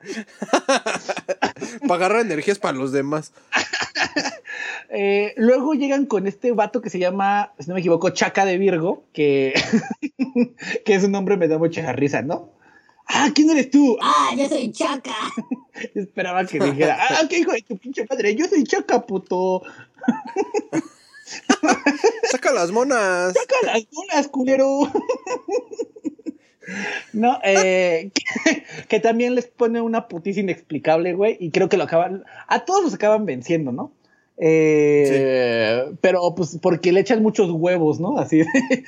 Para 1.86 1.94
agarrar 1.94 2.20
energías 2.20 2.58
para 2.58 2.78
los 2.78 2.92
demás. 2.92 3.32
Eh, 4.92 5.34
luego 5.36 5.74
llegan 5.74 6.04
con 6.04 6.26
este 6.26 6.50
vato 6.50 6.82
que 6.82 6.90
se 6.90 6.98
llama, 6.98 7.52
si 7.60 7.68
no 7.68 7.74
me 7.74 7.80
equivoco, 7.80 8.10
Chaca 8.10 8.44
de 8.44 8.58
Virgo, 8.58 9.04
que, 9.12 9.54
que 10.84 10.94
es 10.94 11.04
un 11.04 11.12
nombre 11.12 11.36
me 11.36 11.46
da 11.46 11.58
mucha 11.58 11.92
risa, 11.92 12.22
¿no? 12.22 12.50
Ah, 13.06 13.30
¿quién 13.32 13.50
eres 13.50 13.70
tú? 13.70 13.96
Ah, 14.02 14.30
yo 14.36 14.48
soy 14.48 14.72
Chaca. 14.72 15.14
Esperaba 15.94 16.44
que 16.44 16.58
dijera, 16.58 16.98
ah, 17.08 17.22
qué 17.28 17.38
hijo 17.38 17.52
de 17.52 17.62
tu 17.62 17.78
pinche 17.78 18.04
madre, 18.10 18.34
yo 18.34 18.48
soy 18.48 18.64
Chaca, 18.64 19.06
puto. 19.06 19.62
Saca 22.30 22.52
las 22.52 22.72
monas. 22.72 23.32
Saca 23.34 23.72
las 23.72 23.86
bolas, 23.90 24.28
culero. 24.28 24.90
No, 27.12 27.38
eh, 27.44 28.10
que, 28.14 28.64
que 28.88 29.00
también 29.00 29.34
les 29.34 29.46
pone 29.46 29.80
una 29.80 30.08
putiza 30.08 30.40
inexplicable, 30.40 31.14
güey, 31.14 31.36
y 31.40 31.50
creo 31.50 31.68
que 31.68 31.76
lo 31.76 31.84
acaban, 31.84 32.24
a 32.46 32.64
todos 32.64 32.82
los 32.84 32.94
acaban 32.94 33.24
venciendo, 33.26 33.72
¿no? 33.72 33.92
Eh, 34.42 35.84
Pero 36.00 36.34
pues 36.34 36.58
porque 36.62 36.92
le 36.92 37.00
echan 37.00 37.22
muchos 37.22 37.50
huevos, 37.50 38.00
¿no? 38.00 38.18
Así. 38.18 38.38
de- 38.38 38.46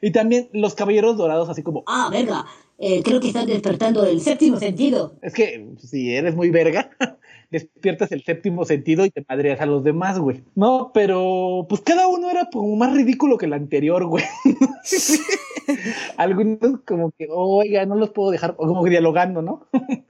y 0.00 0.10
también 0.10 0.48
los 0.52 0.74
caballeros 0.74 1.16
dorados, 1.16 1.48
así 1.48 1.62
como, 1.62 1.84
Ah, 1.86 2.08
verga. 2.10 2.44
Eh, 2.80 3.02
creo 3.02 3.18
que 3.20 3.28
están 3.28 3.46
despertando 3.46 4.04
el 4.06 4.20
séptimo 4.20 4.56
sentido. 4.58 5.14
es 5.22 5.32
que 5.34 5.66
si 5.84 6.14
eres 6.14 6.34
muy 6.36 6.50
verga, 6.50 6.90
despiertas 7.50 8.12
el 8.12 8.22
séptimo 8.22 8.64
sentido 8.64 9.04
y 9.04 9.10
te 9.10 9.24
madreas 9.28 9.60
a 9.60 9.66
los 9.66 9.84
demás, 9.84 10.18
güey. 10.18 10.42
No, 10.54 10.90
pero 10.92 11.66
pues 11.68 11.80
cada 11.80 12.08
uno 12.08 12.30
era 12.30 12.48
como 12.52 12.76
más 12.76 12.94
ridículo 12.94 13.38
que 13.38 13.46
el 13.46 13.52
anterior, 13.52 14.04
güey. 14.06 14.24
Algunos 16.16 16.80
como 16.86 17.12
que, 17.12 17.28
oiga, 17.30 17.86
no 17.86 17.94
los 17.94 18.10
puedo 18.10 18.30
dejar, 18.30 18.56
como 18.56 18.84
que 18.84 18.90
dialogando, 18.90 19.42
¿no? 19.42 19.66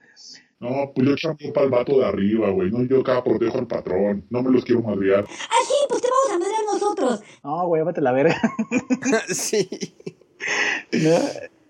No, 0.61 0.91
pues 0.93 1.07
yo 1.07 1.15
chamo 1.15 1.37
para 1.55 1.67
el 1.67 1.71
vato 1.71 2.01
de 2.01 2.05
arriba, 2.05 2.51
güey. 2.51 2.69
No, 2.73 2.83
yo 2.83 3.01
acá 3.01 3.23
protejo 3.23 3.59
al 3.59 3.69
patrón. 3.69 4.25
No 4.29 4.43
me 4.43 4.51
los 4.51 4.65
quiero 4.65 4.83
madrear. 4.83 5.25
Ah, 5.25 5.57
sí, 5.65 5.75
pues 5.89 6.03
te 6.03 6.09
vamos 6.11 6.35
a 6.35 6.39
madrear 6.41 6.65
nosotros. 6.73 7.23
No, 7.45 7.67
güey, 7.69 7.85
vete 7.85 8.01
a 8.01 8.03
la 8.03 8.11
verga. 8.11 8.41
sí. 9.29 9.69
¿no? 10.93 11.17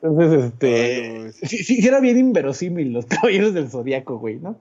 Entonces, 0.00 0.44
este. 0.44 0.74
Ay, 0.74 1.22
no, 1.24 1.32
sí, 1.32 1.58
sí, 1.58 1.82
sí 1.82 1.86
era 1.86 2.00
bien 2.00 2.18
inverosímil 2.18 2.94
los 2.94 3.04
caballeros 3.04 3.52
del 3.52 3.68
zodiaco, 3.68 4.18
güey, 4.18 4.36
¿no? 4.36 4.58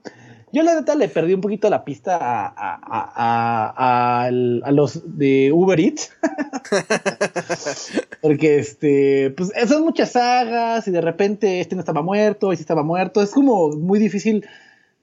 Yo, 0.52 0.62
la 0.62 0.74
neta, 0.74 0.94
le 0.94 1.08
perdí 1.08 1.34
un 1.34 1.40
poquito 1.40 1.68
la 1.70 1.84
pista 1.84 2.16
a, 2.16 2.46
a, 2.56 2.80
a, 2.84 4.26
a- 4.26 4.30
los 4.72 5.18
de 5.18 5.50
Uber 5.52 5.78
Eats. 5.80 6.10
Porque, 8.22 8.58
este, 8.58 9.30
pues 9.36 9.50
son 9.68 9.82
muchas 9.84 10.12
sagas 10.12 10.86
y 10.88 10.90
de 10.90 11.00
repente 11.00 11.60
este 11.60 11.74
no 11.74 11.80
estaba 11.80 12.02
muerto, 12.02 12.52
este 12.52 12.62
estaba 12.62 12.82
muerto. 12.82 13.22
Es 13.22 13.30
como 13.30 13.70
muy 13.70 13.98
difícil 13.98 14.46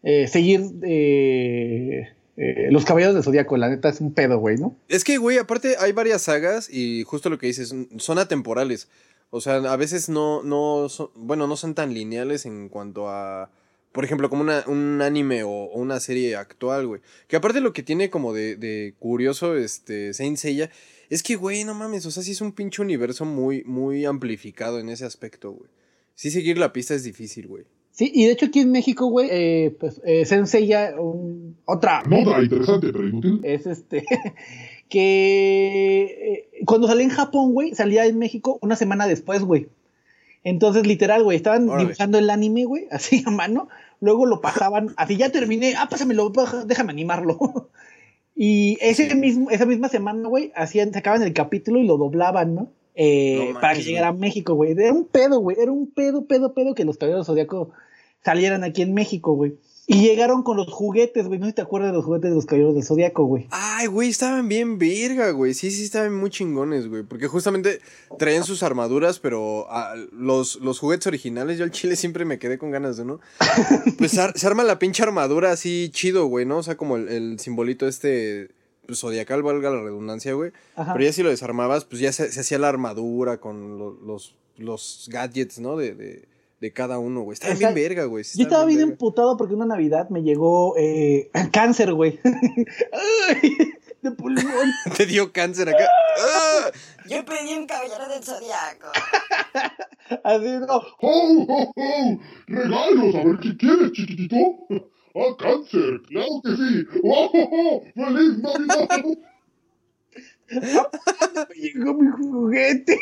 eh, 0.03 0.27
seguir 0.27 0.61
eh, 0.83 2.09
eh, 2.37 2.67
los 2.71 2.85
caballeros 2.85 3.15
del 3.15 3.23
zodiaco. 3.23 3.57
La 3.57 3.69
neta 3.69 3.89
es 3.89 4.01
un 4.01 4.13
pedo, 4.13 4.39
güey, 4.39 4.57
¿no? 4.57 4.75
Es 4.87 5.03
que, 5.03 5.17
güey, 5.17 5.37
aparte 5.37 5.75
hay 5.79 5.91
varias 5.91 6.23
sagas 6.23 6.69
y 6.69 7.03
justo 7.03 7.29
lo 7.29 7.37
que 7.37 7.47
dices, 7.47 7.73
son 7.97 8.19
atemporales. 8.19 8.89
O 9.31 9.41
sea, 9.41 9.55
a 9.55 9.75
veces 9.75 10.07
no, 10.09 10.43
no 10.43 10.87
son, 10.89 11.09
bueno, 11.15 11.47
no 11.47 11.57
son 11.57 11.73
tan 11.73 11.93
lineales 11.93 12.45
en 12.45 12.69
cuanto 12.69 13.09
a, 13.09 13.49
por 13.95 14.05
ejemplo, 14.05 14.29
como 14.29 14.43
una, 14.43 14.63
un 14.67 15.01
anime 15.01 15.41
o, 15.43 15.49
o 15.49 15.79
una 15.79 15.99
serie 15.99 16.35
actual, 16.35 16.85
güey. 16.85 17.01
Que 17.27 17.37
aparte 17.37 17.61
lo 17.61 17.73
que 17.73 17.81
tiene 17.81 18.11
como 18.11 18.33
de, 18.33 18.55
de 18.57 18.93
curioso, 18.99 19.55
este, 19.57 20.13
Saint 20.13 20.37
Seiya, 20.37 20.69
es 21.09 21.23
que, 21.23 21.35
güey, 21.35 21.63
no 21.63 21.73
mames, 21.73 22.05
o 22.05 22.11
sea, 22.11 22.21
sí 22.21 22.31
es 22.33 22.41
un 22.41 22.51
pinche 22.51 22.81
universo 22.81 23.25
muy, 23.25 23.63
muy 23.63 24.05
amplificado 24.05 24.79
en 24.79 24.89
ese 24.89 25.05
aspecto, 25.05 25.51
güey. 25.53 25.69
Sí 26.13 26.29
seguir 26.29 26.57
la 26.59 26.71
pista 26.73 26.93
es 26.93 27.03
difícil, 27.03 27.47
güey. 27.47 27.63
Sí, 27.91 28.11
y 28.13 28.25
de 28.25 28.33
hecho 28.33 28.47
aquí 28.47 28.59
en 28.59 28.71
México, 28.73 29.07
güey, 29.07 29.29
eh, 29.31 29.75
pues 29.79 30.01
eh, 30.05 30.25
Sensei 30.25 30.67
ya, 30.67 30.93
un- 30.99 31.55
otra 31.65 32.03
Nota 32.03 32.41
interesante, 32.43 32.91
pero 32.91 33.07
inútil. 33.07 33.39
es 33.43 33.65
este 33.65 34.03
que 34.89 36.03
eh, 36.53 36.63
cuando 36.65 36.87
salía 36.87 37.03
en 37.05 37.09
Japón, 37.09 37.53
güey, 37.53 37.73
salía 37.75 38.05
en 38.05 38.17
México 38.19 38.59
una 38.61 38.75
semana 38.75 39.07
después, 39.07 39.41
güey. 39.43 39.67
Entonces, 40.43 40.85
literal, 40.85 41.23
güey, 41.23 41.37
estaban 41.37 41.67
Órale. 41.69 41.85
dibujando 41.85 42.17
el 42.19 42.29
anime, 42.29 42.65
güey, 42.65 42.87
así 42.91 43.23
a 43.25 43.31
mano, 43.31 43.67
luego 43.99 44.25
lo 44.25 44.41
pasaban, 44.41 44.93
así 44.97 45.17
ya 45.17 45.31
terminé, 45.31 45.75
ah, 45.77 45.87
pásamelo, 45.89 46.31
déjame 46.65 46.91
animarlo. 46.91 47.69
Y 48.37 48.77
ese 48.81 49.15
mismo, 49.15 49.49
esa 49.49 49.65
misma 49.65 49.87
semana, 49.87 50.27
güey, 50.27 50.51
hacían, 50.55 50.91
sacaban 50.91 51.23
el 51.23 51.31
capítulo 51.31 51.79
y 51.79 51.87
lo 51.87 51.95
doblaban, 51.97 52.53
¿no? 52.53 52.71
Eh, 52.93 53.51
No 53.53 53.59
para 53.61 53.75
que 53.75 53.83
llegara 53.83 54.09
a 54.09 54.13
México, 54.13 54.55
güey. 54.55 54.73
Era 54.73 54.91
un 54.91 55.05
pedo, 55.05 55.39
güey. 55.39 55.57
Era 55.59 55.71
un 55.71 55.89
pedo, 55.89 56.25
pedo, 56.25 56.53
pedo 56.53 56.75
que 56.75 56.83
los 56.83 56.97
caballeros 56.97 57.27
zodiaco 57.27 57.71
salieran 58.23 58.65
aquí 58.65 58.81
en 58.81 58.93
México, 58.93 59.33
güey. 59.35 59.55
Y 59.87 60.01
llegaron 60.01 60.41
con 60.41 60.57
los 60.57 60.67
juguetes, 60.71 61.27
güey. 61.27 61.37
No 61.37 61.45
sé 61.45 61.51
si 61.51 61.55
te 61.57 61.61
acuerdas 61.61 61.91
de 61.91 61.97
los 61.97 62.05
juguetes 62.05 62.31
de 62.31 62.35
los 62.35 62.45
caballeros 62.47 62.73
del 62.73 62.83
zodiaco, 62.83 63.23
güey. 63.25 63.45
Ay, 63.51 63.85
güey, 63.85 64.09
estaban 64.09 64.47
bien 64.49 64.79
verga, 64.79 65.29
güey. 65.29 65.53
Sí, 65.53 65.69
sí, 65.69 65.83
estaban 65.83 66.15
muy 66.15 66.31
chingones, 66.31 66.87
güey. 66.87 67.03
Porque 67.03 67.27
justamente 67.27 67.81
traían 68.17 68.43
sus 68.43 68.63
armaduras, 68.63 69.19
pero 69.19 69.67
ah, 69.69 69.93
los, 70.11 70.55
los 70.55 70.79
juguetes 70.79 71.05
originales, 71.05 71.59
yo 71.59 71.63
al 71.65 71.69
chile 71.71 71.95
siempre 71.95 72.25
me 72.25 72.39
quedé 72.39 72.57
con 72.57 72.71
ganas 72.71 72.97
de 72.97 73.03
uno. 73.03 73.19
Pues 73.99 74.17
ar- 74.17 74.35
se 74.37 74.47
arma 74.47 74.63
la 74.63 74.79
pinche 74.79 75.03
armadura 75.03 75.51
así 75.51 75.89
chido, 75.93 76.25
güey, 76.25 76.45
¿no? 76.47 76.57
O 76.57 76.63
sea, 76.63 76.77
como 76.77 76.97
el, 76.97 77.07
el 77.07 77.39
simbolito 77.39 77.87
este 77.87 78.49
pues, 78.87 78.99
zodiacal, 78.99 79.43
valga 79.43 79.69
la 79.69 79.83
redundancia, 79.83 80.33
güey. 80.33 80.51
Ajá. 80.75 80.93
Pero 80.93 81.05
ya 81.05 81.13
si 81.13 81.21
lo 81.21 81.29
desarmabas, 81.29 81.85
pues 81.85 82.01
ya 82.01 82.11
se, 82.11 82.31
se 82.31 82.39
hacía 82.39 82.57
la 82.57 82.69
armadura 82.69 83.39
con 83.39 83.77
lo- 83.77 83.99
los, 84.03 84.35
los 84.57 85.07
gadgets, 85.11 85.59
¿no? 85.59 85.77
De, 85.77 85.93
de, 85.93 86.27
de 86.59 86.73
cada 86.73 86.99
uno, 86.99 87.21
güey. 87.21 87.33
Estaban 87.33 87.57
bien 87.57 87.73
verga, 87.73 88.05
güey. 88.05 88.23
sí 88.23 88.39
Yo 88.39 88.43
estaba 88.43 88.65
bien 88.65 88.81
emputado 88.81 89.37
porque 89.37 89.53
una 89.53 89.65
Navidad 89.65 90.09
me 90.09 90.21
llegó 90.23 90.75
eh, 90.77 91.29
cáncer, 91.51 91.93
güey. 91.93 92.19
Ay, 92.23 93.51
de 94.01 94.11
pulmón. 94.11 94.71
Te 94.97 95.05
dio 95.05 95.31
cáncer 95.31 95.69
acá. 95.69 95.85
¡Ah! 96.19 96.71
Yo 97.07 97.23
pedí 97.25 97.53
un 97.53 97.67
caballero 97.67 98.07
del 98.07 98.23
zodiaco. 98.23 98.87
Así, 100.23 100.59
no. 100.59 100.81
¡Oh, 101.01 101.45
oh, 101.47 101.73
oh! 101.75 102.19
¡Regalos! 102.47 103.15
A 103.15 103.23
ver, 103.23 103.37
¿qué 103.41 103.57
quieres, 103.57 103.91
chiquitito? 103.91 104.35
¡Ah, 105.15 105.35
cáncer! 105.37 106.01
¡Claro 106.07 106.41
que 106.43 106.55
sí! 106.55 106.85
¡Oh, 107.03 107.31
oh, 107.33 107.49
oh! 107.51 107.83
¡Feliz 107.93 108.37
Navidad! 108.39 109.03
Me 111.49 111.55
llegó 111.55 111.93
mi 111.95 112.11
juguete. 112.11 112.97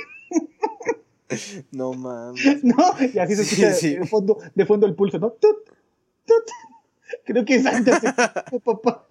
No 1.72 1.94
mames. 1.94 2.44
¿No? 2.64 2.76
Y 3.14 3.18
así 3.20 3.36
se 3.36 3.44
Sí, 3.46 3.62
escucha 3.64 3.74
sí. 3.74 3.96
De, 3.96 4.08
fondo, 4.08 4.38
de 4.54 4.66
fondo 4.66 4.86
el 4.88 4.96
pulso, 4.96 5.20
¿no? 5.20 5.32
Tut, 5.32 5.58
tut. 6.26 6.44
Creo 7.26 7.46
que 7.46 7.62
se 7.62 7.70
papá. 8.64 9.08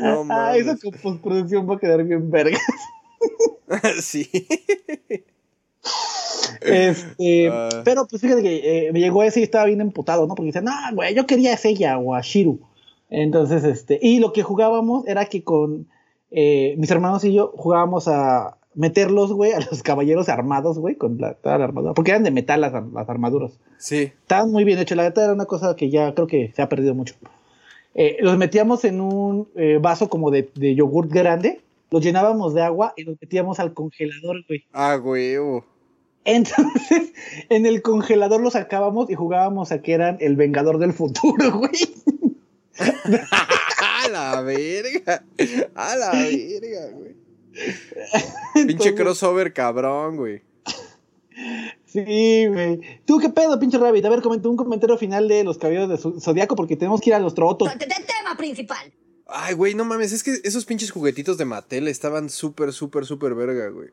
No 0.00 0.20
Ah, 0.20 0.24
mames. 0.24 0.66
eso 0.66 0.76
con 0.82 0.92
postproducción 1.00 1.68
va 1.68 1.74
a 1.76 1.78
quedar 1.78 2.02
bien 2.04 2.30
verga. 2.30 2.58
sí. 4.00 4.28
Este, 6.60 7.48
Ah. 7.50 7.68
pero 7.84 8.06
pues 8.06 8.22
fíjate 8.22 8.42
que 8.42 8.88
eh, 8.88 8.92
me 8.92 9.00
llegó 9.00 9.22
ese 9.22 9.40
y 9.40 9.42
estaba 9.44 9.66
bien 9.66 9.80
emputado, 9.80 10.26
¿no? 10.26 10.34
Porque 10.34 10.46
dice, 10.48 10.62
no, 10.62 10.72
güey, 10.94 11.14
yo 11.14 11.26
quería 11.26 11.54
a 11.54 11.56
Seiya 11.56 11.98
o 11.98 12.14
a 12.14 12.20
Shiru. 12.22 12.60
Entonces, 13.10 13.64
este, 13.64 13.98
y 14.02 14.18
lo 14.18 14.32
que 14.32 14.42
jugábamos 14.42 15.06
era 15.06 15.26
que 15.26 15.44
con 15.44 15.88
eh, 16.30 16.74
mis 16.78 16.90
hermanos 16.90 17.24
y 17.24 17.32
yo 17.34 17.52
jugábamos 17.56 18.08
a 18.08 18.55
meterlos, 18.76 19.32
güey, 19.32 19.52
a 19.52 19.60
los 19.60 19.82
caballeros 19.82 20.28
armados, 20.28 20.78
güey, 20.78 20.94
con 20.94 21.18
la, 21.18 21.34
toda 21.34 21.58
la 21.58 21.64
armadura. 21.64 21.94
Porque 21.94 22.12
eran 22.12 22.22
de 22.22 22.30
metal 22.30 22.60
las, 22.60 22.72
las 22.72 23.08
armaduras. 23.08 23.58
Sí. 23.78 24.12
Estaban 24.20 24.52
muy 24.52 24.64
bien 24.64 24.78
hechos. 24.78 24.96
La 24.96 25.02
neta 25.02 25.24
era 25.24 25.32
una 25.32 25.46
cosa 25.46 25.74
que 25.74 25.90
ya 25.90 26.14
creo 26.14 26.26
que 26.26 26.52
se 26.54 26.62
ha 26.62 26.68
perdido 26.68 26.94
mucho. 26.94 27.14
Eh, 27.94 28.18
los 28.20 28.36
metíamos 28.36 28.84
en 28.84 29.00
un 29.00 29.48
eh, 29.56 29.78
vaso 29.80 30.08
como 30.08 30.30
de, 30.30 30.50
de 30.54 30.74
yogurt 30.74 31.10
grande, 31.10 31.62
los 31.90 32.04
llenábamos 32.04 32.52
de 32.52 32.62
agua 32.62 32.92
y 32.96 33.04
los 33.04 33.16
metíamos 33.20 33.58
al 33.58 33.72
congelador, 33.72 34.44
güey. 34.46 34.64
Ah, 34.72 35.00
huevo. 35.02 35.64
Entonces, 36.24 37.12
en 37.48 37.64
el 37.64 37.80
congelador 37.80 38.40
los 38.40 38.52
sacábamos 38.52 39.08
y 39.08 39.14
jugábamos 39.14 39.72
a 39.72 39.80
que 39.80 39.94
eran 39.94 40.18
el 40.20 40.36
Vengador 40.36 40.78
del 40.78 40.92
Futuro, 40.92 41.52
güey. 41.58 41.72
A 42.78 44.08
la 44.10 44.42
verga. 44.42 45.24
A 45.74 45.96
la 45.96 46.10
verga, 46.12 46.90
güey. 46.92 47.25
Pinche 48.54 48.94
crossover 48.94 49.52
cabrón, 49.52 50.16
güey. 50.16 50.42
Sí, 51.86 52.46
güey. 52.46 52.80
¿Tú 53.06 53.18
qué 53.18 53.28
pedo, 53.30 53.58
pinche 53.58 53.78
Rabbit? 53.78 54.04
A 54.04 54.08
ver, 54.10 54.22
comenta 54.22 54.48
un 54.48 54.56
comentario 54.56 54.96
final 54.98 55.28
de 55.28 55.44
los 55.44 55.58
caballeros 55.58 55.88
de 55.88 55.96
Zo- 55.96 56.20
Zodiaco 56.20 56.56
porque 56.56 56.76
tenemos 56.76 57.00
que 57.00 57.10
ir 57.10 57.14
a 57.14 57.18
los 57.18 57.34
trotos. 57.34 57.70
T- 57.78 57.86
t- 57.86 57.86
Tema 57.86 58.36
principal. 58.36 58.92
Ay, 59.26 59.54
güey, 59.54 59.74
no 59.74 59.84
mames, 59.84 60.12
es 60.12 60.22
que 60.22 60.38
esos 60.44 60.64
pinches 60.64 60.90
juguetitos 60.90 61.36
de 61.36 61.44
Mattel 61.44 61.88
estaban 61.88 62.30
súper, 62.30 62.72
súper, 62.72 63.06
súper 63.06 63.34
verga, 63.34 63.68
güey. 63.68 63.88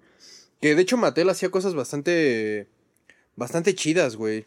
Que 0.62 0.76
de 0.76 0.82
hecho 0.82 0.96
Mattel 0.98 1.30
hacía 1.30 1.50
cosas 1.50 1.76
bastante. 1.76 2.68
bastante 3.36 3.74
chidas, 3.76 4.16
güey. 4.16 4.46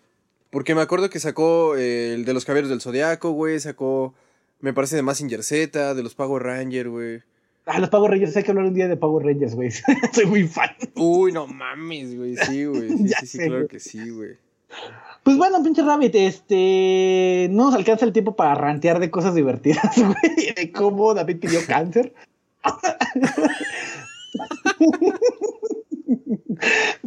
Porque 0.51 0.75
me 0.75 0.81
acuerdo 0.81 1.11
que 1.11 1.19
sacó 1.21 1.77
eh, 1.77 2.14
el 2.14 2.25
de 2.25 2.33
los 2.35 2.45
caballeros 2.45 2.71
del 2.71 2.81
Zodiaco, 2.81 3.31
güey. 3.33 3.59
Sacó, 3.61 4.14
me 4.61 4.73
parece, 4.73 4.97
de 4.97 5.03
Massinger 5.03 5.43
Z, 5.43 5.95
de 5.95 6.03
los 6.03 6.14
Power 6.14 6.43
Ranger, 6.43 6.89
güey. 6.89 7.23
Ah, 7.67 7.81
los 7.81 7.91
Power 7.91 8.12
Rangers. 8.12 8.37
Hay 8.37 8.45
que 8.45 8.51
hablar 8.53 8.67
un 8.67 8.75
día 8.75 8.87
de 8.87 8.97
Power 8.97 9.27
Rangers, 9.27 9.57
güey. 9.57 9.71
Soy 10.12 10.27
muy 10.27 10.47
fan. 10.47 10.71
Uy, 10.95 11.33
no 11.33 11.49
mames, 11.49 12.17
güey. 12.17 12.37
Sí, 12.37 12.64
güey. 12.64 12.89
Sí, 12.97 13.09
Ya 13.09 13.19
sí, 13.19 13.27
sí, 13.27 13.39
sé, 13.39 13.47
claro 13.49 13.69
que 13.69 13.81
sí, 13.81 14.09
güey. 14.09 14.37
Pues 15.25 15.37
bueno, 15.37 15.61
pinche 15.62 15.83
Rabbit, 15.83 16.14
este. 16.14 17.49
No 17.51 17.64
nos 17.67 17.75
alcanza 17.75 18.05
el 18.05 18.12
tiempo 18.12 18.37
para 18.37 18.55
rantear 18.55 19.01
de 19.01 19.11
cosas 19.11 19.35
divertidas, 19.35 19.97
güey. 19.97 20.55
De 20.55 20.71
cómo 20.73 21.12
David 21.12 21.41
pidió 21.41 21.61
cáncer. 21.67 22.14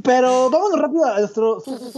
Pero 0.03 0.49
vámonos 0.49 0.79
rápido 0.79 1.05
a 1.05 1.19
nuestro. 1.19 1.61
Siguiente 1.61 1.91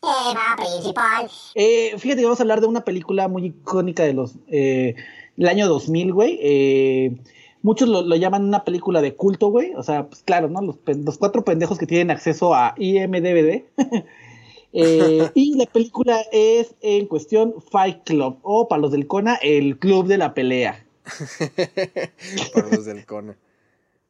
tema 0.00 0.56
principal. 0.56 1.30
Eh, 1.54 1.94
fíjate 1.98 2.20
que 2.20 2.26
vamos 2.26 2.40
a 2.40 2.42
hablar 2.42 2.60
de 2.60 2.66
una 2.66 2.84
película 2.84 3.28
muy 3.28 3.46
icónica 3.46 4.02
de 4.02 4.14
los. 4.14 4.34
Eh, 4.48 4.96
del 5.36 5.48
año 5.48 5.68
2000, 5.68 6.12
güey. 6.12 6.38
Eh, 6.40 7.16
muchos 7.62 7.88
lo, 7.88 8.02
lo 8.02 8.16
llaman 8.16 8.44
una 8.44 8.64
película 8.64 9.02
de 9.02 9.14
culto, 9.14 9.48
güey. 9.48 9.74
O 9.74 9.82
sea, 9.82 10.08
pues 10.08 10.22
claro, 10.22 10.48
¿no? 10.48 10.60
Los, 10.60 11.18
cuatro 11.18 11.44
pendejos 11.44 11.78
que 11.78 11.86
tienen 11.86 12.10
acceso 12.10 12.54
a 12.54 12.74
IMDBD. 12.76 13.64
Eh, 14.76 15.30
y 15.34 15.54
la 15.56 15.66
película 15.66 16.20
es 16.32 16.74
en 16.80 17.06
cuestión 17.06 17.54
Fight 17.70 18.02
Club, 18.02 18.38
o 18.42 18.66
para 18.66 18.82
los 18.82 18.90
del 18.90 19.06
Kona, 19.06 19.36
el 19.36 19.78
club 19.78 20.08
de 20.08 20.18
la 20.18 20.34
pelea. 20.34 20.84
Para 22.52 22.68
los 22.70 22.84
del 22.84 23.06
Kona. 23.06 23.36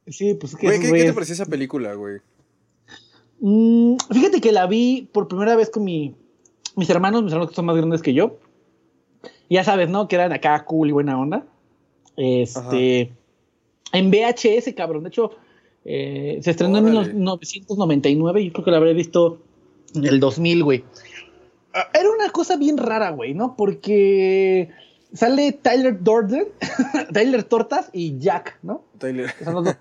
Sí, 0.07 0.33
pues 0.33 0.57
que 0.57 0.67
Güey, 0.67 0.81
¿qué, 0.81 0.91
qué 0.91 1.05
te 1.05 1.13
pareció 1.13 1.35
esa 1.35 1.45
película, 1.45 1.93
güey? 1.93 2.21
Mm, 3.41 3.97
fíjate 4.11 4.41
que 4.41 4.53
la 4.53 4.67
vi 4.67 5.11
por 5.13 5.29
primera 5.29 5.55
vez 5.55 5.69
con 5.69 5.85
mi, 5.85 6.15
mis 6.77 6.89
hermanos, 6.89 7.23
mis 7.23 7.33
hermanos 7.33 7.51
que 7.51 7.57
son 7.57 7.67
más 7.67 7.77
grandes 7.77 8.01
que 8.01 8.15
yo. 8.15 8.39
Ya 9.51 9.65
sabes, 9.65 9.89
¿no? 9.89 10.09
Que 10.09 10.17
eran 10.17 10.33
acá 10.33 10.65
cool 10.65 10.89
y 10.89 10.93
buena 10.93 11.19
onda. 11.19 11.45
Este. 12.17 13.13
En 13.93 14.11
VHS, 14.11 14.73
cabrón. 14.77 15.03
De 15.05 15.09
hecho, 15.09 15.31
eh, 15.85 16.39
se 16.43 16.51
estrenó 16.51 16.79
en 16.79 16.85
Órale. 16.87 17.15
1999 17.15 18.41
y 18.41 18.47
yo 18.47 18.53
creo 18.53 18.65
que 18.65 18.71
la 18.71 18.77
habré 18.79 18.95
visto 18.95 19.39
en 19.95 20.05
el 20.07 20.21
2000, 20.21 20.65
güey. 20.65 20.85
Ah, 21.75 21.89
Era 21.93 22.11
una 22.11 22.31
cosa 22.31 22.57
bien 22.57 22.79
rara, 22.79 23.11
güey, 23.11 23.35
¿no? 23.35 23.57
Porque 23.57 24.71
sale 25.13 25.53
Tyler 25.53 26.03
Durden, 26.03 26.47
Tyler 27.13 27.43
Tortas 27.45 27.91
y 27.93 28.19
Jack, 28.19 28.59
¿no? 28.63 28.85
Tyler. 28.99 29.31
son 29.45 29.55
los 29.55 29.65
dos. 29.65 29.77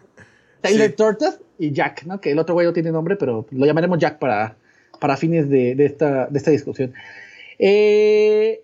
Tyler 0.61 0.91
Sí. 0.91 0.95
Tortas 0.95 1.39
y 1.59 1.72
Jack, 1.72 2.05
¿no? 2.05 2.22
Que 2.22 2.32
el 2.32 2.39
otro 2.39 2.53
güey 2.55 2.66
no 2.66 2.74
tiene 2.74 2.91
nombre, 2.91 3.16
pero 3.16 3.45
lo 3.51 3.66
llamaremos 3.66 3.99
Jack 3.99 4.18
para, 4.20 4.55
para 4.99 5.18
fines 5.18 5.49
de, 5.49 5.76
de 5.76 5.86
esta, 5.86 6.28
de 6.28 6.38
esta 6.38 6.51
discusión. 6.51 6.93
Eh, 7.59 8.61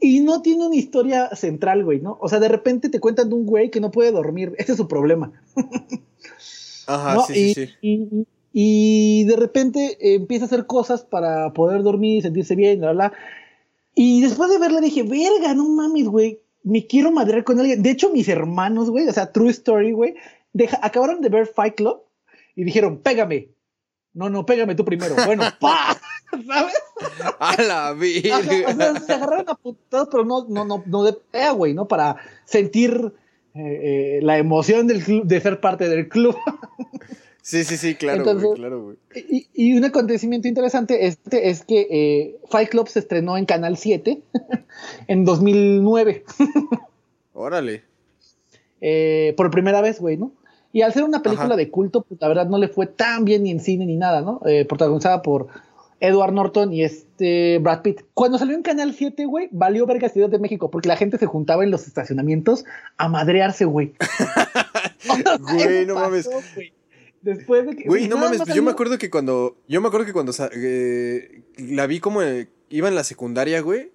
y 0.00 0.20
no 0.20 0.42
tiene 0.42 0.66
una 0.66 0.76
historia 0.76 1.34
central, 1.34 1.84
güey, 1.84 2.00
¿no? 2.00 2.18
O 2.20 2.28
sea, 2.28 2.38
de 2.40 2.48
repente 2.48 2.88
te 2.88 3.00
cuentan 3.00 3.28
de 3.28 3.34
un 3.34 3.46
güey 3.46 3.70
que 3.70 3.80
no 3.80 3.90
puede 3.90 4.12
dormir. 4.12 4.54
Ese 4.58 4.72
es 4.72 4.78
su 4.78 4.86
problema. 4.88 5.32
Ajá, 6.86 7.14
¿no? 7.14 7.22
Sí, 7.26 7.34
sí, 7.34 7.40
y, 7.50 7.54
sí. 7.54 7.70
y- 7.82 8.26
y 8.52 9.24
de 9.24 9.36
repente 9.36 10.14
empieza 10.14 10.44
a 10.44 10.46
hacer 10.46 10.66
cosas 10.66 11.02
para 11.04 11.52
poder 11.52 11.82
dormir, 11.82 12.22
sentirse 12.22 12.56
bien, 12.56 12.80
bla, 12.80 12.92
bla. 12.92 13.12
Y 13.94 14.22
después 14.22 14.50
de 14.50 14.58
verla 14.58 14.80
dije, 14.80 15.02
verga, 15.02 15.54
no 15.54 15.68
mames, 15.68 16.08
güey, 16.08 16.40
me 16.64 16.86
quiero 16.86 17.12
madrear 17.12 17.44
con 17.44 17.60
alguien. 17.60 17.82
De 17.82 17.90
hecho, 17.90 18.10
mis 18.10 18.28
hermanos, 18.28 18.90
güey, 18.90 19.06
o 19.06 19.12
sea, 19.12 19.32
True 19.32 19.50
Story, 19.50 19.92
güey, 19.92 20.14
acabaron 20.82 21.20
de 21.20 21.28
ver 21.28 21.46
Fight 21.46 21.74
Club 21.74 22.00
y 22.56 22.64
dijeron, 22.64 22.98
pégame. 22.98 23.48
No, 24.14 24.30
no, 24.30 24.44
pégame 24.46 24.74
tú 24.74 24.84
primero. 24.84 25.14
Bueno, 25.26 25.44
pa, 25.60 25.96
¿sabes? 26.46 26.74
A 27.38 27.62
la 27.62 27.92
o 27.92 27.96
sea, 28.76 29.00
se 29.00 29.12
agarraron 29.12 29.48
a 29.48 29.54
putados, 29.54 30.08
pero 30.10 30.24
no, 30.24 30.46
no, 30.48 30.64
no, 30.64 30.82
no 30.86 31.04
de 31.04 31.12
pea, 31.12 31.52
güey, 31.52 31.74
¿no? 31.74 31.88
Para 31.88 32.16
sentir 32.44 33.12
eh, 33.54 33.60
eh, 33.60 34.20
la 34.22 34.38
emoción 34.38 34.86
del 34.86 35.02
club, 35.02 35.24
de 35.24 35.40
ser 35.40 35.60
parte 35.60 35.88
del 35.88 36.08
club. 36.08 36.36
Sí, 37.40 37.64
sí, 37.64 37.78
sí, 37.78 37.94
claro, 37.94 38.18
Entonces- 38.18 38.44
güey, 38.44 38.58
claro, 38.58 38.82
güey. 38.82 38.96
Y, 39.14 39.48
y 39.54 39.74
un 39.74 39.82
acontecimiento 39.82 40.48
interesante 40.48 41.06
este 41.06 41.48
es 41.48 41.64
que 41.64 41.86
eh, 41.90 42.36
Fight 42.50 42.68
Club 42.68 42.88
se 42.88 42.98
estrenó 42.98 43.38
en 43.38 43.46
Canal 43.46 43.78
7 43.78 44.20
en 45.06 45.24
2009, 45.24 46.24
Órale. 47.32 47.84
eh, 48.82 49.32
por 49.36 49.50
primera 49.50 49.80
vez, 49.80 49.98
güey, 49.98 50.18
¿no? 50.18 50.32
Y 50.72 50.82
al 50.82 50.92
ser 50.92 51.04
una 51.04 51.22
película 51.22 51.46
Ajá. 51.48 51.56
de 51.56 51.70
culto, 51.70 52.02
pues 52.02 52.20
la 52.20 52.28
verdad 52.28 52.46
no 52.48 52.58
le 52.58 52.68
fue 52.68 52.86
tan 52.86 53.24
bien 53.24 53.44
ni 53.44 53.50
en 53.50 53.60
cine 53.60 53.86
ni 53.86 53.96
nada, 53.96 54.20
¿no? 54.20 54.42
Eh, 54.44 54.66
protagonizada 54.66 55.22
por 55.22 55.46
Edward 56.00 56.32
Norton 56.32 56.72
y 56.72 56.84
este 56.84 57.58
Brad 57.58 57.82
Pitt. 57.82 58.02
Cuando 58.14 58.38
salió 58.38 58.54
en 58.54 58.62
Canal 58.62 58.94
7, 58.94 59.24
güey, 59.26 59.48
valió 59.50 59.86
verga 59.86 60.08
Ciudad 60.08 60.28
de 60.28 60.38
México 60.38 60.70
porque 60.70 60.88
la 60.88 60.96
gente 60.96 61.18
se 61.18 61.26
juntaba 61.26 61.64
en 61.64 61.70
los 61.70 61.86
estacionamientos 61.86 62.64
a 62.96 63.08
madrearse, 63.08 63.64
güey. 63.64 63.94
Güey, 65.38 65.86
no 65.86 65.94
Pasó, 65.94 66.06
mames. 66.06 66.30
güey. 66.54 66.72
Después 67.22 67.66
de 67.66 67.76
que. 67.76 67.84
Güey, 67.84 68.08
no 68.08 68.16
mames, 68.16 68.42
yo 68.54 68.62
me 68.62 68.70
acuerdo 68.70 68.98
que 68.98 69.10
cuando. 69.10 69.56
Yo 69.68 69.80
me 69.80 69.88
acuerdo 69.88 70.06
que 70.06 70.12
cuando 70.12 70.32
eh, 70.52 71.42
la 71.56 71.86
vi 71.86 72.00
como 72.00 72.22
eh, 72.22 72.48
iba 72.70 72.88
en 72.88 72.94
la 72.94 73.04
secundaria, 73.04 73.60
güey. 73.60 73.90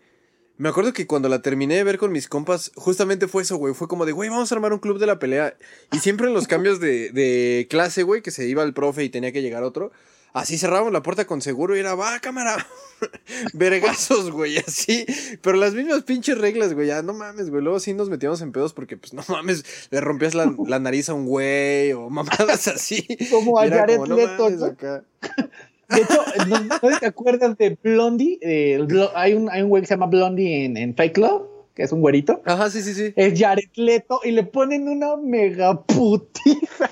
Me 0.57 0.69
acuerdo 0.69 0.93
que 0.93 1.07
cuando 1.07 1.29
la 1.29 1.41
terminé 1.41 1.75
de 1.75 1.83
ver 1.83 1.97
con 1.97 2.11
mis 2.11 2.27
compas, 2.27 2.71
justamente 2.75 3.27
fue 3.27 3.41
eso, 3.41 3.57
güey. 3.57 3.73
Fue 3.73 3.87
como 3.87 4.05
de, 4.05 4.11
güey, 4.11 4.29
vamos 4.29 4.51
a 4.51 4.55
armar 4.55 4.71
un 4.71 4.79
club 4.79 4.99
de 4.99 5.07
la 5.07 5.17
pelea. 5.17 5.55
Y 5.91 5.97
siempre 5.97 6.27
en 6.27 6.33
los 6.33 6.47
cambios 6.47 6.79
de, 6.79 7.09
de 7.11 7.67
clase, 7.69 8.03
güey, 8.03 8.21
que 8.21 8.29
se 8.31 8.47
iba 8.47 8.61
el 8.63 8.73
profe 8.73 9.03
y 9.03 9.09
tenía 9.09 9.31
que 9.31 9.41
llegar 9.41 9.63
otro, 9.63 9.91
así 10.33 10.57
cerrábamos 10.57 10.91
la 10.91 11.01
puerta 11.03 11.25
con 11.25 11.41
seguro 11.41 11.75
y 11.75 11.79
era, 11.79 11.95
va, 11.95 12.19
cámara. 12.19 12.57
Vergazos, 13.53 14.31
güey, 14.31 14.57
así. 14.57 15.05
Pero 15.41 15.57
las 15.57 15.73
mismas 15.73 16.03
pinches 16.03 16.37
reglas, 16.37 16.73
güey, 16.73 16.87
ya 16.87 17.01
no 17.01 17.13
mames, 17.13 17.49
güey. 17.49 17.63
Luego 17.63 17.79
sí 17.79 17.93
nos 17.93 18.09
metíamos 18.09 18.41
en 18.41 18.51
pedos 18.51 18.73
porque, 18.73 18.97
pues, 18.97 19.13
no 19.13 19.23
mames, 19.27 19.63
le 19.89 20.01
rompías 20.01 20.35
la, 20.35 20.53
la 20.67 20.79
nariz 20.79 21.09
a 21.09 21.13
un 21.13 21.25
güey 21.25 21.91
o 21.93 22.09
mamadas 22.09 22.67
así. 22.67 23.05
Como 23.29 23.59
a 23.59 23.67
Jared 23.69 23.97
como, 23.97 24.15
Leto. 24.15 24.49
De 24.49 26.01
hecho, 26.01 26.23
¿no, 26.47 26.59
no 26.89 26.99
te 26.99 27.05
acuerdas 27.05 27.57
de 27.57 27.77
Blondie? 27.83 28.39
Eh, 28.41 28.79
Blo- 28.81 29.11
hay, 29.15 29.33
un, 29.33 29.49
hay 29.51 29.61
un 29.61 29.69
güey 29.69 29.81
que 29.83 29.87
se 29.87 29.93
llama 29.93 30.07
Blondie 30.07 30.65
en, 30.65 30.77
en 30.77 30.95
Fight 30.95 31.13
Club, 31.13 31.47
que 31.75 31.83
es 31.83 31.91
un 31.91 32.01
güerito. 32.01 32.41
Ajá, 32.45 32.69
sí, 32.71 32.81
sí, 32.81 32.93
sí. 32.95 33.13
Es 33.15 33.39
Jared 33.39 33.69
Leto 33.75 34.21
y 34.23 34.31
le 34.31 34.43
ponen 34.43 34.87
una 34.87 35.17
mega 35.17 35.79
putiza. 35.83 36.89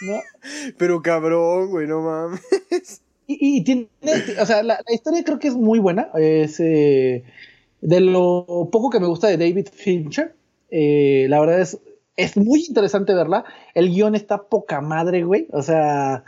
¿No? 0.00 0.20
Pero 0.78 1.02
cabrón, 1.02 1.70
güey, 1.70 1.86
no 1.86 2.00
mames. 2.02 3.02
Y, 3.26 3.58
y 3.58 3.64
tiene, 3.64 3.88
o 4.40 4.46
sea, 4.46 4.62
la, 4.62 4.80
la 4.86 4.94
historia 4.94 5.22
creo 5.24 5.38
que 5.38 5.48
es 5.48 5.54
muy 5.54 5.78
buena. 5.78 6.10
Es 6.14 6.58
eh, 6.60 7.24
de 7.80 8.00
lo 8.00 8.68
poco 8.72 8.90
que 8.90 9.00
me 9.00 9.06
gusta 9.06 9.28
de 9.28 9.36
David 9.38 9.68
Fincher. 9.72 10.34
eh, 10.70 11.26
la 11.28 11.40
verdad 11.40 11.60
es, 11.60 11.78
es 12.16 12.36
muy 12.36 12.64
interesante 12.66 13.14
verla. 13.14 13.44
El 13.74 13.90
guion 13.90 14.14
está 14.14 14.42
poca 14.44 14.80
madre, 14.80 15.22
güey. 15.24 15.46
O 15.52 15.62
sea, 15.62 16.24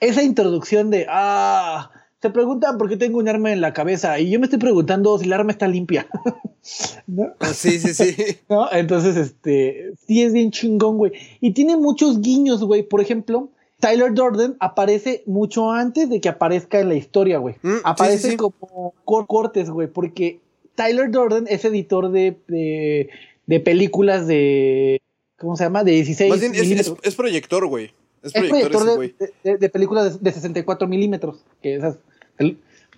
esa 0.00 0.22
introducción 0.22 0.90
de, 0.90 1.06
ah, 1.08 1.90
se 2.26 2.30
preguntan 2.32 2.76
por 2.78 2.88
qué 2.88 2.96
tengo 2.96 3.18
un 3.18 3.28
arma 3.28 3.52
en 3.52 3.60
la 3.60 3.72
cabeza 3.72 4.18
y 4.18 4.30
yo 4.30 4.38
me 4.40 4.46
estoy 4.46 4.58
preguntando 4.58 5.18
si 5.18 5.26
el 5.26 5.32
arma 5.32 5.52
está 5.52 5.68
limpia. 5.68 6.06
¿No? 7.06 7.32
Sí, 7.54 7.78
sí, 7.78 7.94
sí. 7.94 8.16
¿no? 8.48 8.70
Entonces, 8.72 9.16
este, 9.16 9.92
sí 10.06 10.22
es 10.22 10.32
bien 10.32 10.50
chingón, 10.50 10.98
güey. 10.98 11.12
Y 11.40 11.52
tiene 11.52 11.76
muchos 11.76 12.20
guiños, 12.20 12.62
güey. 12.64 12.82
Por 12.82 13.00
ejemplo, 13.00 13.50
Tyler 13.80 14.12
Durden 14.14 14.56
aparece 14.58 15.22
mucho 15.26 15.70
antes 15.70 16.08
de 16.10 16.20
que 16.20 16.28
aparezca 16.28 16.80
en 16.80 16.88
la 16.88 16.94
historia, 16.96 17.38
güey. 17.38 17.54
Mm, 17.62 17.76
aparece 17.84 18.22
sí, 18.22 18.30
sí. 18.30 18.36
como 18.36 18.94
cor- 19.04 19.26
cortes, 19.26 19.70
güey, 19.70 19.86
porque 19.88 20.40
Tyler 20.74 21.10
Durden 21.10 21.46
es 21.48 21.64
editor 21.64 22.10
de, 22.10 22.36
de, 22.48 23.08
de 23.46 23.60
películas 23.60 24.26
de, 24.26 25.00
¿cómo 25.38 25.56
se 25.56 25.64
llama? 25.64 25.84
De 25.84 25.92
16 25.92 26.30
Más 26.30 26.40
bien, 26.40 26.54
es, 26.54 26.70
es, 26.88 26.92
es 27.02 27.14
proyector, 27.14 27.66
güey. 27.66 27.92
Es 28.22 28.34
Es 28.34 28.48
proyector 28.48 28.82
ese 28.82 28.90
de, 28.90 28.96
güey. 28.96 29.14
de- 29.58 29.68
películas 29.68 30.14
de, 30.14 30.18
de 30.20 30.32
64 30.32 30.88
milímetros. 30.88 31.44
Que 31.62 31.76
esas, 31.76 31.98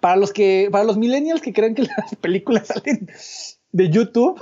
para 0.01 0.17
los 0.17 0.33
que, 0.33 0.69
para 0.71 0.85
los 0.85 0.97
millennials 0.97 1.41
que 1.41 1.53
creen 1.53 1.75
que 1.75 1.83
las 1.97 2.15
películas 2.21 2.67
salen 2.69 3.09
de 3.73 3.91
YouTube, 3.91 4.41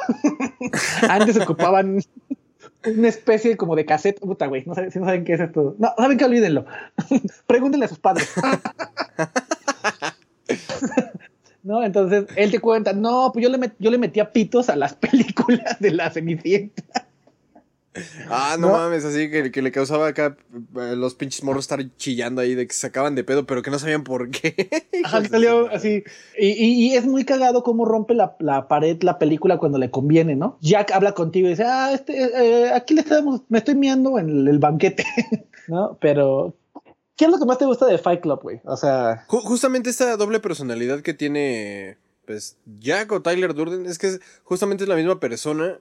antes 1.09 1.36
ocupaban 1.40 2.01
una 2.86 3.09
especie 3.09 3.57
como 3.57 3.74
de 3.74 3.84
cassette. 3.84 4.20
Puta, 4.20 4.47
güey, 4.47 4.62
no 4.66 4.74
saben, 4.74 4.90
si 4.92 4.99
no 4.99 5.07
saben 5.07 5.24
qué 5.24 5.32
es 5.34 5.40
esto. 5.40 5.74
No, 5.78 5.92
saben 5.97 6.18
que 6.18 6.24
olvídenlo. 6.24 6.66
Pregúntenle 7.47 7.86
a 7.86 7.88
sus 7.88 7.99
padres. 7.99 8.28
¿no? 11.62 11.82
Entonces 11.82 12.26
él 12.36 12.51
te 12.51 12.61
cuenta, 12.61 12.92
no, 12.92 13.30
pues 13.32 13.42
yo 13.42 13.49
le, 13.51 13.59
met- 13.59 13.74
yo 13.78 13.90
le 13.90 13.99
metía 13.99 14.32
pitos 14.32 14.68
a 14.68 14.76
las 14.76 14.94
películas 14.94 15.80
de 15.80 15.90
la 15.92 16.11
Cenicienta. 16.11 17.05
Ah, 18.28 18.57
no, 18.59 18.68
¿No? 18.68 18.72
mames, 18.74 19.05
así 19.05 19.30
que, 19.30 19.51
que 19.51 19.62
le 19.62 19.72
causaba 19.72 20.09
acá 20.09 20.36
eh, 20.76 20.94
los 20.97 21.14
pinches 21.14 21.42
morros 21.44 21.64
estar 21.64 21.80
chillando 21.97 22.40
ahí 22.40 22.55
de 22.55 22.66
que 22.66 22.74
se 22.74 22.80
sacaban 22.80 23.14
de 23.14 23.24
pedo, 23.24 23.47
pero 23.47 23.62
que 23.62 23.70
no 23.70 23.78
sabían 23.78 24.05
por 24.05 24.30
qué. 24.30 24.68
Ajá, 25.05 25.22
que 25.22 25.28
salió 25.28 25.70
así. 25.70 26.05
Y, 26.38 26.49
y- 26.49 26.86
y 26.92 26.94
es 26.97 27.07
muy 27.07 27.24
cagado 27.24 27.62
cómo 27.62 27.84
rompe 27.84 28.14
la, 28.14 28.36
la 28.40 28.68
pared 28.68 29.03
la 29.03 29.18
película 29.18 29.59
cuando 29.59 29.78
le 29.78 29.90
conviene, 29.90 30.36
¿no? 30.36 30.59
Jack 30.61 30.92
habla 30.92 31.12
contigo 31.12 31.47
y 31.47 31.51
dice, 31.51 31.64
ah, 31.66 31.90
este, 31.92 32.14
eh, 32.22 32.70
aquí 32.72 32.94
le 32.94 33.01
estamos, 33.03 33.42
me 33.49 33.59
estoy 33.59 33.74
miando 33.74 34.18
en 34.18 34.28
el, 34.30 34.49
el 34.49 34.59
banquete, 34.59 35.05
¿no? 35.68 35.97
Pero, 36.01 36.55
¿qué 37.16 37.24
es 37.26 37.30
lo 37.30 37.38
que 37.38 37.44
más 37.47 37.59
te 37.59 37.64
gusta 37.66 37.86
de 37.86 37.99
Fight 37.99 38.20
Club, 38.20 38.40
güey? 38.42 38.61
O 38.64 38.76
sea, 38.76 39.24
Ju- 39.28 39.40
justamente 39.42 39.90
esta 39.90 40.16
doble 40.16 40.40
personalidad 40.40 41.01
que 41.01 41.14
tiene, 41.14 41.97
pues, 42.26 42.57
Jack 42.80 43.12
o 43.12 43.22
Tyler 43.22 43.55
Durden, 43.55 43.86
es 43.86 43.99
que 43.99 44.09
es, 44.09 44.20
justamente 44.44 44.84
es 44.84 44.88
la 44.88 44.97
misma 44.97 45.20
persona, 45.20 45.78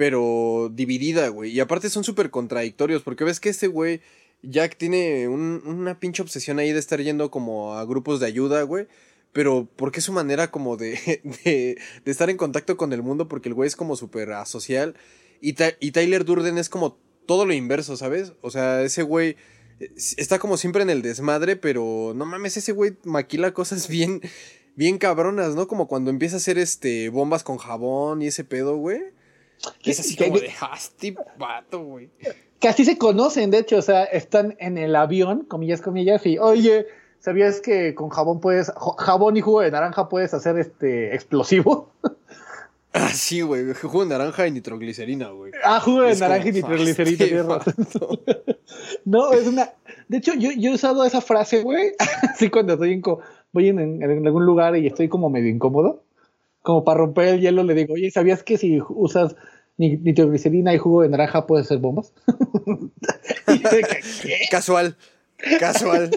pero 0.00 0.72
dividida, 0.74 1.28
güey. 1.28 1.50
Y 1.52 1.60
aparte 1.60 1.90
son 1.90 2.04
súper 2.04 2.30
contradictorios, 2.30 3.02
porque 3.02 3.22
ves 3.22 3.38
que 3.38 3.50
este 3.50 3.66
güey, 3.66 4.00
Jack 4.42 4.78
tiene 4.78 5.28
un- 5.28 5.60
una 5.66 6.00
pinche 6.00 6.22
obsesión 6.22 6.58
ahí 6.58 6.72
de 6.72 6.78
estar 6.78 6.98
yendo 7.02 7.30
como 7.30 7.74
a 7.74 7.84
grupos 7.84 8.18
de 8.18 8.24
ayuda, 8.24 8.62
güey. 8.62 8.86
Pero 9.34 9.68
porque 9.76 9.98
es 9.98 10.06
su 10.06 10.12
manera 10.14 10.50
como 10.50 10.78
de, 10.78 10.92
de, 11.44 11.76
de 12.02 12.10
estar 12.10 12.30
en 12.30 12.38
contacto 12.38 12.78
con 12.78 12.94
el 12.94 13.02
mundo, 13.02 13.28
porque 13.28 13.50
el 13.50 13.54
güey 13.54 13.66
es 13.66 13.76
como 13.76 13.94
súper 13.94 14.32
asocial. 14.32 14.94
Y, 15.42 15.54
y 15.80 15.90
Tyler 15.92 16.24
Durden 16.24 16.56
es 16.56 16.70
como 16.70 16.96
todo 17.26 17.44
lo 17.44 17.52
inverso, 17.52 17.94
¿sabes? 17.98 18.32
O 18.40 18.50
sea, 18.50 18.80
ese 18.82 19.02
güey 19.02 19.36
eh, 19.80 19.92
está 20.16 20.38
como 20.38 20.56
siempre 20.56 20.82
en 20.82 20.88
el 20.88 21.02
desmadre, 21.02 21.56
pero 21.56 22.14
no 22.16 22.24
mames, 22.24 22.56
ese 22.56 22.72
güey 22.72 22.96
maquila 23.04 23.52
cosas 23.52 23.86
bien, 23.90 24.22
bien 24.76 24.96
cabronas, 24.96 25.54
¿no? 25.54 25.68
Como 25.68 25.88
cuando 25.88 26.10
empieza 26.10 26.36
a 26.36 26.38
hacer 26.38 26.56
este 26.56 27.10
bombas 27.10 27.44
con 27.44 27.58
jabón 27.58 28.22
y 28.22 28.28
ese 28.28 28.44
pedo, 28.44 28.78
güey. 28.78 29.02
¿Qué- 29.82 29.90
Es 29.90 30.00
así 30.00 30.16
como 30.16 30.38
de, 30.38 30.50
ah, 30.60 30.74
este 30.76 31.14
vato, 31.38 31.80
güey. 31.82 32.10
que 32.58 32.68
así 32.68 32.84
se 32.84 32.98
conocen, 32.98 33.50
de 33.50 33.58
hecho, 33.58 33.76
o 33.78 33.82
sea, 33.82 34.04
están 34.04 34.56
en 34.58 34.78
el 34.78 34.94
avión, 34.96 35.44
comillas, 35.44 35.80
comillas, 35.80 36.24
y, 36.26 36.38
oye, 36.38 36.86
¿sabías 37.20 37.60
que 37.60 37.94
con 37.94 38.08
jabón 38.10 38.40
puedes, 38.40 38.72
jabón 38.98 39.36
y 39.36 39.40
jugo 39.40 39.60
de 39.62 39.70
naranja 39.70 40.08
puedes 40.08 40.34
hacer 40.34 40.58
este 40.58 41.14
explosivo? 41.14 41.90
Ah, 42.92 43.10
sí, 43.14 43.40
güey, 43.40 43.72
jugo 43.72 44.02
de 44.02 44.08
naranja 44.10 44.48
y 44.48 44.50
nitroglicerina, 44.50 45.28
güey. 45.28 45.52
Ah, 45.62 45.78
jugo 45.78 46.02
de 46.02 46.10
Es 46.10 46.18
como, 46.18 46.28
naranja 46.28 46.48
y 46.48 46.52
nitroglicerina, 46.54 47.12
"Este 47.12 47.26
tienes 47.28 47.46
razón. 47.46 47.74
vato". 47.78 48.20
No, 49.04 49.32
es 49.32 49.46
una. 49.46 49.70
De 50.08 50.16
hecho, 50.16 50.34
yo, 50.34 50.50
yo 50.50 50.72
he 50.72 50.74
usado 50.74 51.04
esa 51.04 51.20
frase, 51.20 51.62
güey. 51.62 51.92
Así 52.32 52.50
cuando 52.50 52.72
estoy 52.72 52.94
en, 52.94 53.00
co- 53.00 53.20
voy 53.52 53.68
en 53.68 54.02
algún 54.02 54.44
lugar 54.44 54.76
y 54.76 54.88
estoy 54.88 55.08
como 55.08 55.30
medio 55.30 55.48
incómodo. 55.50 56.02
Como 56.62 56.84
para 56.84 56.98
romper 56.98 57.28
el 57.28 57.40
hielo, 57.40 57.62
le 57.62 57.74
digo, 57.74 57.94
oye, 57.94 58.10
¿sabías 58.10 58.42
que 58.42 58.58
si 58.58 58.80
usas 58.88 59.34
ni- 59.78 59.96
nitroglicerina 59.96 60.74
y 60.74 60.78
jugo 60.78 61.02
de 61.02 61.08
naranja 61.08 61.46
puedes 61.46 61.66
hacer 61.66 61.78
bombas? 61.78 62.12
Casual, 64.50 64.96
casual. 65.58 66.10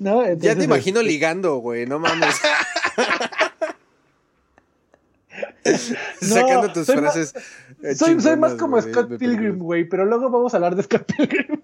¿No? 0.00 0.22
Ya 0.34 0.54
te 0.56 0.64
imagino 0.64 1.00
este, 1.00 1.10
ligando, 1.12 1.56
güey, 1.58 1.86
no 1.86 1.98
mames. 1.98 2.34
Sacando 6.20 6.72
tus 6.72 6.86
soy 6.86 6.96
frases. 6.98 7.34
eh, 7.82 7.94
Soy, 7.94 8.20
soy 8.20 8.36
más 8.36 8.54
como 8.54 8.80
Scott 8.80 9.16
Pilgrim, 9.18 9.58
güey, 9.58 9.84
pero 9.88 10.04
luego 10.04 10.30
vamos 10.30 10.54
a 10.54 10.56
hablar 10.56 10.76
de 10.76 10.82
Scott 10.82 11.04
Pilgrim. 11.16 11.60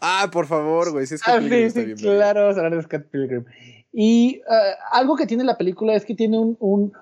Ah, 0.00 0.28
por 0.32 0.46
favor, 0.46 0.92
güey, 0.92 1.06
si 1.06 1.16
Ah, 1.26 1.38
sí, 1.40 1.70
sí, 1.70 1.84
bien. 1.84 1.96
claro, 1.98 2.42
vamos 2.42 2.56
a 2.56 2.60
hablar 2.60 2.76
de 2.76 2.82
Scott 2.82 3.06
Pilgrim. 3.10 3.44
Y 3.92 4.42
eh, 4.48 4.74
algo 4.92 5.16
que 5.16 5.26
tiene 5.26 5.44
la 5.44 5.58
película 5.58 5.94
es 5.94 6.04
que 6.04 6.14
tiene 6.14 6.38
un, 6.38 6.56
un, 6.60 6.92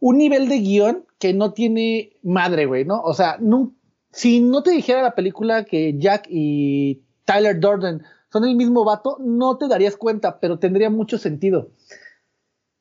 un 0.00 0.18
nivel 0.18 0.48
de 0.48 0.58
guion 0.60 1.04
que 1.18 1.32
no 1.32 1.52
tiene 1.52 2.12
madre, 2.22 2.66
güey, 2.66 2.84
¿no? 2.84 3.00
O 3.02 3.14
sea, 3.14 3.38
no, 3.40 3.72
si 4.12 4.40
no 4.40 4.62
te 4.62 4.70
dijera 4.70 5.02
la 5.02 5.14
película 5.14 5.64
que 5.64 5.98
Jack 5.98 6.26
y 6.28 7.02
Tyler 7.24 7.58
Durden 7.58 8.02
son 8.32 8.44
el 8.44 8.54
mismo 8.54 8.84
vato, 8.84 9.16
no 9.20 9.56
te 9.56 9.68
darías 9.68 9.96
cuenta, 9.96 10.40
pero 10.40 10.58
tendría 10.58 10.90
mucho 10.90 11.18
sentido. 11.18 11.70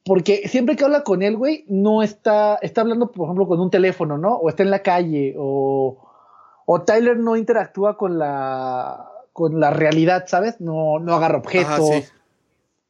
Porque 0.04 0.48
siempre 0.48 0.76
que 0.76 0.84
habla 0.84 1.04
con 1.04 1.24
él, 1.24 1.36
güey, 1.36 1.66
no 1.68 2.04
está, 2.04 2.56
está 2.62 2.82
hablando, 2.82 3.12
por 3.12 3.26
ejemplo, 3.26 3.48
con 3.48 3.60
un 3.60 3.72
teléfono, 3.72 4.18
¿no? 4.18 4.36
O 4.36 4.50
está 4.50 4.64
en 4.64 4.70
la 4.70 4.84
calle, 4.84 5.36
o, 5.38 5.98
o 6.66 6.82
Tyler 6.84 7.18
no 7.18 7.36
interactúa 7.36 7.98
con 7.98 8.20
la, 8.20 9.10
con 9.34 9.60
la 9.60 9.72
realidad, 9.72 10.26
¿sabes? 10.28 10.62
No, 10.62 11.00
no 11.00 11.16
agarra 11.16 11.40
objetos, 11.40 11.90
Ajá, 11.90 12.02
sí. 12.02 12.04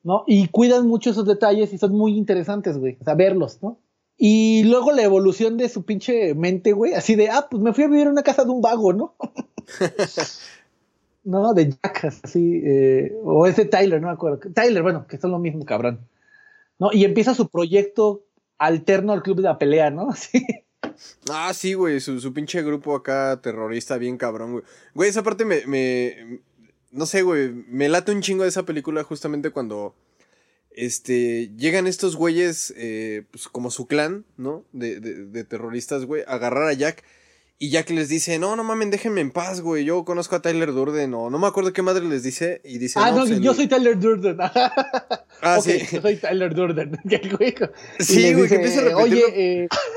¿No? 0.06 0.24
Y 0.28 0.48
cuidan 0.50 0.88
mucho 0.88 1.10
esos 1.10 1.26
detalles 1.26 1.74
y 1.74 1.80
son 1.80 1.92
muy 1.92 2.16
interesantes, 2.16 2.78
güey, 2.78 2.96
o 3.02 3.04
sea, 3.04 3.16
verlos, 3.16 3.62
¿no? 3.62 3.80
Y 4.18 4.64
luego 4.64 4.92
la 4.92 5.02
evolución 5.02 5.58
de 5.58 5.68
su 5.68 5.84
pinche 5.84 6.36
mente, 6.36 6.72
güey, 6.72 6.94
así 6.94 7.16
de, 7.16 7.30
ah, 7.30 7.48
pues 7.50 7.62
me 7.62 7.74
fui 7.74 7.84
a 7.84 7.88
vivir 7.88 8.04
en 8.04 8.14
una 8.14 8.24
casa 8.24 8.46
de 8.46 8.52
un 8.52 8.62
vago, 8.62 8.94
¿no? 8.94 9.16
no, 11.24 11.54
de 11.56 11.72
Jack, 11.72 12.06
así, 12.24 12.62
eh, 12.64 13.14
o 13.24 13.48
ese 13.48 13.66
Tyler, 13.66 14.00
no 14.00 14.08
me 14.08 14.14
acuerdo. 14.14 14.40
Tyler, 14.54 14.84
bueno, 14.84 15.08
que 15.08 15.18
son 15.18 15.32
lo 15.32 15.40
mismo, 15.40 15.66
cabrón. 15.66 16.08
¿No? 16.78 16.92
Y 16.94 17.04
empieza 17.04 17.34
su 17.34 17.50
proyecto 17.50 18.26
alterno 18.60 19.12
al 19.12 19.24
club 19.24 19.38
de 19.38 19.44
la 19.44 19.58
pelea, 19.58 19.90
¿no? 19.90 20.10
Así. 20.12 20.46
Ah, 21.32 21.52
sí, 21.54 21.74
güey, 21.74 22.00
su, 22.00 22.20
su 22.22 22.32
pinche 22.32 22.62
grupo 22.62 22.96
acá 22.96 23.42
terrorista 23.42 23.98
bien 23.98 24.18
cabrón, 24.18 24.52
güey. 24.52 24.64
Güey, 24.94 25.10
esa 25.10 25.24
parte 25.24 25.46
me, 25.46 25.66
me, 25.66 26.42
no 26.96 27.06
sé, 27.06 27.22
güey, 27.22 27.52
me 27.68 27.90
late 27.90 28.12
un 28.12 28.22
chingo 28.22 28.44
de 28.44 28.50
esa 28.50 28.64
película 28.64 29.04
justamente 29.04 29.52
cuando, 29.52 29.96
este, 30.72 31.52
llegan 31.58 31.88
estos 31.88 32.16
güeyes, 32.16 32.74
eh, 32.78 33.24
pues 33.32 33.48
como 33.48 33.72
su 33.72 33.88
clan, 33.88 34.26
¿no? 34.38 34.66
De, 34.74 35.00
de, 35.00 35.26
de 35.26 35.44
terroristas, 35.44 36.06
güey, 36.06 36.24
a 36.28 36.34
agarrar 36.34 36.68
a 36.68 36.74
Jack. 36.74 37.04
Y 37.58 37.70
Jack 37.70 37.90
les 37.92 38.10
dice, 38.10 38.38
no, 38.38 38.58
no 38.58 38.66
mamen, 38.66 38.92
déjenme 38.92 39.22
en 39.22 39.32
paz, 39.32 39.62
güey. 39.62 39.86
Yo 39.86 40.04
conozco 40.04 40.36
a 40.36 40.42
Tyler 40.42 40.74
Durden, 40.74 41.14
o 41.14 41.30
no 41.30 41.40
me 41.40 41.48
acuerdo 41.48 41.72
qué 41.72 41.82
madre 41.82 42.04
les 42.04 42.22
dice. 42.22 42.60
Y 42.66 42.80
dice, 42.80 43.00
ah, 43.02 43.12
no, 43.12 43.20
pues, 43.20 43.32
el- 43.32 43.42
yo 43.42 43.54
soy 43.54 43.68
Tyler 43.68 43.98
Durden. 43.98 44.38
Ah, 45.42 45.58
Ok, 45.60 45.66
sí. 45.66 45.80
yo 45.92 46.02
soy 46.02 46.16
Tyler 46.18 46.54
Durden. 46.56 46.98
Sí, 48.00 48.34
güey, 48.34 48.50
que 48.50 48.56
empieza 48.56 48.82
a 48.82 48.84
repetirlo. 48.86 48.98
Oye, 49.04 49.24
eh, 49.64 49.68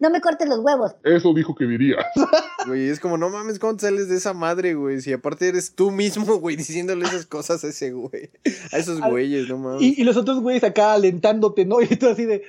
No 0.00 0.10
me 0.10 0.20
cortes 0.20 0.48
los 0.48 0.58
huevos. 0.60 0.92
Eso 1.04 1.32
dijo 1.34 1.54
que 1.54 1.64
diría. 1.66 1.96
Güey, 2.66 2.88
es 2.88 2.98
como, 2.98 3.18
no 3.18 3.28
mames, 3.28 3.58
¿cómo 3.58 3.76
te 3.76 3.82
sales 3.86 4.08
de 4.08 4.16
esa 4.16 4.32
madre, 4.32 4.72
güey? 4.74 5.00
Si 5.02 5.12
aparte 5.12 5.48
eres 5.48 5.74
tú 5.74 5.90
mismo, 5.90 6.36
güey, 6.40 6.56
diciéndole 6.56 7.04
esas 7.04 7.26
cosas 7.26 7.62
a 7.64 7.68
ese 7.68 7.92
güey. 7.92 8.30
A 8.72 8.78
esos 8.78 9.02
Al- 9.02 9.10
güeyes, 9.10 9.48
no 9.48 9.58
mames. 9.58 9.82
y, 9.82 10.00
y 10.00 10.04
los 10.04 10.16
otros 10.16 10.40
güeyes 10.40 10.64
acá 10.64 10.94
alentándote, 10.94 11.66
¿no? 11.66 11.80
Y 11.82 11.96
tú 11.96 12.08
así 12.08 12.24
de, 12.24 12.42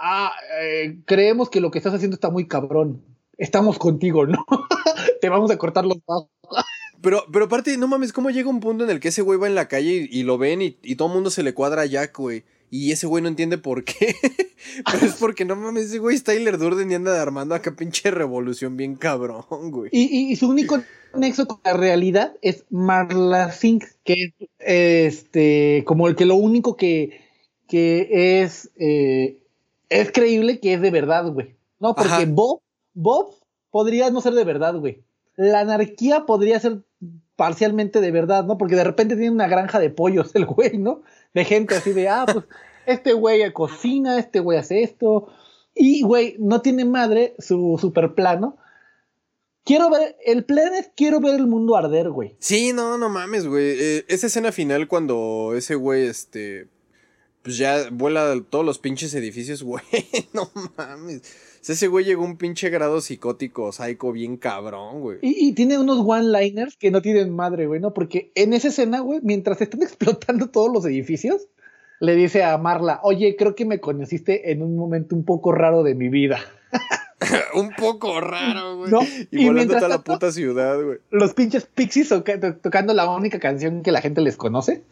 ah, 0.00 0.32
eh, 0.60 0.98
creemos 1.04 1.50
que 1.50 1.60
lo 1.60 1.70
que 1.70 1.78
estás 1.78 1.92
haciendo 1.94 2.14
está 2.14 2.30
muy 2.30 2.48
cabrón. 2.48 3.02
Estamos 3.36 3.78
contigo, 3.78 4.24
¿no? 4.26 4.44
Te 5.20 5.28
vamos 5.28 5.50
a 5.50 5.58
cortar 5.58 5.84
los 5.84 5.98
brazos. 6.06 6.28
Pero, 7.02 7.24
pero 7.32 7.46
aparte, 7.46 7.76
no 7.76 7.88
mames, 7.88 8.12
¿cómo 8.12 8.30
llega 8.30 8.48
un 8.48 8.60
punto 8.60 8.84
en 8.84 8.90
el 8.90 9.00
que 9.00 9.08
ese 9.08 9.22
güey 9.22 9.38
va 9.38 9.48
en 9.48 9.54
la 9.56 9.68
calle 9.68 10.08
y, 10.10 10.20
y 10.20 10.22
lo 10.22 10.38
ven 10.38 10.62
y, 10.62 10.78
y 10.82 10.94
todo 10.96 11.08
el 11.08 11.14
mundo 11.14 11.30
se 11.30 11.42
le 11.42 11.52
cuadra 11.52 11.82
a 11.82 11.86
Jack, 11.86 12.16
güey? 12.16 12.44
Y 12.74 12.90
ese 12.90 13.06
güey 13.06 13.22
no 13.22 13.28
entiende 13.28 13.58
por 13.58 13.84
qué. 13.84 14.14
pero 14.90 15.04
es 15.06 15.16
porque, 15.16 15.44
no 15.44 15.56
mames, 15.56 15.84
ese 15.88 15.98
güey 15.98 16.16
es 16.16 16.24
Tyler 16.24 16.56
Durden 16.56 16.90
y 16.90 16.94
anda 16.94 17.20
armando 17.20 17.54
acá 17.54 17.76
pinche 17.76 18.10
revolución 18.10 18.78
bien 18.78 18.96
cabrón, 18.96 19.44
güey. 19.70 19.90
Y, 19.92 20.04
y- 20.04 20.32
y 20.32 20.36
su 20.36 20.48
único 20.48 20.80
nexo 21.14 21.46
con 21.46 21.60
la 21.66 21.74
realidad 21.74 22.34
es 22.40 22.64
Marla 22.70 23.52
Singh, 23.52 23.84
que 24.04 24.14
es 24.14 24.32
este, 24.58 25.84
como 25.86 26.08
el 26.08 26.16
que 26.16 26.24
lo 26.24 26.36
único 26.36 26.74
que, 26.78 27.20
que 27.68 28.40
es, 28.42 28.70
eh, 28.78 29.36
es 29.90 30.10
creíble 30.10 30.58
que 30.58 30.72
es 30.72 30.80
de 30.80 30.90
verdad, 30.90 31.30
güey. 31.30 31.54
No, 31.78 31.94
porque 31.94 32.08
Ajá. 32.10 32.24
Bob, 32.26 32.62
Bob 32.94 33.34
podría 33.70 34.08
no 34.08 34.22
ser 34.22 34.32
de 34.32 34.44
verdad, 34.44 34.76
güey. 34.76 35.02
La 35.36 35.60
anarquía 35.60 36.24
podría 36.24 36.58
ser 36.58 36.80
parcialmente 37.36 38.00
de 38.00 38.10
verdad, 38.12 38.44
¿no? 38.44 38.56
Porque 38.56 38.76
de 38.76 38.84
repente 38.84 39.16
tiene 39.16 39.30
una 39.30 39.48
granja 39.48 39.78
de 39.78 39.90
pollos 39.90 40.30
el 40.34 40.46
güey, 40.46 40.78
¿no? 40.78 41.02
De 41.34 41.44
gente 41.44 41.74
así 41.74 41.92
de, 41.92 42.08
ah, 42.08 42.26
pues 42.30 42.44
este 42.86 43.12
güey 43.12 43.52
cocina, 43.52 44.18
este 44.18 44.40
güey 44.40 44.58
hace 44.58 44.82
esto. 44.82 45.28
Y, 45.74 46.02
güey, 46.02 46.36
no 46.38 46.60
tiene 46.60 46.84
madre 46.84 47.34
su 47.38 47.78
super 47.80 48.14
plano. 48.14 48.58
Quiero 49.64 49.90
ver, 49.90 50.16
el 50.24 50.44
plan 50.44 50.74
es 50.74 50.90
quiero 50.96 51.20
ver 51.20 51.36
el 51.36 51.46
mundo 51.46 51.76
arder, 51.76 52.10
güey. 52.10 52.36
Sí, 52.40 52.72
no, 52.72 52.98
no 52.98 53.08
mames, 53.08 53.46
güey. 53.46 53.76
Eh, 53.78 54.04
esa 54.08 54.26
escena 54.26 54.50
final 54.50 54.88
cuando 54.88 55.54
ese 55.56 55.76
güey, 55.76 56.06
este, 56.06 56.68
pues 57.42 57.56
ya 57.58 57.88
vuela 57.90 58.34
todos 58.48 58.64
los 58.64 58.78
pinches 58.78 59.14
edificios, 59.14 59.62
güey. 59.64 59.82
No 60.32 60.50
mames. 60.76 61.18
O 61.20 61.64
sea, 61.64 61.74
ese 61.74 61.86
güey 61.86 62.04
llegó 62.04 62.22
a 62.24 62.26
un 62.26 62.36
pinche 62.38 62.70
grado 62.70 63.00
psicótico, 63.00 63.70
psycho, 63.70 64.10
bien 64.12 64.36
cabrón, 64.36 65.00
güey. 65.00 65.18
Y, 65.22 65.48
y 65.48 65.52
tiene 65.52 65.78
unos 65.78 65.98
one-liners 66.04 66.76
que 66.76 66.90
no 66.90 67.02
tienen 67.02 67.34
madre, 67.34 67.66
güey, 67.68 67.80
¿no? 67.80 67.94
Porque 67.94 68.32
en 68.34 68.52
esa 68.52 68.68
escena, 68.68 68.98
güey, 69.00 69.20
mientras 69.22 69.60
están 69.60 69.82
explotando 69.82 70.48
todos 70.50 70.72
los 70.72 70.84
edificios, 70.86 71.46
le 72.00 72.16
dice 72.16 72.42
a 72.42 72.58
Marla, 72.58 72.98
oye, 73.04 73.36
creo 73.36 73.54
que 73.54 73.64
me 73.64 73.78
conociste 73.78 74.50
en 74.50 74.60
un 74.62 74.76
momento 74.76 75.14
un 75.14 75.24
poco 75.24 75.52
raro 75.52 75.84
de 75.84 75.94
mi 75.94 76.08
vida. 76.08 76.40
un 77.54 77.70
poco 77.76 78.20
raro, 78.20 78.78
güey. 78.78 78.90
No, 78.90 79.02
Y, 79.30 79.42
y 79.42 79.46
volando 79.46 79.74
toda 79.76 79.88
la 79.88 80.02
puta 80.02 80.32
ciudad, 80.32 80.82
güey. 80.82 80.98
Los 81.12 81.32
pinches 81.34 81.66
pixies 81.66 82.08
toca- 82.08 82.40
to- 82.40 82.56
tocando 82.56 82.92
la 82.92 83.08
única 83.08 83.38
canción 83.38 83.82
que 83.84 83.92
la 83.92 84.00
gente 84.00 84.20
les 84.20 84.36
conoce, 84.36 84.82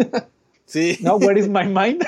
Sí. 0.70 0.98
¿no? 1.00 1.16
Where 1.16 1.38
is 1.38 1.48
my 1.48 1.64
mind? 1.64 2.04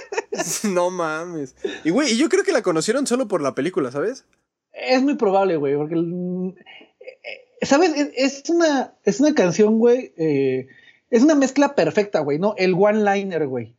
no 0.64 0.90
mames. 0.90 1.56
Y 1.84 1.90
güey, 1.90 2.12
y 2.12 2.16
yo 2.16 2.28
creo 2.28 2.44
que 2.44 2.52
la 2.52 2.62
conocieron 2.62 3.06
solo 3.06 3.26
por 3.26 3.42
la 3.42 3.54
película, 3.54 3.90
¿sabes? 3.90 4.24
Es 4.72 5.02
muy 5.02 5.16
probable, 5.16 5.56
güey, 5.56 5.74
porque. 5.76 5.96
eh, 5.96 7.40
¿Sabes? 7.62 7.92
Es, 7.96 8.42
es 8.44 8.50
una, 8.50 8.94
es 9.04 9.18
una 9.20 9.34
canción, 9.34 9.78
güey. 9.78 10.12
eh, 10.16 10.68
es 11.10 11.22
una 11.22 11.34
mezcla 11.34 11.74
perfecta, 11.74 12.20
güey, 12.20 12.38
¿no? 12.38 12.54
El 12.58 12.74
one-liner, 12.74 13.46
güey. 13.46 13.74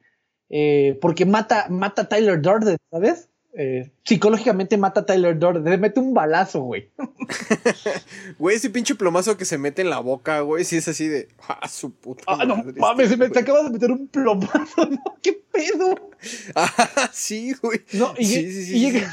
Eh, 0.49 0.97
porque 1.01 1.25
mata, 1.25 1.67
mata 1.69 2.03
a 2.03 2.09
Tyler 2.09 2.41
Durden, 2.41 2.77
¿sabes? 2.91 3.29
Eh, 3.53 3.89
psicológicamente 4.03 4.77
mata 4.77 4.99
a 5.01 5.05
Tyler 5.05 5.37
Durden. 5.39 5.63
Le 5.63 5.77
mete 5.79 5.99
un 5.99 6.13
balazo, 6.13 6.61
güey. 6.61 6.89
Güey, 8.37 8.55
ese 8.55 8.69
pinche 8.69 8.93
plomazo 8.93 9.35
que 9.37 9.45
se 9.45 9.57
mete 9.57 9.81
en 9.81 9.89
la 9.89 9.99
boca, 9.99 10.41
güey, 10.41 10.63
sí 10.63 10.77
es 10.77 10.87
así 10.87 11.07
de. 11.07 11.27
¡Ah, 11.47 11.67
su 11.67 11.91
puta! 11.91 12.23
Ah, 12.27 12.45
no 12.45 12.57
madre, 12.57 12.73
mames, 12.79 13.05
este 13.05 13.15
se 13.15 13.17
me, 13.17 13.25
te 13.27 13.31
güey". 13.33 13.43
acabas 13.43 13.63
de 13.65 13.69
meter 13.71 13.91
un 13.91 14.07
plomazo, 14.07 14.85
¿no? 14.89 15.03
¿Qué 15.23 15.41
pedo? 15.51 15.95
Ah, 16.55 17.09
sí, 17.13 17.53
güey. 17.61 17.79
No, 17.93 18.13
y- 18.17 18.25
sí, 18.25 18.51
sí, 18.51 18.65
sí, 18.65 18.77
y 18.77 18.91
llega-. 18.91 19.11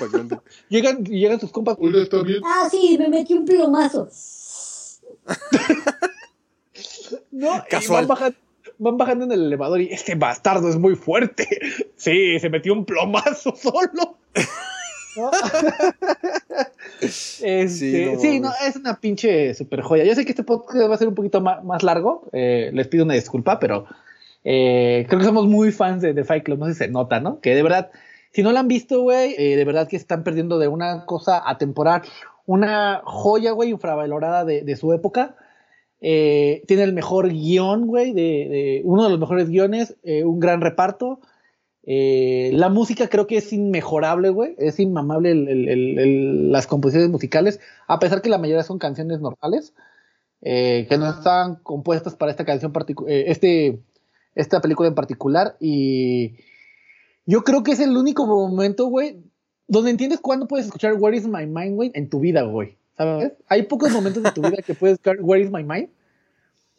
Llegan, 0.68 1.04
y 1.06 1.20
llegan 1.20 1.38
sus 1.40 1.50
compas. 1.52 1.76
Oiga, 1.78 2.02
está 2.02 2.22
bien. 2.22 2.40
Ah, 2.44 2.68
sí, 2.70 2.96
me 2.98 3.08
metí 3.08 3.34
un 3.34 3.44
plomazo. 3.44 4.08
No, 7.30 7.56
y 7.56 7.68
Casual. 7.70 8.02
van 8.02 8.08
bajando, 8.08 8.38
van 8.78 8.96
bajando 8.96 9.24
en 9.24 9.32
el 9.32 9.42
elevador 9.44 9.80
y 9.80 9.92
este 9.92 10.14
bastardo 10.14 10.68
es 10.68 10.76
muy 10.78 10.96
fuerte. 10.96 11.46
Sí, 11.96 12.38
se 12.38 12.50
metió 12.50 12.72
un 12.74 12.84
plomazo 12.84 13.54
solo. 13.56 14.18
¿No? 15.16 15.30
Este, 17.00 17.68
Sí, 17.68 18.16
sí, 18.18 18.40
no 18.40 18.48
no, 18.48 18.54
mames. 18.54 18.68
es 18.68 18.76
una 18.76 19.00
pinche 19.00 19.54
super 19.54 19.82
joya. 19.82 20.04
Yo 20.04 20.14
sé 20.14 20.24
que 20.24 20.30
este 20.32 20.42
podcast 20.44 20.88
va 20.90 20.94
a 20.94 20.98
ser 20.98 21.08
un 21.08 21.14
poquito 21.14 21.40
ma- 21.40 21.60
más, 21.62 21.82
largo. 21.82 22.28
eh, 22.32 22.70
les 22.72 22.88
pido 22.88 23.04
una 23.04 23.14
disculpa, 23.14 23.58
pero 23.58 23.86
eh, 24.44 25.04
creo 25.08 25.18
que 25.20 25.24
somos 25.26 25.46
muy 25.46 25.72
fans 25.72 26.02
de, 26.02 26.12
de 26.14 26.24
Fight 26.24 26.44
Club. 26.44 26.58
No 26.58 26.66
sé 26.66 26.72
si 26.72 26.78
se 26.78 26.88
nota, 26.88 27.20
¿no? 27.20 27.40
Que 27.40 27.54
de 27.54 27.62
verdad, 27.62 27.90
si 28.32 28.42
no 28.42 28.52
la 28.52 28.60
han 28.60 28.68
visto, 28.68 29.00
güey, 29.02 29.34
eh, 29.38 29.56
de 29.56 29.64
verdad 29.64 29.88
que 29.88 29.96
están 29.96 30.24
perdiendo 30.24 30.58
de 30.58 30.68
una 30.68 31.04
cosa 31.06 31.42
atemporal. 31.48 32.02
Una 32.46 33.00
joya, 33.04 33.52
güey, 33.52 33.70
infravalorada 33.70 34.44
de, 34.44 34.62
de 34.62 34.76
su 34.76 34.92
época. 34.92 35.36
Eh, 36.06 36.62
tiene 36.66 36.82
el 36.82 36.92
mejor 36.92 37.30
guion, 37.30 37.86
güey, 37.86 38.12
de, 38.12 38.82
uno 38.84 39.04
de 39.04 39.08
los 39.08 39.18
mejores 39.18 39.48
guiones, 39.48 39.96
eh, 40.02 40.22
un 40.22 40.38
gran 40.38 40.60
reparto. 40.60 41.20
Eh, 41.82 42.50
la 42.52 42.68
música 42.68 43.08
creo 43.08 43.26
que 43.26 43.38
es 43.38 43.54
inmejorable, 43.54 44.28
güey. 44.28 44.54
Es 44.58 44.78
inmamable 44.78 45.34
las 45.34 46.66
composiciones 46.66 47.10
musicales, 47.10 47.58
a 47.88 48.00
pesar 48.00 48.20
que 48.20 48.28
la 48.28 48.36
mayoría 48.36 48.62
son 48.64 48.78
canciones 48.78 49.20
normales, 49.22 49.72
que 50.42 50.94
no 50.98 51.08
están 51.08 51.56
compuestas 51.62 52.14
para 52.16 52.32
esta 52.32 52.44
canción 52.44 52.70
eh, 53.08 53.24
este, 53.28 53.80
esta 54.34 54.60
película 54.60 54.90
en 54.90 54.94
particular. 54.94 55.56
Y 55.58 56.34
yo 57.24 57.44
creo 57.44 57.62
que 57.62 57.72
es 57.72 57.80
el 57.80 57.96
único 57.96 58.26
momento, 58.26 58.88
güey, 58.88 59.22
donde 59.68 59.90
entiendes 59.90 60.20
cuándo 60.20 60.48
puedes 60.48 60.66
escuchar 60.66 60.96
Where 60.98 61.16
is 61.16 61.26
my 61.26 61.46
mind, 61.46 61.76
güey, 61.76 61.92
en 61.94 62.10
tu 62.10 62.20
vida, 62.20 62.42
güey. 62.42 62.76
¿Sabes? 62.98 63.32
Hay 63.48 63.62
pocos 63.62 63.90
momentos 63.90 64.22
de 64.22 64.32
tu 64.32 64.42
vida 64.42 64.58
que 64.64 64.74
puedes 64.74 64.96
escuchar 64.96 65.16
Where 65.22 65.42
is 65.42 65.50
my 65.50 65.64
mind. 65.64 65.88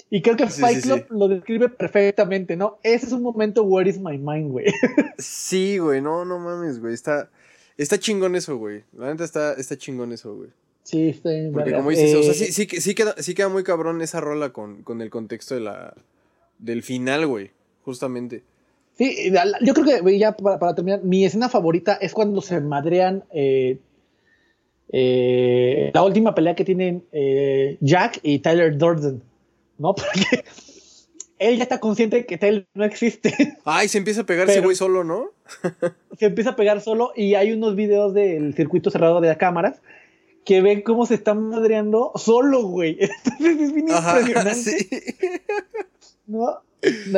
Y 0.10 0.22
creo 0.22 0.36
que 0.36 0.48
Sí, 0.50 0.62
Fight 0.62 0.84
Club 0.84 1.00
sí. 1.00 1.06
lo 1.10 1.28
describe 1.28 1.70
perfectamente, 1.70 2.56
¿no? 2.56 2.78
Ese 2.84 3.08
es 3.08 3.12
un 3.12 3.24
momento 3.24 3.64
Where 3.64 3.90
is 3.90 4.00
my 4.00 4.18
mind, 4.18 4.52
güey. 4.52 4.66
Sí, 5.18 5.78
güey, 5.78 6.02
no, 6.02 6.26
no 6.26 6.40
mames, 6.40 6.80
güey. 6.80 6.94
Está, 6.94 7.30
está 7.78 7.98
chingón 7.98 8.36
eso, 8.36 8.58
güey. 8.58 8.84
La 8.98 9.08
neta 9.12 9.24
está, 9.24 9.54
está 9.54 9.78
chingón 9.78 10.12
eso, 10.12 10.36
güey. 10.36 10.50
Sí, 10.84 11.10
está 11.10 11.32
bien, 11.32 11.52
Porque 11.52 11.72
verga. 11.72 11.78
como 11.80 11.90
dices, 11.90 12.14
o 12.14 12.22
sea, 12.22 12.32
Eh, 12.34 12.36
sí, 12.36 12.52
sí, 12.68 12.82
sí, 12.82 12.94
queda, 12.96 13.16
sí 13.18 13.34
queda 13.34 13.50
muy 13.50 13.64
cabrón 13.64 14.02
esa 14.04 14.22
rola 14.22 14.54
con, 14.54 14.84
con 14.84 15.02
el 15.02 15.10
contexto 15.10 15.56
de 15.56 15.62
la, 15.62 15.96
del 16.60 16.84
final, 16.84 17.26
güey. 17.26 17.50
Justamente. 17.84 18.44
Sí, 18.98 19.32
yo 19.62 19.74
creo 19.74 19.86
que 19.86 20.00
güey, 20.02 20.20
ya 20.20 20.38
para, 20.38 20.58
para 20.60 20.76
terminar, 20.76 21.04
mi 21.04 21.26
escena 21.26 21.50
favorita 21.50 21.96
es 21.96 22.14
cuando 22.14 22.42
se 22.42 22.62
madrean 22.62 23.24
eh, 23.32 23.80
eh, 24.90 25.92
la 25.94 26.04
última 26.04 26.34
pelea 26.36 26.56
que 26.56 26.64
tienen 26.64 27.04
Jack 27.82 28.20
y 28.24 28.40
Tyler 28.40 28.78
Durden, 28.78 29.22
¿no? 29.78 29.94
Porque 29.96 30.46
él 31.40 31.58
ya 31.58 31.64
está 31.64 31.80
consciente 31.80 32.18
de 32.18 32.26
que 32.26 32.38
Tyler 32.38 32.68
no 32.74 32.86
existe. 32.86 33.58
Ay, 33.66 33.88
se 33.88 33.98
empieza 33.98 34.22
a 34.22 34.26
pegar 34.26 34.50
ese 34.50 34.62
güey 34.62 34.76
solo, 34.76 35.04
¿no? 35.04 35.32
se 36.18 36.26
empieza 36.28 36.52
a 36.52 36.56
pegar 36.56 36.82
solo 36.82 37.12
y 37.16 37.36
hay 37.36 37.52
unos 37.52 37.76
videos 37.76 38.14
del 38.14 38.56
circuito 38.56 38.90
cerrado 38.90 39.22
de 39.22 39.28
las 39.28 39.38
cámaras 39.38 39.82
que 40.46 40.62
ven 40.62 40.82
cómo 40.82 41.06
se 41.06 41.16
están 41.16 41.50
madreando 41.50 42.12
solo, 42.16 42.64
güey. 42.64 42.98
Entonces 43.26 43.60
es 43.62 43.74
bien 43.74 43.92
Ajá, 43.92 44.20
impresionante. 44.22 44.62
sí. 44.64 44.90
¿no? 46.28 46.62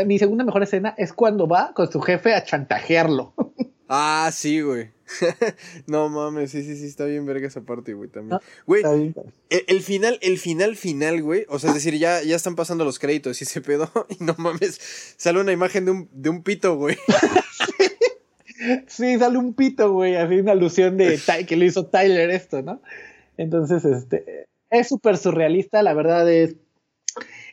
Mi 0.05 0.17
segunda 0.17 0.45
mejor 0.45 0.63
escena 0.63 0.95
es 0.97 1.11
cuando 1.13 1.47
va 1.47 1.73
con 1.73 1.91
su 1.91 1.99
jefe 2.01 2.33
a 2.33 2.43
chantajearlo. 2.43 3.33
Ah, 3.89 4.29
sí, 4.33 4.61
güey. 4.61 4.91
no 5.87 6.09
mames, 6.09 6.51
sí, 6.51 6.63
sí, 6.63 6.75
sí, 6.75 6.85
está 6.85 7.05
bien 7.05 7.25
verga 7.25 7.47
esa 7.47 7.61
parte, 7.61 7.93
güey, 7.93 8.09
también. 8.09 8.39
Ah, 8.41 8.45
Güey, 8.65 8.83
el, 9.49 9.63
el 9.67 9.81
final, 9.81 10.19
el 10.21 10.37
final 10.37 10.75
final, 10.75 11.21
güey. 11.21 11.45
O 11.49 11.59
sea, 11.59 11.69
es 11.69 11.75
decir, 11.75 11.97
ya, 11.97 12.21
ya 12.23 12.35
están 12.35 12.55
pasando 12.55 12.85
los 12.85 12.99
créditos 12.99 13.41
y 13.41 13.43
ese 13.43 13.61
pedo. 13.61 13.89
Y 14.19 14.23
no 14.23 14.35
mames, 14.37 14.79
sale 15.17 15.39
una 15.39 15.51
imagen 15.51 15.85
de 15.85 15.91
un, 15.91 16.09
de 16.11 16.29
un 16.29 16.43
pito, 16.43 16.75
güey. 16.75 16.97
Sí, 18.87 19.17
sale 19.17 19.37
un 19.37 19.53
pito, 19.53 19.91
güey, 19.93 20.15
así 20.15 20.35
una 20.39 20.53
alusión 20.53 20.97
de 20.97 21.19
que 21.47 21.55
le 21.55 21.65
hizo 21.65 21.85
Tyler 21.85 22.29
esto, 22.31 22.61
¿no? 22.61 22.81
Entonces, 23.37 23.85
este, 23.85 24.47
es 24.69 24.87
súper 24.87 25.17
surrealista, 25.17 25.83
la 25.83 25.93
verdad 25.93 26.29
es... 26.29 26.55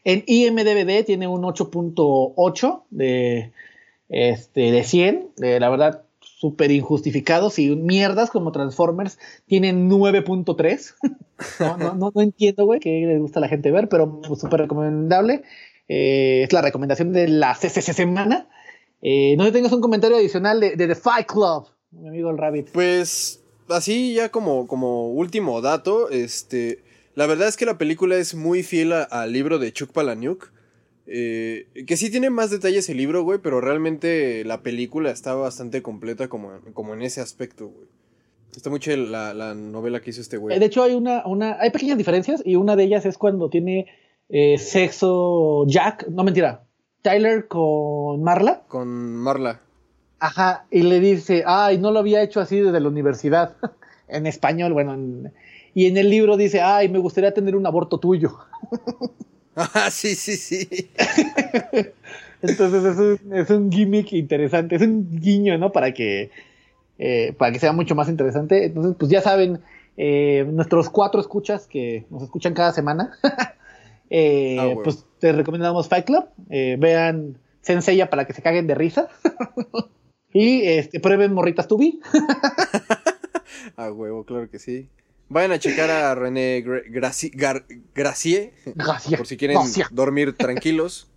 En 0.07 0.23
IMDBD 0.27 1.05
tiene 1.07 1.27
un 1.27 1.43
8.8 1.43 2.83
de, 2.91 3.53
este, 4.11 4.71
de 4.71 4.85
100, 4.85 5.31
de, 5.37 5.61
la 5.61 5.71
verdad, 5.71 6.04
súper 6.45 6.71
injustificados 6.73 7.59
y 7.59 7.75
mierdas 7.75 8.31
como 8.31 8.53
Transformers 8.53 9.19
tienen 9.47 9.89
9.3. 9.91 10.95
no, 11.61 11.79
no, 11.79 12.13
no, 12.15 12.21
entiendo, 12.21 12.67
güey, 12.67 12.81
que 12.81 12.91
les 12.91 13.19
gusta 13.19 13.41
a 13.41 13.41
la 13.41 13.49
gente 13.49 13.71
ver, 13.71 13.89
pero 13.89 14.21
pues, 14.21 14.41
súper 14.41 14.61
recomendable. 14.61 15.43
Eh, 15.89 16.43
es 16.43 16.53
la 16.53 16.61
recomendación 16.61 17.15
de 17.15 17.29
la 17.29 17.55
CCC 17.55 17.95
semana. 17.95 18.47
Eh, 19.01 19.37
no 19.39 19.45
sé 19.45 19.53
tengas 19.53 19.73
un 19.73 19.81
comentario 19.81 20.19
adicional 20.19 20.61
de, 20.61 20.77
The 20.77 20.95
Fight 20.95 21.27
Club, 21.27 21.69
mi 21.93 22.09
amigo 22.09 22.29
el 22.29 22.37
Rabbit. 22.37 22.69
Pues 22.73 23.43
así 23.71 24.13
ya 24.13 24.29
como, 24.29 24.67
como 24.67 25.09
último 25.13 25.63
dato, 25.63 26.11
este, 26.11 26.85
la 27.15 27.25
verdad 27.25 27.49
es 27.49 27.57
que 27.57 27.65
la 27.65 27.79
película 27.79 28.17
es 28.17 28.35
muy 28.35 28.63
fiel 28.63 28.93
al 28.93 29.33
libro 29.33 29.59
de 29.59 29.73
Chuck 29.73 29.93
Palahniuk. 29.93 30.53
Eh, 31.07 31.67
que 31.87 31.97
sí 31.97 32.11
tiene 32.11 32.31
más 32.31 32.51
detalles 32.51 32.89
el 32.89 32.97
libro, 32.97 33.23
güey, 33.25 33.39
pero 33.41 33.61
realmente 33.61 34.45
la 34.45 34.63
película 34.63 35.11
está 35.11 35.35
bastante 35.35 35.83
completa 35.83 36.29
como, 36.29 36.53
como 36.73 36.95
en 36.95 37.03
ese 37.03 37.21
aspecto, 37.21 37.69
güey. 37.69 37.87
Está 38.57 38.71
mucho 38.71 38.97
la, 38.97 39.35
la 39.35 39.55
novela 39.55 40.01
que 40.01 40.11
hizo 40.11 40.21
este 40.21 40.37
Eh, 40.37 40.39
güey. 40.39 40.59
de 40.59 40.65
hecho, 40.67 40.83
hay 40.85 40.95
una, 40.95 41.27
una, 41.27 41.57
hay 41.61 41.71
pequeñas 41.71 41.99
diferencias 41.99 42.41
y 42.45 42.55
una 42.57 42.77
de 42.77 42.85
ellas 42.85 43.05
es 43.05 43.19
cuando 43.19 43.51
tiene 43.51 43.87
eh, 44.29 44.59
sexo 44.59 45.65
Jack, 45.67 46.07
no 46.09 46.23
mentira, 46.25 46.65
Tyler 47.03 47.49
con 47.49 48.23
Marla. 48.23 48.63
Con 48.69 48.89
Marla. 49.17 49.61
Ajá, 50.21 50.67
y 50.71 50.83
le 50.83 51.01
dice, 51.01 51.43
ay, 51.47 51.79
no 51.79 51.91
lo 51.91 51.99
había 51.99 52.23
hecho 52.23 52.41
así 52.41 52.61
desde 52.61 52.79
la 52.81 52.89
universidad, 52.89 53.57
en 54.09 54.27
español, 54.27 54.73
bueno, 54.73 54.95
en- 54.95 55.33
y 55.77 55.87
en 55.87 55.97
el 55.97 56.09
libro 56.09 56.37
dice, 56.37 56.61
ay, 56.61 56.89
me 56.89 57.01
gustaría 57.01 57.35
tener 57.35 57.57
un 57.57 57.67
aborto 57.67 57.99
tuyo. 57.99 58.39
Ah, 59.57 59.91
sí, 59.91 60.15
sí, 60.15 60.37
sí. 60.37 60.69
Entonces 62.43 62.85
es 62.85 62.99
un, 62.99 63.33
es 63.33 63.51
un 63.51 63.71
gimmick 63.71 64.13
interesante, 64.13 64.77
es 64.77 64.83
un 64.83 65.19
guiño, 65.19 65.57
¿no? 65.59 65.73
Para 65.73 65.95
que, 65.95 66.31
eh, 66.99 67.33
para 67.39 67.53
que 67.53 67.59
sea 67.59 67.73
mucho 67.73 67.95
más 67.95 68.09
interesante. 68.09 68.65
Entonces, 68.67 68.97
pues 68.99 69.11
ya 69.11 69.23
saben, 69.23 69.61
eh, 69.97 70.45
nuestros 70.51 70.91
cuatro 70.91 71.21
escuchas 71.21 71.67
que 71.67 72.05
nos 72.11 72.23
escuchan 72.23 72.53
cada 72.53 72.73
semana, 72.73 73.17
eh, 74.11 74.57
Ah, 74.61 74.75
pues 74.83 75.07
te 75.21 75.33
recomendamos 75.33 75.89
Fight 75.89 76.05
Club. 76.05 76.27
eh, 76.51 76.77
vean 76.79 77.39
Senseiya 77.63 78.11
para 78.11 78.27
que 78.27 78.33
se 78.33 78.43
caguen 78.43 78.67
de 78.67 78.75
risa. 78.75 79.09
y 80.33 80.63
este, 80.63 81.01
prueben 81.01 81.33
Morritas 81.33 81.69
Tubi. 81.69 82.01
A 83.77 83.91
huevo, 83.93 84.25
claro 84.25 84.51
que 84.51 84.59
sí. 84.59 84.89
Vayan 85.29 85.53
a 85.53 85.59
checar 85.59 85.91
a 85.91 86.15
René 86.15 86.63
Gracie. 86.91 88.53
Por 89.17 89.27
si 89.27 89.37
quieren 89.37 89.57
Gracias. 89.57 89.89
dormir 89.93 90.37
tranquilos. 90.37 91.09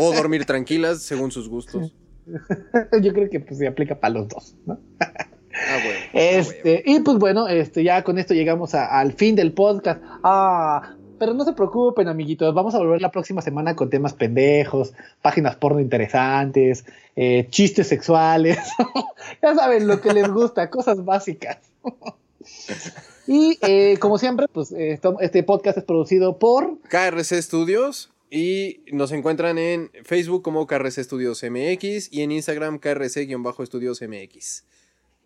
o 0.00 0.12
dormir 0.14 0.44
tranquilas, 0.44 1.02
según 1.02 1.30
sus 1.30 1.48
gustos. 1.48 1.92
Yo 3.02 3.12
creo 3.12 3.28
que 3.30 3.40
pues 3.40 3.58
se 3.58 3.66
aplica 3.66 3.98
para 3.98 4.14
los 4.14 4.28
dos, 4.28 4.54
¿no? 4.66 4.78
Ah, 5.00 5.12
huevo. 5.84 5.98
ah. 6.04 6.08
Este, 6.12 6.82
y 6.86 7.00
pues 7.00 7.18
bueno, 7.18 7.48
este, 7.48 7.82
ya 7.84 8.02
con 8.04 8.18
esto 8.18 8.34
llegamos 8.34 8.74
a- 8.74 8.86
al 8.98 9.12
fin 9.12 9.34
del 9.36 9.52
podcast. 9.52 10.00
Ah, 10.22 10.94
pero 11.18 11.34
no 11.34 11.44
se 11.44 11.52
preocupen, 11.52 12.08
amiguitos. 12.08 12.54
Vamos 12.54 12.74
a 12.74 12.78
volver 12.78 13.00
la 13.02 13.10
próxima 13.10 13.42
semana 13.42 13.74
con 13.76 13.90
temas 13.90 14.14
pendejos, 14.14 14.94
páginas 15.22 15.56
porno 15.56 15.80
interesantes, 15.80 16.84
eh, 17.16 17.46
chistes 17.50 17.88
sexuales. 17.88 18.58
ya 19.42 19.54
saben 19.54 19.86
lo 19.86 20.00
que 20.00 20.14
les 20.14 20.28
gusta, 20.28 20.70
cosas 20.70 21.04
básicas. 21.04 21.58
y 23.26 23.58
eh, 23.62 23.96
como 23.98 24.18
siempre, 24.18 24.46
pues 24.52 24.72
eh, 24.72 25.00
este 25.20 25.42
podcast 25.42 25.78
es 25.78 25.84
producido 25.84 26.38
por 26.38 26.78
KRC 26.88 27.42
Studios. 27.42 28.10
Y 28.32 28.84
nos 28.92 29.10
encuentran 29.10 29.58
en 29.58 29.90
Facebook 30.04 30.42
como 30.42 30.68
KRC 30.68 31.02
Studios 31.02 31.42
MX 31.42 32.12
y 32.12 32.22
en 32.22 32.30
Instagram 32.30 32.78
KRC-Estudios 32.78 34.00
MX. 34.02 34.62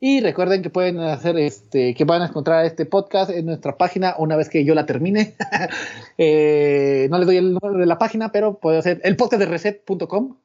Y 0.01 0.21
recuerden 0.21 0.63
que 0.63 0.71
pueden 0.71 0.99
hacer 0.99 1.39
este, 1.39 1.95
que 1.95 2.05
van 2.05 2.23
a 2.23 2.27
encontrar 2.27 2.65
este 2.65 2.85
podcast 2.85 3.31
en 3.31 3.47
nuestra 3.47 3.77
página 3.77 4.15
una 4.19 4.37
vez 4.37 4.49
que 4.49 4.65
yo 4.65 4.75
la 4.75 4.87
termine. 4.87 5.35
Eh, 6.17 7.09
no 7.11 7.19
les 7.19 7.27
doy 7.27 7.39
el 7.39 7.55
nombre 7.55 7.81
de 7.81 7.87
la 7.87 7.99
página, 7.99 8.31
pero 8.31 8.61
puede 8.61 8.81
ser 8.83 9.01
el 9.03 9.17
podcast 9.17 9.41
de 9.41 9.47
reset.com. 9.47 10.37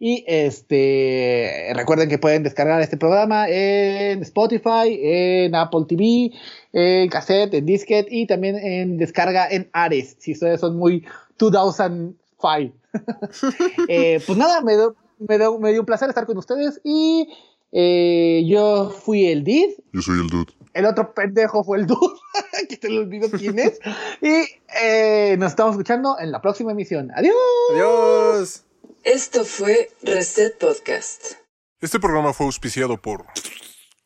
Y 0.00 0.24
este 0.28 1.72
recuerden 1.74 2.08
que 2.08 2.18
pueden 2.18 2.44
descargar 2.44 2.80
este 2.80 2.96
programa 2.96 3.48
en 3.48 4.22
Spotify, 4.22 4.96
en 5.02 5.54
Apple 5.56 5.86
TV, 5.88 6.30
en 6.72 7.08
cassette, 7.08 7.54
en 7.54 7.66
disquete 7.66 8.08
y 8.14 8.26
también 8.26 8.56
en 8.56 8.96
descarga 8.96 9.48
en 9.50 9.68
Ares, 9.72 10.14
si 10.20 10.32
ustedes 10.32 10.60
son 10.60 10.76
muy 10.76 11.04
2005. 11.38 12.74
eh, 13.88 14.20
pues 14.26 14.38
nada, 14.38 14.60
me, 14.60 14.74
do- 14.74 14.94
me, 15.18 15.36
do- 15.38 15.58
me 15.58 15.70
dio 15.72 15.80
un 15.80 15.86
placer 15.86 16.08
estar 16.08 16.26
con 16.26 16.38
ustedes 16.38 16.80
y 16.84 17.28
eh, 17.72 18.44
yo 18.46 18.90
fui 18.90 19.26
el 19.26 19.42
Did, 19.44 19.70
Yo 19.92 20.00
soy 20.00 20.20
el 20.20 20.28
dude. 20.28 20.52
el 20.74 20.86
otro 20.86 21.12
pendejo 21.12 21.64
fue 21.64 21.78
el 21.78 21.86
Dude, 21.86 22.14
que 22.68 22.76
se 22.76 22.88
le 22.88 23.00
olvidó 23.00 23.28
quién 23.36 23.58
es. 23.58 23.78
Y 24.22 24.44
eh, 24.80 25.36
nos 25.38 25.50
estamos 25.50 25.72
escuchando 25.72 26.16
en 26.20 26.30
la 26.32 26.40
próxima 26.40 26.70
emisión. 26.72 27.10
Adiós. 27.14 27.34
Adiós. 27.72 28.64
Esto 29.08 29.46
fue 29.46 29.90
Reset 30.02 30.58
Podcast. 30.58 31.32
Este 31.80 31.98
programa 31.98 32.34
fue 32.34 32.44
auspiciado 32.44 33.00
por 33.00 33.24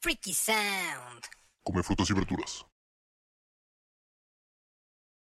Freaky 0.01 0.33
Sound. 0.33 1.25
Come 1.65 1.83
frutas 1.83 2.09
y 2.11 2.13
verduras. 2.13 2.65